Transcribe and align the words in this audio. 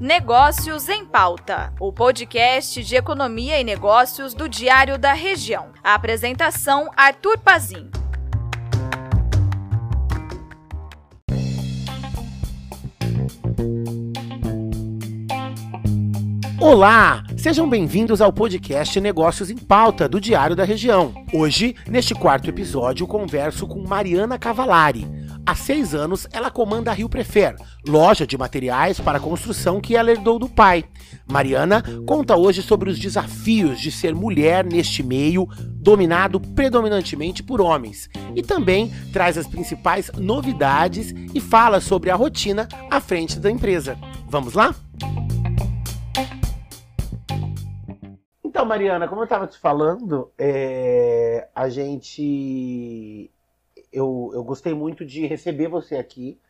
Negócios 0.00 0.88
em 0.88 1.04
Pauta, 1.04 1.72
o 1.80 1.92
podcast 1.92 2.84
de 2.84 2.94
economia 2.94 3.60
e 3.60 3.64
negócios 3.64 4.32
do 4.32 4.48
Diário 4.48 4.96
da 4.96 5.12
Região. 5.12 5.70
A 5.82 5.94
apresentação: 5.94 6.88
Arthur 6.96 7.36
Pazin. 7.40 7.90
Olá! 16.60 17.24
Sejam 17.36 17.68
bem-vindos 17.68 18.20
ao 18.20 18.32
podcast 18.32 19.00
Negócios 19.00 19.50
em 19.50 19.56
Pauta 19.56 20.08
do 20.08 20.20
Diário 20.20 20.54
da 20.54 20.62
Região. 20.62 21.12
Hoje, 21.34 21.74
neste 21.88 22.14
quarto 22.14 22.48
episódio, 22.48 23.04
converso 23.04 23.66
com 23.66 23.82
Mariana 23.82 24.38
Cavalari 24.38 25.17
Há 25.48 25.54
seis 25.54 25.94
anos, 25.94 26.28
ela 26.30 26.50
comanda 26.50 26.90
a 26.90 26.94
Rio 26.94 27.08
Prefer, 27.08 27.56
loja 27.86 28.26
de 28.26 28.36
materiais 28.36 29.00
para 29.00 29.18
construção 29.18 29.80
que 29.80 29.96
ela 29.96 30.10
herdou 30.10 30.38
do 30.38 30.46
pai. 30.46 30.84
Mariana 31.26 31.82
conta 32.06 32.36
hoje 32.36 32.60
sobre 32.60 32.90
os 32.90 32.98
desafios 32.98 33.80
de 33.80 33.90
ser 33.90 34.14
mulher 34.14 34.62
neste 34.62 35.02
meio 35.02 35.48
dominado 35.76 36.38
predominantemente 36.38 37.42
por 37.42 37.62
homens 37.62 38.10
e 38.36 38.42
também 38.42 38.92
traz 39.10 39.38
as 39.38 39.46
principais 39.46 40.10
novidades 40.18 41.14
e 41.34 41.40
fala 41.40 41.80
sobre 41.80 42.10
a 42.10 42.14
rotina 42.14 42.68
à 42.90 43.00
frente 43.00 43.40
da 43.40 43.50
empresa. 43.50 43.96
Vamos 44.26 44.52
lá? 44.52 44.74
Então, 48.44 48.66
Mariana, 48.66 49.08
como 49.08 49.22
eu 49.22 49.24
estava 49.24 49.46
te 49.46 49.58
falando, 49.58 50.30
é, 50.36 51.48
a 51.54 51.70
gente 51.70 53.30
eu, 53.98 54.30
eu 54.32 54.44
gostei 54.44 54.74
muito 54.74 55.04
de 55.04 55.26
receber 55.26 55.68
você 55.68 55.96
aqui. 55.96 56.40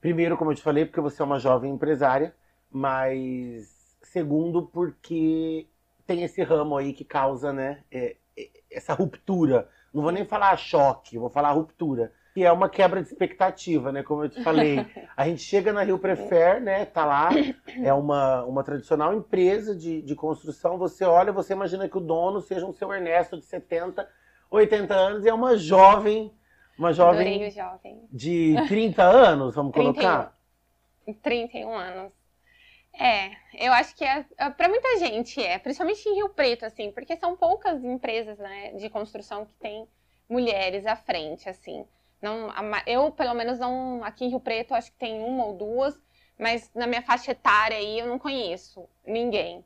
Primeiro, 0.00 0.36
como 0.36 0.50
eu 0.50 0.54
te 0.54 0.62
falei, 0.62 0.84
porque 0.84 1.00
você 1.00 1.22
é 1.22 1.24
uma 1.24 1.38
jovem 1.38 1.72
empresária, 1.72 2.34
mas 2.70 3.96
segundo, 4.02 4.62
porque 4.66 5.66
tem 6.06 6.22
esse 6.22 6.42
ramo 6.42 6.76
aí 6.76 6.92
que 6.92 7.04
causa, 7.04 7.52
né, 7.52 7.82
é, 7.90 8.16
é, 8.36 8.48
essa 8.70 8.92
ruptura. 8.92 9.68
Não 9.92 10.02
vou 10.02 10.12
nem 10.12 10.24
falar 10.24 10.56
choque, 10.56 11.18
vou 11.18 11.30
falar 11.30 11.52
ruptura. 11.52 12.12
Que 12.34 12.44
é 12.44 12.50
uma 12.50 12.68
quebra 12.68 13.00
de 13.00 13.08
expectativa, 13.08 13.92
né? 13.92 14.02
Como 14.02 14.24
eu 14.24 14.28
te 14.28 14.42
falei. 14.42 14.84
A 15.16 15.28
gente 15.28 15.40
chega 15.40 15.72
na 15.72 15.84
Rio 15.84 16.00
Prefer, 16.00 16.60
né? 16.60 16.84
Tá 16.84 17.04
lá, 17.04 17.30
é 17.80 17.94
uma, 17.94 18.44
uma 18.44 18.64
tradicional 18.64 19.14
empresa 19.14 19.72
de, 19.72 20.02
de 20.02 20.14
construção. 20.16 20.76
Você 20.76 21.04
olha, 21.04 21.30
você 21.30 21.52
imagina 21.52 21.88
que 21.88 21.96
o 21.96 22.00
dono 22.00 22.40
seja 22.40 22.66
um 22.66 22.72
seu 22.72 22.92
Ernesto 22.92 23.38
de 23.38 23.44
70, 23.44 24.08
80 24.50 24.92
anos 24.92 25.24
e 25.24 25.28
é 25.28 25.32
uma 25.32 25.56
jovem 25.56 26.34
uma 26.78 26.92
jovem, 26.92 27.50
jovem. 27.50 28.08
de 28.10 28.54
30 28.68 29.02
anos, 29.02 29.54
vamos 29.54 29.72
31. 29.72 29.92
colocar? 29.92 30.38
31 31.22 31.74
anos. 31.74 32.12
É, 32.98 33.32
eu 33.54 33.72
acho 33.72 33.94
que 33.96 34.04
é, 34.04 34.24
é 34.38 34.50
para 34.50 34.68
muita 34.68 34.98
gente 34.98 35.42
é, 35.42 35.58
principalmente 35.58 36.08
em 36.08 36.14
Rio 36.14 36.28
Preto, 36.28 36.64
assim, 36.64 36.92
porque 36.92 37.16
são 37.16 37.36
poucas 37.36 37.82
empresas 37.82 38.38
né, 38.38 38.72
de 38.72 38.88
construção 38.88 39.44
que 39.44 39.54
tem 39.54 39.88
mulheres 40.28 40.86
à 40.86 40.94
frente, 40.94 41.48
assim. 41.48 41.84
Não, 42.22 42.48
eu, 42.86 43.10
pelo 43.10 43.34
menos, 43.34 43.58
não, 43.58 44.02
aqui 44.02 44.24
em 44.24 44.30
Rio 44.30 44.40
Preto, 44.40 44.74
acho 44.74 44.92
que 44.92 44.98
tem 44.98 45.22
uma 45.22 45.44
ou 45.44 45.54
duas, 45.54 46.00
mas 46.38 46.70
na 46.74 46.86
minha 46.86 47.02
faixa 47.02 47.32
etária 47.32 47.76
aí 47.76 47.98
eu 47.98 48.06
não 48.06 48.18
conheço 48.18 48.88
ninguém. 49.06 49.64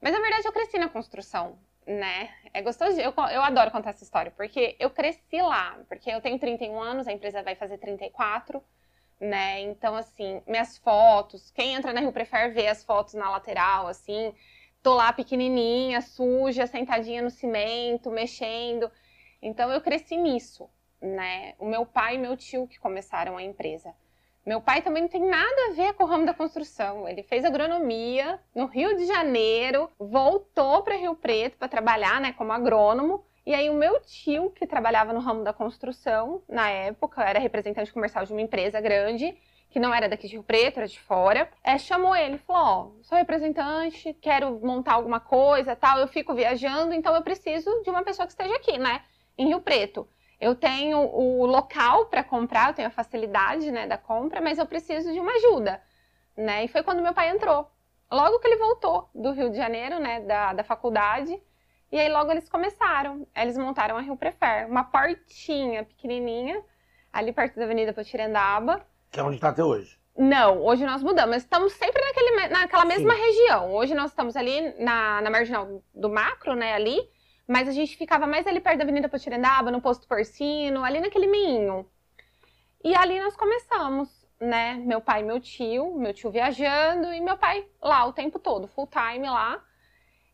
Mas 0.00 0.12
na 0.12 0.20
verdade 0.20 0.46
eu 0.46 0.52
cresci 0.52 0.78
na 0.78 0.88
construção 0.88 1.58
né? 1.86 2.30
É 2.52 2.62
gostoso. 2.62 3.00
Eu, 3.00 3.12
eu 3.32 3.42
adoro 3.42 3.70
contar 3.70 3.90
essa 3.90 4.04
história, 4.04 4.32
porque 4.36 4.76
eu 4.78 4.90
cresci 4.90 5.40
lá. 5.40 5.78
Porque 5.88 6.10
eu 6.10 6.20
tenho 6.20 6.38
31 6.38 6.80
anos, 6.80 7.08
a 7.08 7.12
empresa 7.12 7.42
vai 7.42 7.54
fazer 7.54 7.78
34, 7.78 8.62
né? 9.20 9.60
Então, 9.60 9.94
assim, 9.94 10.42
minhas 10.46 10.78
fotos. 10.78 11.50
Quem 11.50 11.74
entra 11.74 11.92
na 11.92 12.00
Rio 12.00 12.12
Prefer 12.12 12.52
vê 12.52 12.68
as 12.68 12.84
fotos 12.84 13.14
na 13.14 13.30
lateral, 13.30 13.86
assim. 13.88 14.34
Tô 14.82 14.94
lá 14.94 15.12
pequenininha, 15.12 16.00
suja, 16.00 16.66
sentadinha 16.66 17.22
no 17.22 17.30
cimento, 17.30 18.10
mexendo. 18.10 18.90
Então, 19.40 19.70
eu 19.70 19.80
cresci 19.80 20.16
nisso, 20.16 20.68
né? 21.00 21.54
O 21.58 21.66
meu 21.66 21.86
pai 21.86 22.16
e 22.16 22.18
meu 22.18 22.36
tio 22.36 22.66
que 22.66 22.78
começaram 22.78 23.36
a 23.36 23.42
empresa. 23.42 23.94
Meu 24.44 24.60
pai 24.60 24.82
também 24.82 25.02
não 25.02 25.08
tem 25.08 25.24
nada 25.24 25.70
a 25.70 25.72
ver 25.74 25.92
com 25.94 26.02
o 26.02 26.06
ramo 26.06 26.26
da 26.26 26.34
construção. 26.34 27.08
Ele 27.08 27.22
fez 27.22 27.44
agronomia 27.44 28.40
no 28.52 28.66
Rio 28.66 28.96
de 28.96 29.06
Janeiro, 29.06 29.88
voltou 29.96 30.82
para 30.82 30.96
Rio 30.96 31.14
Preto 31.14 31.56
para 31.56 31.68
trabalhar, 31.68 32.20
né, 32.20 32.32
como 32.32 32.52
agrônomo. 32.52 33.24
E 33.46 33.54
aí 33.54 33.70
o 33.70 33.74
meu 33.74 34.00
tio, 34.00 34.50
que 34.50 34.66
trabalhava 34.66 35.12
no 35.12 35.20
ramo 35.20 35.44
da 35.44 35.52
construção 35.52 36.42
na 36.48 36.68
época, 36.70 37.22
era 37.22 37.38
representante 37.38 37.92
comercial 37.92 38.24
de 38.24 38.32
uma 38.32 38.40
empresa 38.40 38.80
grande, 38.80 39.36
que 39.70 39.78
não 39.78 39.94
era 39.94 40.08
daqui 40.08 40.26
de 40.26 40.34
Rio 40.34 40.42
Preto, 40.42 40.78
era 40.78 40.88
de 40.88 41.00
fora, 41.00 41.48
é, 41.62 41.78
chamou 41.78 42.14
ele 42.14 42.38
falou: 42.38 42.62
Ó, 42.62 42.84
oh, 42.84 43.02
sou 43.04 43.16
representante, 43.16 44.12
quero 44.20 44.60
montar 44.60 44.94
alguma 44.94 45.18
coisa, 45.18 45.74
tal, 45.74 45.98
eu 45.98 46.08
fico 46.08 46.34
viajando, 46.34 46.92
então 46.92 47.14
eu 47.14 47.22
preciso 47.22 47.70
de 47.82 47.90
uma 47.90 48.02
pessoa 48.02 48.26
que 48.26 48.32
esteja 48.32 48.54
aqui, 48.56 48.76
né, 48.76 49.02
em 49.38 49.48
Rio 49.48 49.60
Preto. 49.60 50.06
Eu 50.42 50.56
tenho 50.56 50.98
o 50.98 51.46
local 51.46 52.06
para 52.06 52.24
comprar, 52.24 52.70
eu 52.70 52.74
tenho 52.74 52.88
a 52.88 52.90
facilidade 52.90 53.70
né, 53.70 53.86
da 53.86 53.96
compra, 53.96 54.40
mas 54.40 54.58
eu 54.58 54.66
preciso 54.66 55.12
de 55.12 55.20
uma 55.20 55.30
ajuda. 55.30 55.80
Né? 56.36 56.64
E 56.64 56.68
foi 56.68 56.82
quando 56.82 57.00
meu 57.00 57.14
pai 57.14 57.30
entrou. 57.30 57.70
Logo 58.10 58.40
que 58.40 58.48
ele 58.48 58.56
voltou 58.56 59.08
do 59.14 59.30
Rio 59.30 59.50
de 59.50 59.56
Janeiro, 59.56 60.00
né, 60.00 60.18
da, 60.22 60.52
da 60.52 60.64
faculdade, 60.64 61.40
e 61.92 62.00
aí 62.00 62.08
logo 62.08 62.32
eles 62.32 62.48
começaram. 62.48 63.24
Eles 63.36 63.56
montaram 63.56 63.96
a 63.96 64.00
Rio 64.00 64.16
Prefer, 64.16 64.66
uma 64.66 64.82
portinha 64.82 65.84
pequenininha, 65.84 66.60
ali 67.12 67.32
perto 67.32 67.54
da 67.54 67.64
Avenida 67.64 67.92
Potirendaba. 67.92 68.84
Que 69.12 69.20
é 69.20 69.22
onde 69.22 69.36
está 69.36 69.50
até 69.50 69.62
hoje. 69.62 69.96
Não, 70.18 70.60
hoje 70.60 70.84
nós 70.84 71.04
mudamos, 71.04 71.36
mas 71.36 71.44
estamos 71.44 71.72
sempre 71.74 72.04
naquele, 72.04 72.48
naquela 72.48 72.84
mesma 72.84 73.14
Sim. 73.14 73.20
região. 73.20 73.72
Hoje 73.74 73.94
nós 73.94 74.10
estamos 74.10 74.34
ali 74.34 74.74
na, 74.82 75.20
na 75.20 75.30
marginal 75.30 75.80
do 75.94 76.10
macro, 76.10 76.56
né, 76.56 76.74
ali, 76.74 77.08
mas 77.52 77.68
a 77.68 77.72
gente 77.72 77.98
ficava 77.98 78.26
mais 78.26 78.46
ali 78.46 78.60
perto 78.60 78.78
da 78.78 78.84
Avenida 78.84 79.10
Potirendaba, 79.10 79.70
no 79.70 79.78
Posto 79.78 80.08
Porcino, 80.08 80.82
ali 80.82 81.00
naquele 81.00 81.26
meinho. 81.26 81.86
E 82.82 82.96
ali 82.96 83.20
nós 83.20 83.36
começamos, 83.36 84.08
né? 84.40 84.72
Meu 84.76 85.02
pai 85.02 85.20
e 85.20 85.24
meu 85.24 85.38
tio, 85.38 85.94
meu 85.98 86.14
tio 86.14 86.30
viajando 86.30 87.12
e 87.12 87.20
meu 87.20 87.36
pai 87.36 87.66
lá 87.82 88.06
o 88.06 88.12
tempo 88.14 88.38
todo, 88.38 88.66
full 88.66 88.86
time 88.86 89.28
lá. 89.28 89.62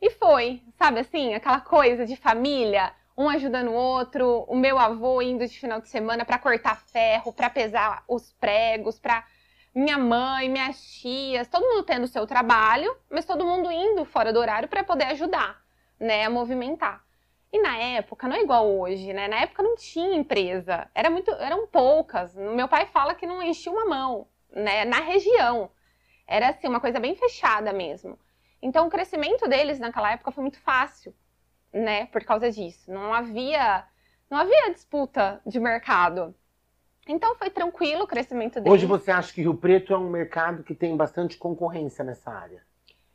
E 0.01 0.11
foi, 0.11 0.62
sabe 0.79 1.01
assim, 1.01 1.34
aquela 1.34 1.61
coisa 1.61 2.06
de 2.06 2.15
família, 2.15 2.93
um 3.17 3.29
ajudando 3.29 3.71
o 3.71 3.75
outro, 3.75 4.45
o 4.47 4.55
meu 4.55 4.79
avô 4.79 5.21
indo 5.21 5.45
de 5.45 5.59
final 5.59 5.81
de 5.81 5.89
semana 5.89 6.25
para 6.25 6.39
cortar 6.39 6.77
ferro, 6.77 7.33
para 7.33 7.50
pesar 7.50 8.05
os 8.06 8.33
pregos, 8.35 9.00
para 9.00 9.27
minha 9.75 9.99
mãe, 9.99 10.49
minhas 10.49 10.81
tias, 10.81 11.49
todo 11.49 11.67
mundo 11.67 11.83
tendo 11.83 12.05
o 12.05 12.09
seu 12.09 12.29
trabalho, 12.29 12.97
mas 13.11 13.25
todo 13.25 13.45
mundo 13.45 13.73
indo 13.73 14.05
fora 14.05 14.33
do 14.33 14.39
horário 14.39 14.69
para 14.69 14.85
poder 14.85 15.06
ajudar 15.06 15.61
né, 15.99 16.25
a 16.25 16.31
movimentar. 16.31 17.07
E 17.53 17.60
na 17.60 17.78
época, 17.78 18.28
não 18.28 18.36
é 18.36 18.42
igual 18.42 18.69
hoje, 18.69 19.12
né? 19.12 19.26
Na 19.26 19.41
época 19.41 19.62
não 19.62 19.75
tinha 19.75 20.16
empresa, 20.16 20.88
era 20.94 21.09
muito, 21.09 21.31
eram 21.31 21.66
poucas. 21.66 22.34
Meu 22.34 22.69
pai 22.69 22.86
fala 22.86 23.14
que 23.14 23.26
não 23.26 23.42
enchia 23.42 23.72
uma 23.72 23.86
mão, 23.86 24.28
né? 24.50 24.84
Na 24.84 25.00
região. 25.00 25.70
Era 26.26 26.50
assim, 26.50 26.69
uma 26.69 26.81
coisa 26.81 27.00
bem 27.00 27.14
fechada 27.14 27.72
mesmo. 27.72 28.19
Então 28.60 28.87
o 28.87 28.91
crescimento 28.91 29.48
deles 29.48 29.78
naquela 29.78 30.12
época 30.12 30.31
foi 30.31 30.42
muito 30.42 30.60
fácil, 30.60 31.14
né? 31.72 32.06
Por 32.06 32.22
causa 32.25 32.50
disso. 32.50 32.92
Não 32.92 33.14
havia, 33.14 33.84
não 34.31 34.37
havia 34.37 34.72
disputa 34.72 35.41
de 35.47 35.58
mercado. 35.58 36.34
Então 37.08 37.34
foi 37.37 37.48
tranquilo 37.48 38.03
o 38.03 38.06
crescimento 38.06 38.60
deles. 38.60 38.70
Hoje 38.70 38.84
você 38.84 39.10
acha 39.10 39.32
que 39.32 39.41
Rio 39.41 39.54
Preto 39.54 39.94
é 39.94 39.98
um 39.98 40.10
mercado 40.10 40.62
que 40.62 40.75
tem 40.75 40.94
bastante 40.94 41.38
concorrência 41.38 42.04
nessa 42.04 42.31
área? 42.31 42.68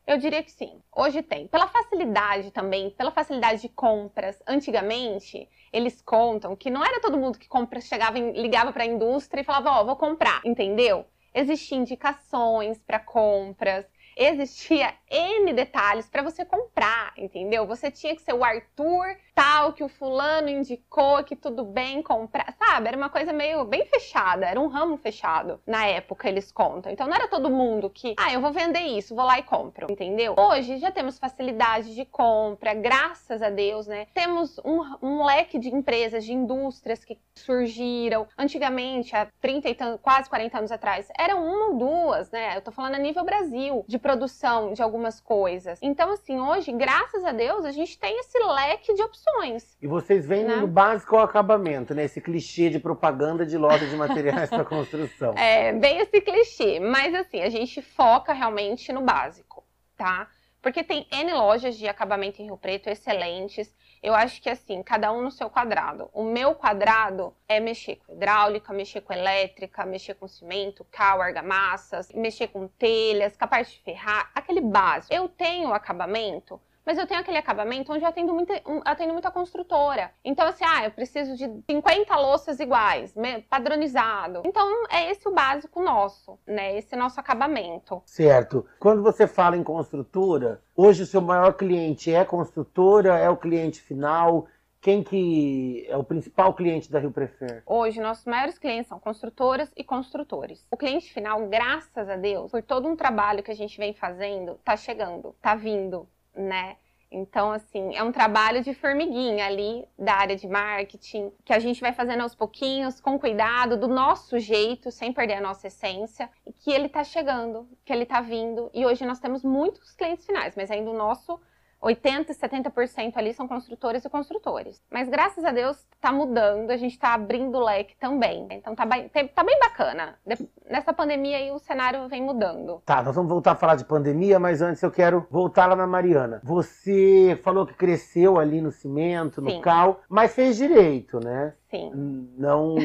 Eu 0.06 0.18
diria 0.18 0.44
que 0.44 0.52
sim. 0.52 0.81
Hoje 0.94 1.22
tem. 1.22 1.47
Pela 1.47 1.68
facilidade 1.68 2.52
também, 2.52 2.90
pela 2.90 3.12
facilidade 3.12 3.62
de 3.62 3.69
compras. 3.69 4.41
Antigamente, 4.46 5.47
eles 5.72 6.02
contam 6.02 6.56
que 6.56 6.69
não 6.69 6.84
era 6.84 7.00
todo 7.00 7.18
mundo 7.18 7.40
que 7.40 7.47
compra, 7.47 7.80
chegava, 7.80 8.19
ligava 8.19 8.74
para 8.74 8.84
a 8.84 8.88
indústria 8.88 9.41
e 9.41 9.46
falava, 9.46 9.72
ó, 9.72 9.81
oh, 9.81 9.86
vou 9.86 9.96
comprar, 9.96 10.41
entendeu? 10.46 11.05
Existiam 11.34 11.82
indicações 11.82 12.78
para 12.85 13.00
compras, 13.00 13.85
existia 14.16 14.94
N 15.09 15.53
detalhes 15.53 16.08
para 16.08 16.22
você 16.22 16.46
comprar, 16.46 17.14
entendeu? 17.17 17.66
Você 17.66 17.90
tinha 17.90 18.16
que 18.16 18.22
ser 18.22 18.34
o 18.34 18.44
Arthur 18.44 19.17
tal 19.34 19.74
que 19.74 19.84
o 19.84 19.90
fulano 19.90 20.50
indicou 20.50 21.24
que 21.24 21.35
tudo 21.35 21.64
bem 21.64 22.02
comprar, 22.02 22.53
sabe? 22.58 22.88
Era 22.88 22.97
uma 22.97 23.09
coisa 23.09 23.34
meio 23.34 23.66
bem 23.66 23.85
fechada, 23.85 24.46
era 24.46 24.59
um 24.59 24.68
ramo 24.68 24.97
fechado. 24.97 25.59
Na 25.66 25.85
época 25.85 26.28
eles 26.28 26.52
contam. 26.52 26.91
Então 26.91 27.08
não 27.08 27.16
era 27.16 27.28
todo 27.28 27.50
mundo 27.50 27.90
que, 27.90 28.14
ah, 28.18 28.32
eu 28.32 28.41
vou 28.41 28.52
vender 28.52 28.82
isso, 28.82 29.16
vou 29.16 29.26
lá 29.26 29.40
e 29.40 29.44
compro, 29.44 29.91
entendeu? 29.91 30.35
Hoje 30.38 30.78
já 30.78 30.91
temos 30.91 31.18
facilidade 31.18 31.96
de 31.96 32.06
compra, 32.06 32.74
graças 32.74 33.41
a 33.41 33.50
Deus, 33.50 33.88
né? 33.88 34.08
Temos 34.14 34.59
um, 34.64 34.82
um 35.02 35.26
leque 35.26 35.58
de 35.58 35.70
empresas, 35.70 36.24
de 36.24 36.34
indústrias 36.34 37.03
que 37.03 37.18
surgiram. 37.35 38.28
Antigamente, 38.38 39.16
há 39.16 39.28
30 39.41 39.70
e 39.70 39.76
quase 40.02 40.30
40 40.30 40.58
anos 40.58 40.72
atrás, 40.72 41.08
eram 41.18 41.46
uma 41.46 41.68
ou 41.68 41.78
duas, 41.78 42.30
né? 42.32 42.58
Eu 42.58 42.62
tô 42.62 42.72
falando 42.72 42.96
a 42.96 43.00
nível 43.00 43.24
Brasil, 43.24 43.84
de 43.88 43.97
produção 43.97 44.74
de 44.74 44.82
algumas 44.84 45.20
coisas. 45.20 45.80
Então, 45.82 46.12
assim, 46.12 46.40
hoje, 46.40 46.72
graças 46.72 47.24
a 47.24 47.32
Deus, 47.32 47.66
a 47.66 47.72
gente 47.72 47.97
tem 47.97 48.20
esse 48.20 48.38
leque 48.40 48.94
de 48.94 49.02
opções 49.02 49.22
opções. 49.25 49.78
E 49.81 49.87
vocês 49.87 50.25
vendem 50.25 50.47
Né? 50.47 50.55
no 50.58 50.67
básico 50.67 51.16
ao 51.16 51.23
acabamento, 51.23 51.93
né? 51.96 52.05
Esse 52.05 52.22
clichê 52.22 52.70
de 52.70 52.79
propaganda 52.79 53.46
de 53.46 53.58
loja 53.58 53.85
de 53.87 53.96
materiais 53.96 54.49
para 54.49 54.66
construção. 54.66 55.34
É, 55.37 55.72
bem 55.73 55.99
esse 55.99 56.22
clichê. 56.22 56.79
Mas 56.79 57.14
assim, 57.14 57.41
a 57.41 57.49
gente 57.49 57.81
foca 57.81 58.34
realmente 58.34 58.91
no 58.91 59.02
básico, 59.02 59.64
tá? 59.97 60.28
Porque 60.61 60.81
tem 60.84 61.05
N 61.11 61.34
lojas 61.34 61.75
de 61.78 61.87
acabamento 61.90 62.41
em 62.41 62.46
Rio 62.46 62.58
Preto 62.58 62.87
excelentes. 62.90 63.75
Eu 64.02 64.14
acho 64.14 64.41
que 64.41 64.49
assim, 64.49 64.81
cada 64.81 65.11
um 65.11 65.22
no 65.22 65.31
seu 65.31 65.49
quadrado. 65.49 66.09
O 66.14 66.23
meu 66.23 66.55
quadrado 66.55 67.34
é 67.49 67.59
mexer 67.59 67.97
com 67.97 68.14
hidráulica, 68.14 68.72
mexer 68.72 69.02
com 69.02 69.11
elétrica, 69.11 69.85
mexer 69.85 70.14
com 70.14 70.25
cimento, 70.28 70.85
cal, 70.90 71.22
argamassas, 71.22 72.09
mexer 72.14 72.47
com 72.47 72.67
telhas, 72.67 73.35
capaz 73.35 73.70
de 73.72 73.79
ferrar, 73.81 74.31
aquele 74.34 74.61
básico. 74.61 75.14
Eu 75.14 75.28
tenho 75.28 75.73
acabamento, 75.73 76.59
mas 76.85 76.97
eu 76.97 77.08
tenho 77.08 77.20
aquele 77.20 77.38
acabamento 77.38 77.91
onde 77.91 78.03
eu 78.03 78.09
atendo 78.09 78.34
muita, 78.34 78.53
atendo 78.85 79.14
muita 79.14 79.32
construtora. 79.32 80.12
Então, 80.24 80.47
assim, 80.47 80.64
ah, 80.66 80.85
eu 80.85 80.91
preciso 80.91 81.35
de 81.35 81.50
50 81.70 82.16
louças 82.18 82.59
iguais, 82.59 83.14
padronizado. 83.50 84.41
Então, 84.46 84.85
é 84.90 85.12
esse 85.12 85.28
o 85.28 85.34
básico 85.34 85.82
nosso, 85.82 86.40
né? 86.46 86.78
Esse 86.78 86.96
nosso 86.96 87.20
acabamento. 87.20 88.02
Certo. 88.06 88.66
Quando 88.80 89.02
você 89.02 89.28
fala 89.28 89.58
em 89.58 89.64
construtora, 89.64 90.62
hoje 90.76 91.03
o 91.03 91.08
seu 91.08 91.22
maior 91.22 91.53
cliente 91.53 92.14
é 92.14 92.26
construtora, 92.26 93.18
é 93.18 93.30
o 93.30 93.38
cliente 93.38 93.82
final? 93.82 94.47
Quem 94.84 95.02
que 95.02 95.85
é 95.88 95.96
o 95.96 96.03
principal 96.03 96.53
cliente 96.53 96.91
da 96.91 97.00
Rio 97.00 97.09
Prefer? 97.09 97.64
Hoje, 97.66 98.02
nossos 98.02 98.26
maiores 98.26 98.59
clientes 98.59 98.90
são 98.90 99.00
construtoras 99.00 99.72
e 99.78 99.84
construtores. 99.84 100.68
O 100.70 100.76
cliente 100.76 101.14
final, 101.14 101.47
graças 101.47 102.09
a 102.09 102.18
Deus, 102.18 102.52
por 102.52 102.62
todo 102.62 102.90
um 102.90 102.94
trabalho 102.94 103.41
que 103.41 103.50
a 103.50 103.56
gente 103.56 103.78
vem 103.78 103.94
fazendo, 103.94 104.56
tá 104.56 104.76
chegando, 104.76 105.34
tá 105.41 105.56
vindo, 105.56 106.06
né? 106.35 106.78
Então, 107.16 107.52
assim, 107.52 107.96
é 107.96 108.02
um 108.02 108.12
trabalho 108.12 108.64
de 108.64 108.74
formiguinha 108.74 109.46
ali 109.46 109.88
da 109.97 110.16
área 110.16 110.35
de 110.35 110.47
marketing, 110.47 111.32
que 111.46 111.53
a 111.53 111.59
gente 111.59 111.80
vai 111.80 111.94
fazendo 111.94 112.22
aos 112.22 112.34
pouquinhos, 112.34 113.00
com 113.00 113.20
cuidado, 113.20 113.78
do 113.78 113.88
nosso 113.88 114.40
jeito, 114.40 114.90
sem 114.90 115.14
perder 115.14 115.35
a 115.35 115.41
nossa 115.41 115.68
essência, 115.68 116.28
e 116.44 116.52
que 116.52 116.72
ele 116.72 116.90
tá 116.90 117.03
chegando, 117.03 117.70
que 117.85 117.94
ele 117.94 118.06
tá 118.06 118.20
vindo. 118.20 118.72
E 118.74 118.84
hoje 118.84 119.06
nós 119.06 119.20
temos 119.20 119.44
muitos 119.44 119.91
clientes 119.91 120.26
finais, 120.26 120.56
mas 120.56 120.72
ainda 120.72 120.90
o 120.90 120.97
nosso 120.97 121.40
80%, 121.84 122.28
70% 122.30 123.18
ali 123.18 123.34
são 123.34 123.47
construtores 123.47 124.06
e 124.06 124.09
construtores. 124.09 124.82
Mas 124.90 125.09
graças 125.09 125.44
a 125.44 125.52
Deus 125.52 125.85
tá 126.00 126.12
mudando, 126.12 126.72
a 126.72 126.78
gente 126.78 126.97
tá 126.97 127.14
abrindo 127.14 127.58
o 127.58 127.64
leque 127.64 127.96
também. 127.97 128.47
Então 128.52 128.74
tá 128.74 128.85
bem, 128.85 129.09
tá 129.09 129.44
bem 129.44 129.59
bacana. 129.59 130.16
De- 130.26 130.47
Nessa 130.70 130.94
pandemia 130.94 131.38
aí 131.38 131.52
o 131.52 131.59
cenário 131.59 132.08
vem 132.08 132.22
mudando. 132.22 132.82
Tá, 132.85 133.03
nós 133.03 133.14
vamos 133.16 133.30
voltar 133.30 133.52
a 133.52 133.56
falar 133.56 133.76
de 133.76 133.84
pandemia, 133.85 134.40
mas 134.40 134.62
antes 134.62 134.82
eu 134.82 134.90
quero 134.90 135.28
voltar 135.30 135.68
lá 135.68 135.76
na 135.76 135.85
Mariana. 135.85 136.41
Você 136.44 137.38
falou 137.44 137.66
que 137.66 137.74
cresceu 137.74 138.40
ali 138.40 138.62
no 138.62 138.72
cimento, 138.72 139.41
no 139.41 139.52
Sim. 139.52 139.62
cal, 139.62 140.00
mas 140.08 140.34
fez 140.34 140.56
direito, 140.56 141.20
né? 141.20 141.53
Sim. 141.70 141.91
Não, 142.38 142.76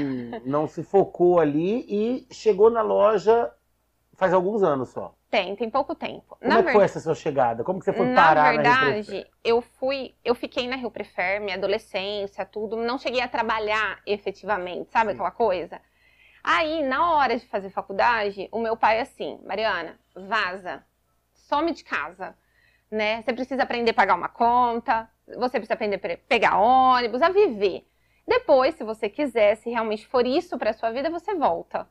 não 0.45 0.67
se 0.67 0.83
focou 0.83 1.39
ali 1.39 1.87
e 1.89 2.27
chegou 2.35 2.69
na 2.69 2.83
loja 2.83 3.51
faz 4.15 4.33
alguns 4.35 4.63
anos 4.65 4.89
só. 4.89 5.15
Tem, 5.31 5.57
tem 5.57 5.71
pouco 5.71 5.95
tempo. 5.95 6.39
Como 6.43 6.59
é 6.59 6.65
que 6.65 6.71
foi 6.73 6.85
essa 6.85 6.99
sua 7.01 7.15
chegada? 7.15 7.63
Como 7.65 7.79
que 7.79 7.85
você 7.85 7.93
foi 7.93 8.09
na 8.13 8.13
parar 8.13 8.53
na 8.55 8.63
Rio 8.63 8.77
Prefer? 8.77 9.17
verdade, 9.17 9.27
eu 9.45 9.61
fui, 9.61 10.15
eu 10.25 10.35
fiquei 10.35 10.69
na 10.69 10.77
Rio 10.77 10.91
Prefer, 10.91 11.41
minha 11.41 11.57
adolescência, 11.57 12.45
tudo, 12.47 12.77
não 12.77 12.99
cheguei 12.99 13.21
a 13.21 13.29
trabalhar 13.29 14.01
efetivamente, 14.07 14.91
sabe 14.91 15.11
Sim. 15.11 15.13
aquela 15.13 15.31
coisa? 15.31 15.81
Aí, 16.43 16.83
na 16.85 17.13
hora 17.15 17.39
de 17.39 17.47
fazer 17.47 17.71
faculdade, 17.71 18.49
o 18.53 18.61
meu 18.61 18.77
pai 18.77 19.01
assim, 19.01 19.41
Mariana, 19.45 19.99
vaza, 20.15 20.85
some 21.35 21.73
de 21.73 21.85
casa, 21.85 22.37
né? 22.91 23.23
Você 23.23 23.33
precisa 23.33 23.63
aprender 23.65 23.93
a 23.93 23.95
pagar 23.95 24.15
uma 24.17 24.29
conta, 24.29 25.09
você 25.39 25.59
precisa 25.59 25.75
aprender 25.75 25.97
a 25.97 26.01
pe- 26.01 26.17
pegar 26.29 26.59
ônibus, 26.59 27.23
a 27.23 27.31
viver. 27.31 27.87
Depois, 28.27 28.75
se 28.77 28.85
você 28.85 29.09
quiser, 29.09 29.57
se 29.57 29.71
realmente 29.71 30.07
for 30.07 30.27
isso 30.27 30.59
para 30.59 30.73
sua 30.75 30.91
vida, 30.93 31.11
você 31.11 31.35
volta. 31.35 31.89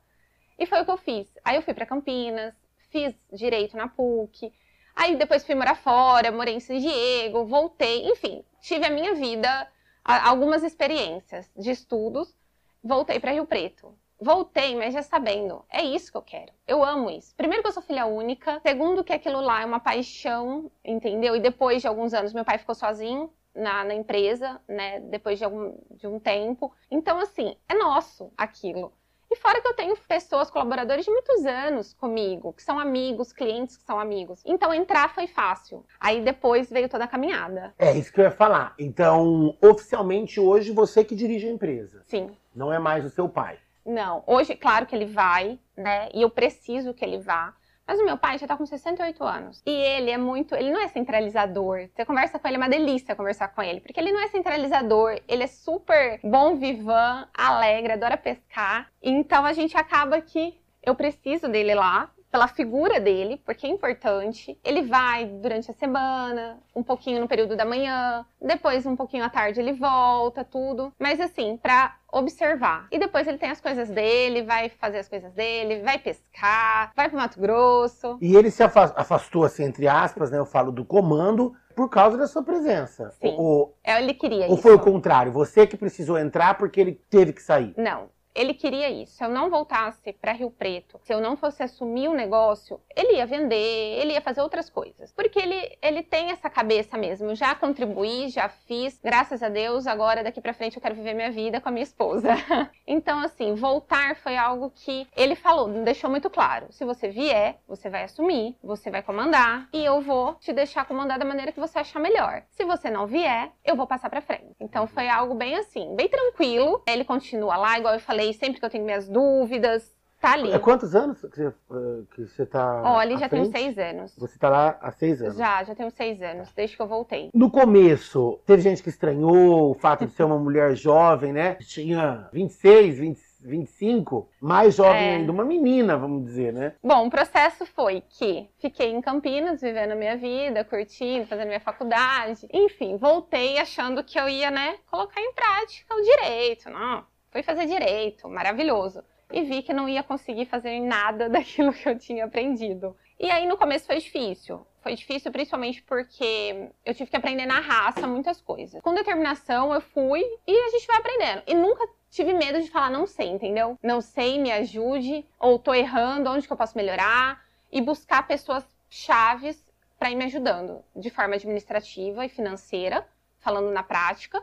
E 0.59 0.65
foi 0.65 0.81
o 0.81 0.85
que 0.85 0.91
eu 0.91 0.97
fiz. 0.97 1.27
Aí 1.45 1.55
eu 1.55 1.61
fui 1.61 1.73
para 1.73 1.85
Campinas, 1.85 2.53
fiz 2.97 3.15
direito 3.31 3.77
na 3.77 3.87
PUC. 3.87 4.51
Aí 4.95 5.15
depois 5.15 5.45
fui 5.45 5.53
morar 5.53 5.75
fora, 5.75 6.31
morei 6.31 6.55
em 6.55 6.59
São 6.59 6.77
Diego, 6.77 7.45
voltei, 7.45 8.09
enfim, 8.09 8.43
tive 8.59 8.85
a 8.85 8.89
minha 8.89 9.13
vida, 9.13 9.67
algumas 10.03 10.63
experiências 10.63 11.51
de 11.55 11.69
estudos, 11.69 12.35
voltei 12.83 13.19
para 13.19 13.31
Rio 13.31 13.45
Preto. 13.45 13.93
Voltei, 14.19 14.75
mas 14.75 14.95
já 14.95 15.03
sabendo, 15.03 15.63
é 15.69 15.83
isso 15.83 16.11
que 16.11 16.17
eu 16.17 16.23
quero. 16.23 16.51
Eu 16.65 16.83
amo 16.83 17.11
isso. 17.11 17.35
Primeiro 17.35 17.61
que 17.61 17.69
eu 17.69 17.71
sou 17.71 17.83
filha 17.83 18.07
única, 18.07 18.59
segundo 18.61 19.03
que 19.03 19.13
aquilo 19.13 19.39
lá 19.41 19.61
é 19.61 19.65
uma 19.65 19.79
paixão, 19.79 20.71
entendeu? 20.83 21.35
E 21.35 21.39
depois 21.39 21.83
de 21.83 21.87
alguns 21.87 22.15
anos 22.15 22.33
meu 22.33 22.43
pai 22.43 22.57
ficou 22.57 22.73
sozinho 22.73 23.31
na, 23.53 23.83
na 23.83 23.93
empresa, 23.93 24.59
né? 24.67 24.99
Depois 25.01 25.37
de, 25.37 25.45
algum, 25.45 25.77
de 25.91 26.07
um 26.07 26.19
tempo. 26.19 26.73
Então, 26.89 27.19
assim, 27.19 27.55
é 27.69 27.75
nosso 27.75 28.31
aquilo. 28.35 28.91
Fora 29.37 29.61
que 29.61 29.67
eu 29.67 29.73
tenho 29.73 29.95
pessoas, 30.07 30.49
colaboradores 30.49 31.05
de 31.05 31.11
muitos 31.11 31.45
anos 31.45 31.93
comigo, 31.93 32.53
que 32.53 32.63
são 32.63 32.79
amigos, 32.79 33.31
clientes 33.31 33.77
que 33.77 33.83
são 33.83 33.99
amigos. 33.99 34.41
Então 34.45 34.73
entrar 34.73 35.13
foi 35.13 35.27
fácil. 35.27 35.85
Aí 35.99 36.21
depois 36.21 36.69
veio 36.69 36.89
toda 36.89 37.05
a 37.05 37.07
caminhada. 37.07 37.73
É 37.77 37.91
isso 37.93 38.11
que 38.11 38.19
eu 38.19 38.25
ia 38.25 38.31
falar. 38.31 38.73
Então, 38.77 39.55
oficialmente 39.61 40.39
hoje 40.39 40.71
você 40.71 41.03
que 41.03 41.15
dirige 41.15 41.47
a 41.47 41.51
empresa, 41.51 42.03
Sim. 42.07 42.35
não 42.55 42.71
é 42.71 42.79
mais 42.79 43.05
o 43.05 43.09
seu 43.09 43.29
pai. 43.29 43.57
Não. 43.85 44.21
Hoje, 44.27 44.53
claro 44.55 44.85
que 44.85 44.93
ele 44.93 45.05
vai, 45.05 45.57
né? 45.75 46.09
E 46.13 46.21
eu 46.21 46.29
preciso 46.29 46.93
que 46.93 47.05
ele 47.05 47.19
vá. 47.19 47.53
Mas 47.87 47.99
o 47.99 48.05
meu 48.05 48.17
pai 48.17 48.37
já 48.37 48.45
tá 48.45 48.57
com 48.57 48.65
68 48.65 49.23
anos. 49.23 49.63
E 49.65 49.71
ele 49.71 50.11
é 50.11 50.17
muito. 50.17 50.53
Ele 50.53 50.71
não 50.71 50.81
é 50.81 50.89
centralizador. 50.89 51.87
Você 51.95 52.03
conversa 52.03 52.37
com 52.37 52.47
ele, 52.47 52.57
é 52.57 52.59
uma 52.59 52.69
delícia 52.69 53.15
conversar 53.15 53.47
com 53.47 53.61
ele. 53.61 53.79
Porque 53.79 53.99
ele 53.99 54.11
não 54.11 54.21
é 54.21 54.27
centralizador. 54.27 55.19
Ele 55.27 55.43
é 55.43 55.47
super 55.47 56.19
bom 56.21 56.57
vivan, 56.57 57.27
alegre, 57.33 57.93
adora 57.93 58.17
pescar. 58.17 58.91
Então 59.01 59.45
a 59.45 59.53
gente 59.53 59.77
acaba 59.77 60.19
que 60.19 60.59
eu 60.83 60.95
preciso 60.95 61.47
dele 61.47 61.73
lá. 61.73 62.11
Pela 62.37 62.47
figura 62.47 62.99
dele, 62.99 63.41
porque 63.43 63.65
é 63.65 63.69
importante. 63.71 64.59
Ele 64.63 64.83
vai 64.83 65.25
durante 65.25 65.71
a 65.71 65.73
semana, 65.73 66.59
um 66.75 66.83
pouquinho 66.83 67.19
no 67.19 67.27
período 67.27 67.55
da 67.55 67.65
manhã, 67.65 68.23
depois 68.39 68.85
um 68.85 68.95
pouquinho 68.95 69.23
à 69.23 69.29
tarde 69.29 69.59
ele 69.59 69.73
volta, 69.73 70.43
tudo. 70.43 70.93
Mas 70.99 71.19
assim, 71.19 71.57
pra 71.57 71.95
observar. 72.13 72.85
E 72.91 72.99
depois 72.99 73.25
ele 73.27 73.39
tem 73.39 73.49
as 73.49 73.59
coisas 73.59 73.89
dele, 73.89 74.43
vai 74.43 74.69
fazer 74.69 74.99
as 74.99 75.09
coisas 75.09 75.33
dele, 75.33 75.81
vai 75.81 75.97
pescar, 75.97 76.91
vai 76.95 77.09
pro 77.09 77.17
Mato 77.17 77.39
Grosso. 77.41 78.19
E 78.21 78.35
ele 78.35 78.51
se 78.51 78.61
afa- 78.61 78.93
afastou, 78.95 79.43
assim, 79.43 79.63
entre 79.63 79.87
aspas, 79.87 80.29
né? 80.29 80.37
Eu 80.37 80.45
falo 80.45 80.71
do 80.71 80.85
comando, 80.85 81.55
por 81.75 81.89
causa 81.89 82.19
da 82.19 82.27
sua 82.27 82.43
presença. 82.43 83.09
Sim. 83.19 83.33
Ou, 83.35 83.75
É, 83.83 83.99
Ele 83.99 84.13
queria 84.13 84.45
ou 84.45 84.53
isso. 84.53 84.61
foi 84.61 84.75
o 84.75 84.79
contrário? 84.79 85.31
Você 85.31 85.65
que 85.65 85.75
precisou 85.75 86.19
entrar 86.19 86.55
porque 86.55 86.79
ele 86.79 87.01
teve 87.09 87.33
que 87.33 87.41
sair. 87.41 87.73
Não. 87.75 88.09
Ele 88.37 88.53
queria 88.53 88.87
isso. 88.89 89.17
Se 89.17 89.23
eu 89.23 89.29
não 89.29 89.49
voltasse 89.49 90.13
para 90.13 90.31
Rio 90.31 90.51
Preto, 90.51 90.99
se 91.03 91.11
eu 91.11 91.19
não 91.19 91.35
fosse 91.35 91.63
assumir 91.63 92.07
o 92.07 92.13
negócio, 92.13 92.79
ele 92.95 93.15
ia 93.15 93.25
vender, 93.25 93.55
ele 93.99 94.13
ia 94.13 94.21
fazer 94.21 94.41
outras 94.41 94.69
coisas. 94.69 95.11
Porque 95.11 95.39
ele, 95.39 95.77
ele 95.81 96.03
tem 96.03 96.29
essa 96.29 96.47
cabeça 96.47 96.97
mesmo. 96.97 97.33
Já 97.33 97.55
contribuí, 97.55 98.29
já 98.29 98.47
fiz, 98.47 98.99
graças 99.03 99.41
a 99.41 99.49
Deus. 99.49 99.87
Agora, 99.87 100.23
daqui 100.23 100.39
para 100.39 100.53
frente, 100.53 100.75
eu 100.75 100.81
quero 100.81 100.93
viver 100.93 101.15
minha 101.15 101.31
vida 101.31 101.59
com 101.59 101.69
a 101.69 101.71
minha 101.71 101.83
esposa. 101.83 102.29
então, 102.85 103.19
assim, 103.19 103.55
voltar 103.55 104.15
foi 104.17 104.37
algo 104.37 104.71
que 104.73 105.07
ele 105.15 105.35
falou, 105.35 105.67
deixou 105.83 106.09
muito 106.09 106.29
claro. 106.29 106.67
Se 106.69 106.85
você 106.85 107.07
vier, 107.07 107.59
você 107.67 107.89
vai 107.89 108.03
assumir, 108.03 108.55
você 108.63 108.91
vai 108.91 109.01
comandar 109.01 109.67
e 109.73 109.83
eu 109.83 109.99
vou 109.99 110.35
te 110.35 110.53
deixar 110.53 110.85
comandar 110.85 111.17
da 111.17 111.25
maneira 111.25 111.51
que 111.51 111.59
você 111.59 111.79
achar 111.79 111.99
melhor. 111.99 112.43
Se 112.51 112.63
você 112.65 112.91
não 112.91 113.07
vier, 113.07 113.51
eu 113.65 113.75
vou 113.75 113.87
passar 113.87 114.11
para 114.11 114.21
frente. 114.21 114.55
Então, 114.59 114.85
foi 114.85 115.09
algo 115.09 115.33
bem 115.33 115.55
assim, 115.55 115.95
bem 115.95 116.07
tranquilo. 116.07 116.83
Ele 116.87 117.03
continua 117.03 117.57
lá, 117.57 117.79
igual 117.79 117.95
eu 117.95 117.99
falei, 117.99 118.26
sempre 118.33 118.59
que 118.59 118.65
eu 118.65 118.69
tenho 118.69 118.85
minhas 118.85 119.07
dúvidas, 119.07 119.95
tá 120.19 120.33
ali. 120.33 120.51
É 120.51 120.59
quantos 120.59 120.95
anos 120.95 121.19
que 121.21 121.27
você, 121.27 121.47
eh, 121.47 122.01
que 122.15 122.25
você 122.25 122.45
tá 122.45 122.81
Olha, 122.83 123.17
já 123.17 123.29
tenho 123.29 123.45
seis 123.45 123.77
anos. 123.77 124.15
Você 124.17 124.37
tá 124.39 124.49
lá 124.49 124.77
há 124.81 124.91
seis 124.91 125.21
anos. 125.21 125.37
Já, 125.37 125.63
já 125.63 125.75
tenho 125.75 125.91
seis 125.91 126.21
anos, 126.21 126.51
desde 126.55 126.75
que 126.75 126.81
eu 126.81 126.87
voltei. 126.87 127.29
No 127.33 127.49
começo, 127.51 128.39
teve 128.45 128.61
gente 128.61 128.81
que 128.83 128.89
estranhou 128.89 129.71
o 129.71 129.73
fato 129.73 130.05
de 130.05 130.11
ser 130.11 130.23
uma 130.23 130.39
mulher 130.39 130.75
jovem, 130.75 131.31
né? 131.33 131.55
Tinha 131.55 132.27
26, 132.33 132.97
20, 132.97 133.19
25, 133.41 134.27
mais 134.41 134.75
jovem 134.75 135.01
É. 135.01 135.15
ainda, 135.17 135.31
uma 135.31 135.45
menina, 135.45 135.95
vamos 135.95 136.25
dizer, 136.25 136.51
né? 136.51 136.73
Bom, 136.83 137.05
o 137.05 137.09
processo 137.09 137.65
foi 137.67 138.01
que 138.09 138.49
fiquei 138.59 138.89
em 138.91 138.99
Campinas, 138.99 139.61
vivendo 139.61 139.91
a 139.91 139.95
minha 139.95 140.17
vida, 140.17 140.63
curtindo, 140.65 141.27
fazendo 141.27 141.47
minha 141.47 141.59
faculdade. 141.59 142.47
Enfim, 142.51 142.97
voltei 142.97 143.57
achando 143.59 144.03
que 144.03 144.19
eu 144.19 144.27
ia, 144.27 144.49
né, 144.49 144.75
colocar 144.89 145.21
em 145.21 145.31
prática 145.33 145.93
o 145.95 146.01
direito. 146.01 146.69
Não, 146.69 147.05
fui 147.31 147.43
fazer 147.43 147.65
direito, 147.65 148.27
maravilhoso. 148.29 149.03
E 149.31 149.41
vi 149.43 149.61
que 149.61 149.73
não 149.73 149.89
ia 149.89 150.03
conseguir 150.03 150.45
fazer 150.45 150.79
nada 150.79 151.27
daquilo 151.29 151.73
que 151.73 151.87
eu 151.87 151.97
tinha 151.97 152.25
aprendido. 152.25 152.95
E 153.19 153.29
aí 153.29 153.47
no 153.47 153.57
começo 153.57 153.85
foi 153.85 153.97
difícil. 153.97 154.65
Foi 154.81 154.95
difícil 154.95 155.31
principalmente 155.31 155.81
porque 155.83 156.69
eu 156.85 156.93
tive 156.93 157.09
que 157.09 157.17
aprender 157.17 157.45
na 157.45 157.59
raça 157.59 158.07
muitas 158.07 158.39
coisas. 158.39 158.81
Com 158.81 158.93
determinação 158.93 159.73
eu 159.73 159.81
fui 159.81 160.23
e 160.45 160.57
a 160.57 160.69
gente 160.69 160.87
vai 160.87 160.97
aprendendo. 160.97 161.43
E 161.45 161.53
nunca 161.53 161.87
tive 162.09 162.33
medo 162.33 162.61
de 162.61 162.69
falar 162.69 162.89
não 162.89 163.05
sei, 163.05 163.27
entendeu? 163.27 163.77
Não 163.83 163.99
sei, 163.99 164.39
me 164.39 164.51
ajude, 164.51 165.25
ou 165.39 165.59
tô 165.59 165.73
errando, 165.73 166.29
onde 166.29 166.47
que 166.47 166.53
eu 166.53 166.57
posso 166.57 166.77
melhorar 166.77 167.43
e 167.71 167.81
buscar 167.81 168.25
pessoas 168.25 168.63
chaves 168.89 169.61
para 169.99 170.11
ir 170.11 170.15
me 170.15 170.25
ajudando 170.25 170.83
de 170.95 171.09
forma 171.09 171.35
administrativa 171.35 172.25
e 172.25 172.29
financeira, 172.29 173.05
falando 173.39 173.71
na 173.71 173.83
prática 173.83 174.41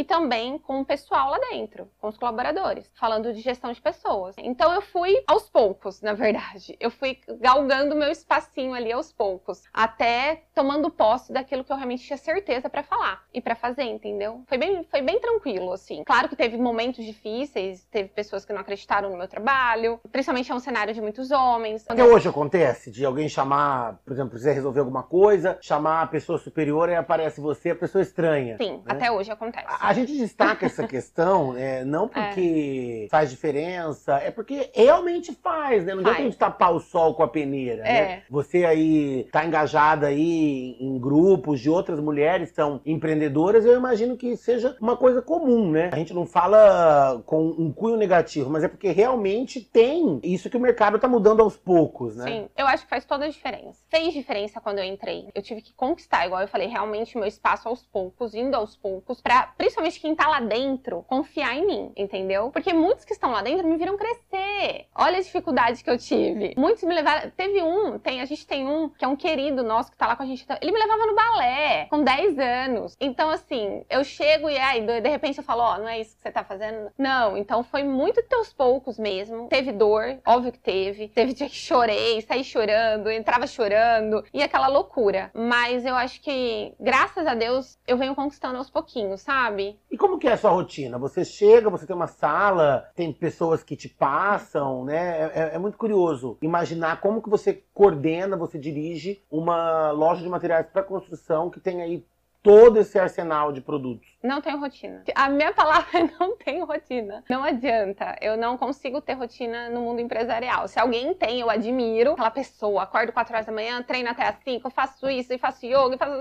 e 0.00 0.04
também 0.04 0.56
com 0.58 0.80
o 0.80 0.84
pessoal 0.84 1.30
lá 1.30 1.38
dentro, 1.50 1.86
com 2.00 2.08
os 2.08 2.16
colaboradores, 2.16 2.90
falando 2.98 3.34
de 3.34 3.40
gestão 3.42 3.70
de 3.70 3.82
pessoas. 3.82 4.34
Então 4.38 4.72
eu 4.72 4.80
fui 4.80 5.22
aos 5.26 5.50
poucos, 5.50 6.00
na 6.00 6.14
verdade. 6.14 6.74
Eu 6.80 6.90
fui 6.90 7.18
galgando 7.38 7.94
meu 7.94 8.08
espacinho 8.08 8.72
ali 8.72 8.90
aos 8.90 9.12
poucos, 9.12 9.62
até 9.74 10.44
tomando 10.54 10.90
posse 10.90 11.34
daquilo 11.34 11.62
que 11.62 11.70
eu 11.70 11.76
realmente 11.76 12.02
tinha 12.02 12.16
certeza 12.16 12.70
para 12.70 12.82
falar 12.82 13.22
e 13.34 13.42
para 13.42 13.54
fazer, 13.54 13.82
entendeu? 13.82 14.42
Foi 14.46 14.56
bem, 14.56 14.82
foi 14.84 15.02
bem 15.02 15.20
tranquilo, 15.20 15.70
assim. 15.70 16.02
Claro 16.02 16.30
que 16.30 16.36
teve 16.36 16.56
momentos 16.56 17.04
difíceis, 17.04 17.84
teve 17.90 18.08
pessoas 18.08 18.46
que 18.46 18.54
não 18.54 18.62
acreditaram 18.62 19.10
no 19.10 19.18
meu 19.18 19.28
trabalho, 19.28 20.00
principalmente 20.10 20.50
é 20.50 20.54
um 20.54 20.60
cenário 20.60 20.94
de 20.94 21.00
muitos 21.02 21.30
homens. 21.30 21.84
Até 21.86 22.02
hoje 22.02 22.26
acontece 22.26 22.90
de 22.90 23.04
alguém 23.04 23.28
chamar, 23.28 24.00
por 24.02 24.14
exemplo, 24.14 24.30
precisa 24.30 24.54
resolver 24.54 24.80
alguma 24.80 25.02
coisa, 25.02 25.58
chamar 25.60 26.00
a 26.00 26.06
pessoa 26.06 26.38
superior 26.38 26.88
e 26.88 26.94
aparece 26.94 27.38
você, 27.38 27.70
a 27.70 27.76
pessoa 27.76 28.00
estranha. 28.00 28.56
Sim, 28.56 28.78
né? 28.78 28.84
até 28.86 29.12
hoje 29.12 29.30
acontece. 29.30 29.66
A 29.68 29.89
gente 29.92 30.16
destaca 30.16 30.66
essa 30.66 30.86
questão, 30.86 31.56
é, 31.56 31.84
não 31.84 32.06
porque 32.08 33.04
é. 33.06 33.08
faz 33.10 33.30
diferença, 33.30 34.16
é 34.16 34.30
porque 34.30 34.70
realmente 34.74 35.32
faz, 35.42 35.84
né? 35.84 35.94
Não 35.94 36.00
adianta 36.00 36.20
a 36.20 36.24
gente 36.24 36.36
tapar 36.36 36.72
o 36.72 36.80
sol 36.80 37.14
com 37.14 37.22
a 37.22 37.28
peneira, 37.28 37.82
né? 37.82 37.98
é. 37.98 38.02
né? 38.02 38.22
Você 38.30 38.64
aí 38.64 39.28
tá 39.32 39.44
engajada 39.44 40.06
aí 40.06 40.76
em 40.80 40.98
grupos 40.98 41.60
de 41.60 41.68
outras 41.68 41.98
mulheres 42.00 42.50
que 42.50 42.56
são 42.56 42.80
empreendedoras, 42.84 43.64
eu 43.64 43.76
imagino 43.76 44.16
que 44.16 44.36
seja 44.36 44.76
uma 44.80 44.96
coisa 44.96 45.20
comum, 45.20 45.70
né? 45.70 45.90
A 45.92 45.96
gente 45.96 46.14
não 46.14 46.26
fala 46.26 47.22
com 47.26 47.48
um 47.48 47.72
cunho 47.72 47.96
negativo, 47.96 48.50
mas 48.50 48.64
é 48.64 48.68
porque 48.68 48.90
realmente 48.90 49.60
tem 49.60 50.20
isso 50.22 50.48
que 50.48 50.56
o 50.56 50.60
mercado 50.60 50.98
tá 50.98 51.08
mudando 51.08 51.40
aos 51.40 51.56
poucos, 51.56 52.16
né? 52.16 52.24
Sim, 52.24 52.48
eu 52.56 52.66
acho 52.66 52.84
que 52.84 52.90
faz 52.90 53.04
toda 53.04 53.24
a 53.24 53.28
diferença. 53.28 53.80
Fez 53.88 54.12
diferença 54.12 54.60
quando 54.60 54.78
eu 54.78 54.84
entrei. 54.84 55.28
Eu 55.34 55.42
tive 55.42 55.62
que 55.62 55.72
conquistar, 55.74 56.26
igual 56.26 56.40
eu 56.40 56.48
falei, 56.48 56.68
realmente 56.68 57.16
meu 57.16 57.26
espaço 57.26 57.68
aos 57.68 57.84
poucos, 57.84 58.34
indo 58.34 58.54
aos 58.54 58.76
poucos, 58.76 59.20
para 59.20 59.48
principalmente 59.56 59.69
quem 60.00 60.14
tá 60.14 60.28
lá 60.28 60.40
dentro 60.40 61.04
confiar 61.08 61.56
em 61.56 61.66
mim, 61.66 61.92
entendeu? 61.96 62.50
Porque 62.50 62.72
muitos 62.72 63.04
que 63.04 63.12
estão 63.12 63.30
lá 63.30 63.42
dentro 63.42 63.66
me 63.66 63.76
viram 63.76 63.96
crescer. 63.96 64.86
Olha 64.94 65.18
a 65.18 65.22
dificuldade 65.22 65.82
que 65.82 65.90
eu 65.90 65.98
tive. 65.98 66.54
Muitos 66.56 66.82
me 66.84 66.94
levaram. 66.94 67.30
Teve 67.30 67.62
um, 67.62 67.98
tem, 67.98 68.20
a 68.20 68.24
gente 68.24 68.46
tem 68.46 68.66
um 68.66 68.88
que 68.88 69.04
é 69.04 69.08
um 69.08 69.16
querido 69.16 69.62
nosso 69.62 69.90
que 69.90 69.96
tá 69.96 70.06
lá 70.06 70.16
com 70.16 70.22
a 70.22 70.26
gente. 70.26 70.46
Ele 70.60 70.72
me 70.72 70.78
levava 70.78 71.06
no 71.06 71.14
balé 71.14 71.86
com 71.90 72.02
10 72.02 72.38
anos. 72.38 72.96
Então, 73.00 73.30
assim, 73.30 73.84
eu 73.88 74.04
chego 74.04 74.48
e 74.48 74.58
aí, 74.58 74.80
de 74.80 75.08
repente 75.08 75.38
eu 75.38 75.44
falo, 75.44 75.62
ó, 75.62 75.74
oh, 75.74 75.78
não 75.78 75.88
é 75.88 76.00
isso 76.00 76.16
que 76.16 76.22
você 76.22 76.30
tá 76.30 76.44
fazendo? 76.44 76.90
Não, 76.98 77.36
então 77.36 77.62
foi 77.62 77.82
muito 77.82 78.22
teus 78.22 78.52
poucos 78.52 78.98
mesmo. 78.98 79.48
Teve 79.48 79.72
dor, 79.72 80.18
óbvio 80.26 80.52
que 80.52 80.58
teve. 80.58 81.08
Teve 81.08 81.32
dia 81.32 81.48
que 81.48 81.56
chorei, 81.56 82.20
saí 82.22 82.44
chorando, 82.44 83.10
entrava 83.10 83.46
chorando 83.46 84.24
e 84.32 84.42
aquela 84.42 84.68
loucura. 84.68 85.30
Mas 85.34 85.84
eu 85.84 85.94
acho 85.94 86.20
que, 86.20 86.74
graças 86.78 87.26
a 87.26 87.34
Deus, 87.34 87.78
eu 87.86 87.96
venho 87.96 88.14
conquistando 88.14 88.58
aos 88.58 88.70
pouquinhos, 88.70 89.20
sabe? 89.20 89.59
E 89.90 89.96
como 89.96 90.18
que 90.18 90.26
é 90.26 90.32
a 90.32 90.36
sua 90.36 90.50
rotina? 90.50 90.98
Você 90.98 91.24
chega, 91.24 91.70
você 91.70 91.86
tem 91.86 91.94
uma 91.94 92.06
sala, 92.06 92.88
tem 92.94 93.12
pessoas 93.12 93.62
que 93.62 93.76
te 93.76 93.88
passam, 93.88 94.84
né? 94.84 95.20
É, 95.20 95.32
é, 95.34 95.54
é 95.54 95.58
muito 95.58 95.76
curioso 95.76 96.38
imaginar 96.42 97.00
como 97.00 97.22
que 97.22 97.28
você 97.28 97.62
coordena, 97.74 98.36
você 98.36 98.58
dirige 98.58 99.20
uma 99.30 99.90
loja 99.90 100.22
de 100.22 100.28
materiais 100.28 100.66
para 100.66 100.82
construção 100.82 101.50
que 101.50 101.60
tem 101.60 101.82
aí 101.82 102.04
todo 102.42 102.78
esse 102.78 102.98
arsenal 102.98 103.52
de 103.52 103.60
produtos. 103.60 104.09
Não 104.22 104.42
tenho 104.42 104.58
rotina. 104.60 105.02
A 105.14 105.30
minha 105.30 105.52
palavra 105.54 105.98
é 105.98 106.10
não 106.18 106.36
tenho 106.36 106.66
rotina. 106.66 107.24
Não 107.28 107.42
adianta. 107.42 108.16
Eu 108.20 108.36
não 108.36 108.58
consigo 108.58 109.00
ter 109.00 109.14
rotina 109.14 109.70
no 109.70 109.80
mundo 109.80 110.00
empresarial. 110.00 110.68
Se 110.68 110.78
alguém 110.78 111.14
tem, 111.14 111.40
eu 111.40 111.48
admiro 111.48 112.12
aquela 112.12 112.30
pessoa. 112.30 112.82
Acordo 112.82 113.12
4 113.12 113.32
horas 113.32 113.46
da 113.46 113.52
manhã, 113.52 113.82
treino 113.82 114.10
até 114.10 114.24
as 114.24 114.36
5, 114.44 114.68
faço 114.70 115.08
isso, 115.08 115.32
e 115.32 115.38
faço 115.38 115.64
yoga, 115.64 115.94
e 115.94 115.98
faço. 115.98 116.12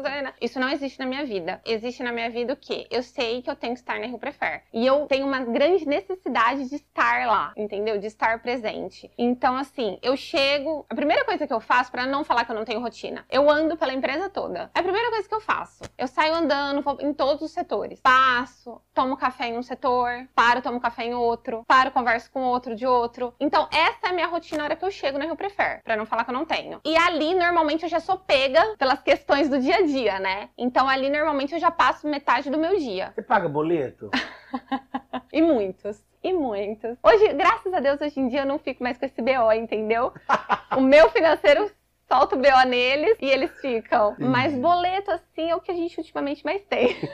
Isso 0.42 0.60
não 0.60 0.70
existe 0.70 0.98
na 0.98 1.06
minha 1.06 1.26
vida. 1.26 1.62
Existe 1.66 2.02
na 2.02 2.12
minha 2.14 2.30
vida 2.30 2.54
o 2.54 2.56
quê? 2.56 2.88
Eu 2.90 3.04
sei 3.04 3.42
que 3.42 3.50
eu 3.50 3.56
tenho 3.56 3.74
que 3.74 3.80
estar 3.80 4.00
na 4.00 4.06
Rio 4.06 4.18
Prefer. 4.18 4.64
E 4.74 4.86
eu 4.86 5.06
tenho 5.08 5.28
uma 5.28 5.42
grande 5.42 5.86
necessidade 5.86 6.70
de 6.70 6.76
estar 6.76 7.28
lá, 7.28 7.52
entendeu? 7.58 8.00
De 8.00 8.08
estar 8.08 8.42
presente. 8.42 9.12
Então, 9.18 9.58
assim, 9.58 10.00
eu 10.02 10.16
chego. 10.16 10.86
A 10.90 10.96
primeira 10.96 11.26
coisa 11.26 11.46
que 11.46 11.54
eu 11.54 11.60
faço, 11.60 11.92
para 11.92 12.06
não 12.06 12.24
falar 12.24 12.46
que 12.46 12.52
eu 12.52 12.56
não 12.56 12.64
tenho 12.64 12.80
rotina, 12.80 13.26
eu 13.30 13.50
ando 13.50 13.76
pela 13.76 13.94
empresa 13.94 14.30
toda. 14.30 14.72
É 14.74 14.80
a 14.80 14.84
primeira 14.84 15.10
coisa 15.10 15.28
que 15.28 15.36
eu 15.36 15.42
faço. 15.42 15.84
Eu 15.98 16.08
saio 16.08 16.34
andando 16.34 16.84
em 17.02 17.14
todos 17.14 17.42
os 17.42 17.52
setores 17.52 17.89
setores. 17.90 18.00
Passo, 18.02 18.82
tomo 18.94 19.18
café 19.18 19.48
em 19.48 19.58
um 19.58 19.64
setor, 19.64 20.28
paro, 20.36 20.62
tomo 20.62 20.80
café 20.80 21.06
em 21.06 21.14
outro, 21.14 21.64
paro, 21.68 21.92
converso 21.92 22.32
com 22.32 22.42
outro 22.42 22.76
de 22.76 22.86
outro. 22.86 23.34
Então, 23.40 23.68
essa 23.72 24.08
é 24.08 24.10
a 24.10 24.14
minha 24.14 24.28
rotina 24.28 24.60
na 24.60 24.64
hora 24.66 24.76
que 24.76 24.86
eu 24.86 24.92
chego 24.92 25.18
no 25.18 25.26
Rio 25.26 25.36
Prefer, 25.36 25.82
pra 25.84 25.96
não 25.96 26.06
falar 26.06 26.24
que 26.24 26.30
eu 26.30 26.34
não 26.34 26.46
tenho. 26.46 26.80
E 26.86 26.96
ali, 26.98 27.34
normalmente, 27.34 27.84
eu 27.84 27.90
já 27.90 28.00
sou 28.00 28.18
pega 28.18 28.76
pelas 28.78 29.02
questões 29.02 29.50
do 29.50 29.60
dia 29.60 29.78
a 29.78 29.82
dia, 29.86 30.20
né? 30.20 30.50
Então, 30.58 30.88
ali, 30.88 31.10
normalmente, 31.10 31.54
eu 31.54 31.60
já 31.60 31.72
passo 31.72 32.08
metade 32.08 32.50
do 32.50 32.58
meu 32.58 32.78
dia. 32.78 33.12
Você 33.16 33.22
paga 33.22 33.48
boleto? 33.48 34.10
e 35.32 35.42
muitos. 35.42 36.04
E 36.22 36.34
muitos. 36.34 36.98
Hoje, 37.02 37.32
graças 37.34 37.74
a 37.74 37.80
Deus, 37.80 38.02
hoje 38.02 38.20
em 38.20 38.28
dia 38.28 38.42
eu 38.42 38.46
não 38.46 38.60
fico 38.60 38.84
mais 38.84 38.98
com 38.98 39.06
esse 39.06 39.22
BO, 39.22 39.54
entendeu? 39.54 40.12
o 40.76 40.82
meu 40.82 41.10
financeiro 41.10 41.72
solta 42.12 42.36
o 42.36 42.40
BO 42.40 42.68
neles 42.68 43.16
e 43.22 43.30
eles 43.30 43.52
ficam. 43.62 44.16
Sim. 44.16 44.26
Mas 44.26 44.54
boleto, 44.56 45.12
assim, 45.12 45.52
é 45.52 45.56
o 45.56 45.62
que 45.62 45.72
a 45.72 45.76
gente 45.76 45.98
ultimamente 46.00 46.44
mais 46.44 46.62
tem. 46.64 46.98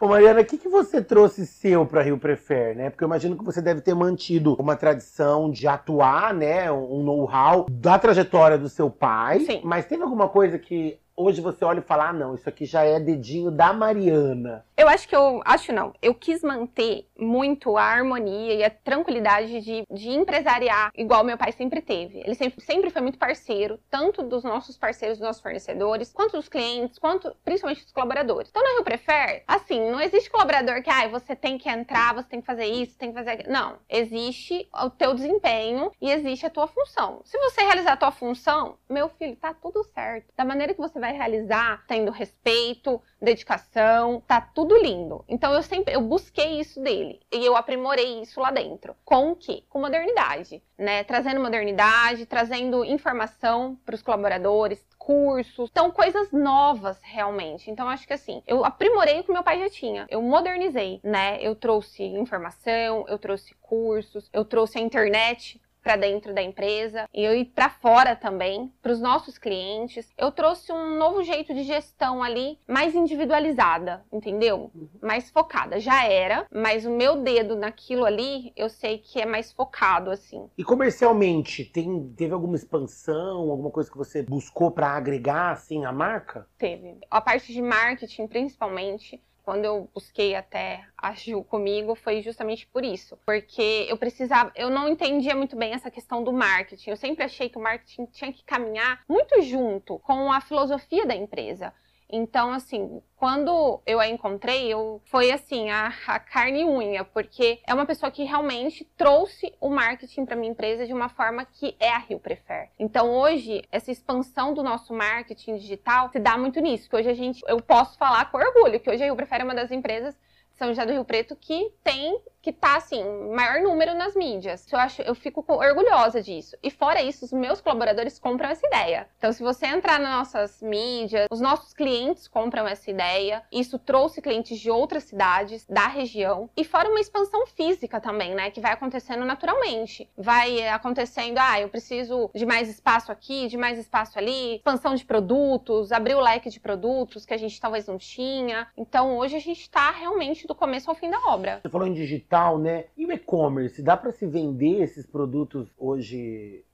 Ô 0.00 0.06
Mariana, 0.06 0.42
o 0.42 0.44
que, 0.44 0.56
que 0.56 0.68
você 0.68 1.02
trouxe 1.02 1.44
seu 1.44 1.84
para 1.84 2.02
Rio 2.02 2.18
Prefer, 2.18 2.76
né? 2.76 2.88
Porque 2.88 3.02
eu 3.02 3.08
imagino 3.08 3.36
que 3.36 3.44
você 3.44 3.60
deve 3.60 3.80
ter 3.80 3.94
mantido 3.94 4.54
uma 4.54 4.76
tradição 4.76 5.50
de 5.50 5.66
atuar, 5.66 6.32
né? 6.32 6.70
Um 6.70 7.02
know-how 7.02 7.66
da 7.68 7.98
trajetória 7.98 8.56
do 8.56 8.68
seu 8.68 8.88
pai. 8.88 9.40
Sim. 9.40 9.60
Mas 9.64 9.86
teve 9.86 10.04
alguma 10.04 10.28
coisa 10.28 10.56
que 10.56 11.00
hoje 11.18 11.40
você 11.40 11.64
olha 11.64 11.80
e 11.80 11.82
fala: 11.82 12.10
ah, 12.10 12.12
não, 12.12 12.34
isso 12.34 12.48
aqui 12.48 12.64
já 12.64 12.84
é 12.84 13.00
dedinho 13.00 13.50
da 13.50 13.72
Mariana. 13.72 14.64
Eu 14.76 14.88
acho 14.88 15.08
que 15.08 15.16
eu. 15.16 15.42
Acho 15.44 15.72
não. 15.72 15.92
Eu 16.00 16.14
quis 16.14 16.42
manter 16.42 17.06
muito 17.18 17.76
a 17.76 17.82
harmonia 17.82 18.54
e 18.54 18.64
a 18.64 18.70
tranquilidade 18.70 19.60
de, 19.60 19.84
de 19.90 20.10
empresariar, 20.10 20.92
igual 20.96 21.24
meu 21.24 21.36
pai 21.36 21.50
sempre 21.50 21.82
teve. 21.82 22.20
Ele 22.20 22.34
sempre, 22.34 22.64
sempre 22.64 22.90
foi 22.90 23.02
muito 23.02 23.18
parceiro, 23.18 23.80
tanto 23.90 24.22
dos 24.22 24.44
nossos 24.44 24.78
parceiros, 24.78 25.18
dos 25.18 25.26
nossos 25.26 25.42
fornecedores, 25.42 26.12
quanto 26.12 26.36
dos 26.36 26.48
clientes, 26.48 26.98
quanto 26.98 27.34
principalmente 27.44 27.82
dos 27.82 27.92
colaboradores. 27.92 28.50
Então, 28.50 28.62
na 28.62 28.74
Rio 28.74 28.84
Prefer, 28.84 29.42
assim, 29.48 29.90
não 29.90 30.00
existe 30.00 30.30
colaborador 30.30 30.80
que, 30.82 30.90
ah, 30.90 31.08
você 31.08 31.34
tem 31.34 31.58
que 31.58 31.68
entrar, 31.68 32.14
você 32.14 32.28
tem 32.28 32.40
que 32.40 32.46
fazer 32.46 32.66
isso, 32.66 32.96
tem 32.96 33.08
que 33.08 33.18
fazer 33.18 33.30
aquilo. 33.30 33.52
Não. 33.52 33.78
Existe 33.88 34.68
o 34.72 34.90
teu 34.90 35.12
desempenho 35.14 35.90
e 36.00 36.10
existe 36.10 36.46
a 36.46 36.50
tua 36.50 36.68
função. 36.68 37.20
Se 37.24 37.36
você 37.38 37.62
realizar 37.62 37.94
a 37.94 37.96
tua 37.96 38.12
função, 38.12 38.76
meu 38.88 39.08
filho, 39.08 39.34
tá 39.36 39.52
tudo 39.52 39.82
certo. 39.82 40.32
Da 40.36 40.44
maneira 40.44 40.72
que 40.72 40.80
você 40.80 41.00
vai 41.00 41.07
realizar, 41.12 41.84
tendo 41.86 42.10
respeito, 42.10 43.00
dedicação, 43.20 44.22
tá 44.26 44.40
tudo 44.40 44.76
lindo. 44.76 45.24
Então 45.28 45.52
eu 45.52 45.62
sempre 45.62 45.94
eu 45.94 46.00
busquei 46.00 46.60
isso 46.60 46.80
dele 46.80 47.20
e 47.32 47.44
eu 47.44 47.56
aprimorei 47.56 48.22
isso 48.22 48.40
lá 48.40 48.50
dentro. 48.50 48.94
Com 49.04 49.32
o 49.32 49.36
quê? 49.36 49.64
Com 49.68 49.80
modernidade, 49.80 50.62
né? 50.76 51.04
Trazendo 51.04 51.40
modernidade, 51.40 52.26
trazendo 52.26 52.84
informação 52.84 53.78
para 53.84 53.94
os 53.94 54.02
colaboradores, 54.02 54.84
cursos, 54.98 55.70
então 55.70 55.90
coisas 55.90 56.30
novas 56.32 57.00
realmente. 57.02 57.70
Então 57.70 57.88
acho 57.88 58.06
que 58.06 58.12
assim, 58.12 58.42
eu 58.46 58.64
aprimorei 58.64 59.20
o 59.20 59.24
que 59.24 59.32
meu 59.32 59.42
pai 59.42 59.58
já 59.58 59.70
tinha. 59.70 60.06
Eu 60.10 60.20
modernizei, 60.20 61.00
né? 61.02 61.38
Eu 61.40 61.54
trouxe 61.54 62.02
informação, 62.02 63.06
eu 63.08 63.18
trouxe 63.18 63.54
cursos, 63.54 64.28
eu 64.32 64.44
trouxe 64.44 64.78
a 64.78 64.82
internet 64.82 65.60
para 65.88 65.96
dentro 65.96 66.34
da 66.34 66.42
empresa 66.42 67.08
e 67.14 67.24
eu 67.24 67.34
ir 67.34 67.46
para 67.46 67.70
fora 67.70 68.14
também, 68.14 68.70
para 68.82 68.92
os 68.92 69.00
nossos 69.00 69.38
clientes. 69.38 70.12
Eu 70.18 70.30
trouxe 70.30 70.70
um 70.70 70.98
novo 70.98 71.22
jeito 71.22 71.54
de 71.54 71.62
gestão 71.62 72.22
ali, 72.22 72.58
mais 72.68 72.94
individualizada, 72.94 74.04
entendeu? 74.12 74.70
Uhum. 74.74 74.86
Mais 75.00 75.30
focada. 75.30 75.80
Já 75.80 76.04
era, 76.04 76.46
mas 76.52 76.84
o 76.84 76.90
meu 76.90 77.22
dedo 77.22 77.56
naquilo 77.56 78.04
ali, 78.04 78.52
eu 78.54 78.68
sei 78.68 78.98
que 78.98 79.18
é 79.18 79.24
mais 79.24 79.50
focado 79.50 80.10
assim. 80.10 80.50
E 80.58 80.62
comercialmente, 80.62 81.64
tem 81.64 82.12
teve 82.14 82.34
alguma 82.34 82.56
expansão, 82.56 83.50
alguma 83.50 83.70
coisa 83.70 83.90
que 83.90 83.96
você 83.96 84.22
buscou 84.22 84.70
para 84.70 84.88
agregar 84.88 85.52
assim 85.52 85.86
a 85.86 85.92
marca? 85.92 86.46
Teve. 86.58 86.98
A 87.10 87.18
parte 87.18 87.50
de 87.50 87.62
marketing, 87.62 88.26
principalmente, 88.26 89.22
quando 89.48 89.64
eu 89.64 89.88
busquei 89.94 90.34
até 90.34 90.84
a 90.94 91.14
Ju 91.14 91.42
comigo 91.42 91.94
foi 91.94 92.20
justamente 92.20 92.66
por 92.66 92.84
isso. 92.84 93.18
Porque 93.24 93.86
eu 93.88 93.96
precisava, 93.96 94.52
eu 94.54 94.68
não 94.68 94.86
entendia 94.90 95.34
muito 95.34 95.56
bem 95.56 95.72
essa 95.72 95.90
questão 95.90 96.22
do 96.22 96.34
marketing. 96.34 96.90
Eu 96.90 96.98
sempre 96.98 97.24
achei 97.24 97.48
que 97.48 97.56
o 97.56 97.62
marketing 97.62 98.04
tinha 98.12 98.30
que 98.30 98.44
caminhar 98.44 99.02
muito 99.08 99.40
junto 99.40 99.98
com 100.00 100.30
a 100.30 100.42
filosofia 100.42 101.06
da 101.06 101.16
empresa. 101.16 101.72
Então, 102.10 102.50
assim, 102.50 103.02
quando 103.16 103.80
eu 103.86 104.00
a 104.00 104.08
encontrei, 104.08 104.72
eu 104.72 105.00
foi 105.04 105.30
assim, 105.30 105.70
a, 105.70 105.92
a 106.06 106.18
carne 106.18 106.62
e 106.62 106.64
unha, 106.64 107.04
porque 107.04 107.60
é 107.66 107.74
uma 107.74 107.84
pessoa 107.84 108.10
que 108.10 108.24
realmente 108.24 108.84
trouxe 108.96 109.52
o 109.60 109.68
marketing 109.68 110.24
para 110.24 110.36
minha 110.36 110.50
empresa 110.50 110.86
de 110.86 110.92
uma 110.92 111.08
forma 111.08 111.44
que 111.44 111.76
é 111.78 111.90
a 111.90 111.98
Rio 111.98 112.18
Prefer. 112.18 112.70
Então, 112.78 113.10
hoje, 113.10 113.62
essa 113.70 113.90
expansão 113.90 114.54
do 114.54 114.62
nosso 114.62 114.94
marketing 114.94 115.56
digital 115.56 116.08
se 116.10 116.18
dá 116.18 116.38
muito 116.38 116.60
nisso, 116.60 116.88
que 116.88 116.96
hoje 116.96 117.10
a 117.10 117.14
gente, 117.14 117.42
eu 117.46 117.60
posso 117.60 117.98
falar 117.98 118.30
com 118.30 118.38
orgulho, 118.38 118.80
que 118.80 118.90
hoje 118.90 119.02
a 119.02 119.06
Rio 119.06 119.16
Prefer 119.16 119.42
é 119.42 119.44
uma 119.44 119.54
das 119.54 119.70
empresas 119.70 120.16
São 120.58 120.68
José 120.68 120.84
do 120.84 120.92
Rio 120.92 121.04
Preto 121.04 121.36
que 121.36 121.72
tem 121.84 122.20
que 122.40 122.52
tá, 122.52 122.76
assim, 122.76 123.04
maior 123.34 123.60
número 123.60 123.94
nas 123.94 124.14
mídias. 124.14 124.66
Eu 124.72 124.78
acho, 124.78 125.02
eu 125.02 125.14
fico 125.14 125.44
orgulhosa 125.46 126.22
disso. 126.22 126.56
E 126.62 126.70
fora 126.70 127.02
isso, 127.02 127.26
os 127.26 127.32
meus 127.32 127.60
colaboradores 127.60 128.18
compram 128.18 128.48
essa 128.48 128.66
ideia. 128.66 129.06
Então, 129.18 129.30
se 129.32 129.42
você 129.42 129.66
entrar 129.66 130.00
nas 130.00 130.10
nossas 130.10 130.62
mídias, 130.62 131.26
os 131.30 131.42
nossos 131.42 131.74
clientes 131.74 132.26
compram 132.26 132.66
essa 132.66 132.90
ideia. 132.90 133.42
Isso 133.52 133.78
trouxe 133.78 134.22
clientes 134.22 134.58
de 134.58 134.70
outras 134.70 135.04
cidades, 135.04 135.66
da 135.68 135.88
região. 135.88 136.48
E 136.56 136.64
fora 136.64 136.88
uma 136.88 137.00
expansão 137.00 137.46
física 137.48 138.00
também, 138.00 138.34
né? 138.34 138.50
Que 138.50 138.62
vai 138.62 138.72
acontecendo 138.72 139.26
naturalmente. 139.26 140.08
Vai 140.16 140.66
acontecendo, 140.68 141.36
ah, 141.38 141.60
eu 141.60 141.68
preciso 141.68 142.30
de 142.34 142.46
mais 142.46 142.68
espaço 142.70 143.12
aqui, 143.12 143.46
de 143.48 143.58
mais 143.58 143.78
espaço 143.78 144.18
ali, 144.18 144.56
expansão 144.56 144.94
de 144.94 145.04
produtos, 145.04 145.92
abrir 145.92 146.14
o 146.14 146.20
leque 146.20 146.48
de 146.48 146.60
produtos 146.60 147.26
que 147.26 147.34
a 147.34 147.38
gente 147.38 147.60
talvez 147.60 147.86
não 147.86 147.98
tinha. 147.98 148.68
Então, 148.74 149.18
hoje 149.18 149.36
a 149.36 149.40
gente 149.40 149.60
está 149.60 149.90
realmente 149.90 150.46
do 150.48 150.54
começo 150.54 150.90
ao 150.90 150.96
fim 150.96 151.10
da 151.10 151.20
obra. 151.28 151.60
Você 151.62 151.68
falou 151.68 151.86
em 151.86 151.92
digital, 151.92 152.58
né? 152.58 152.86
E 152.96 153.04
o 153.06 153.12
e-commerce, 153.12 153.82
dá 153.82 153.96
para 153.96 154.10
se 154.10 154.26
vender 154.26 154.82
esses 154.82 155.06
produtos 155.06 155.68
hoje 155.78 156.64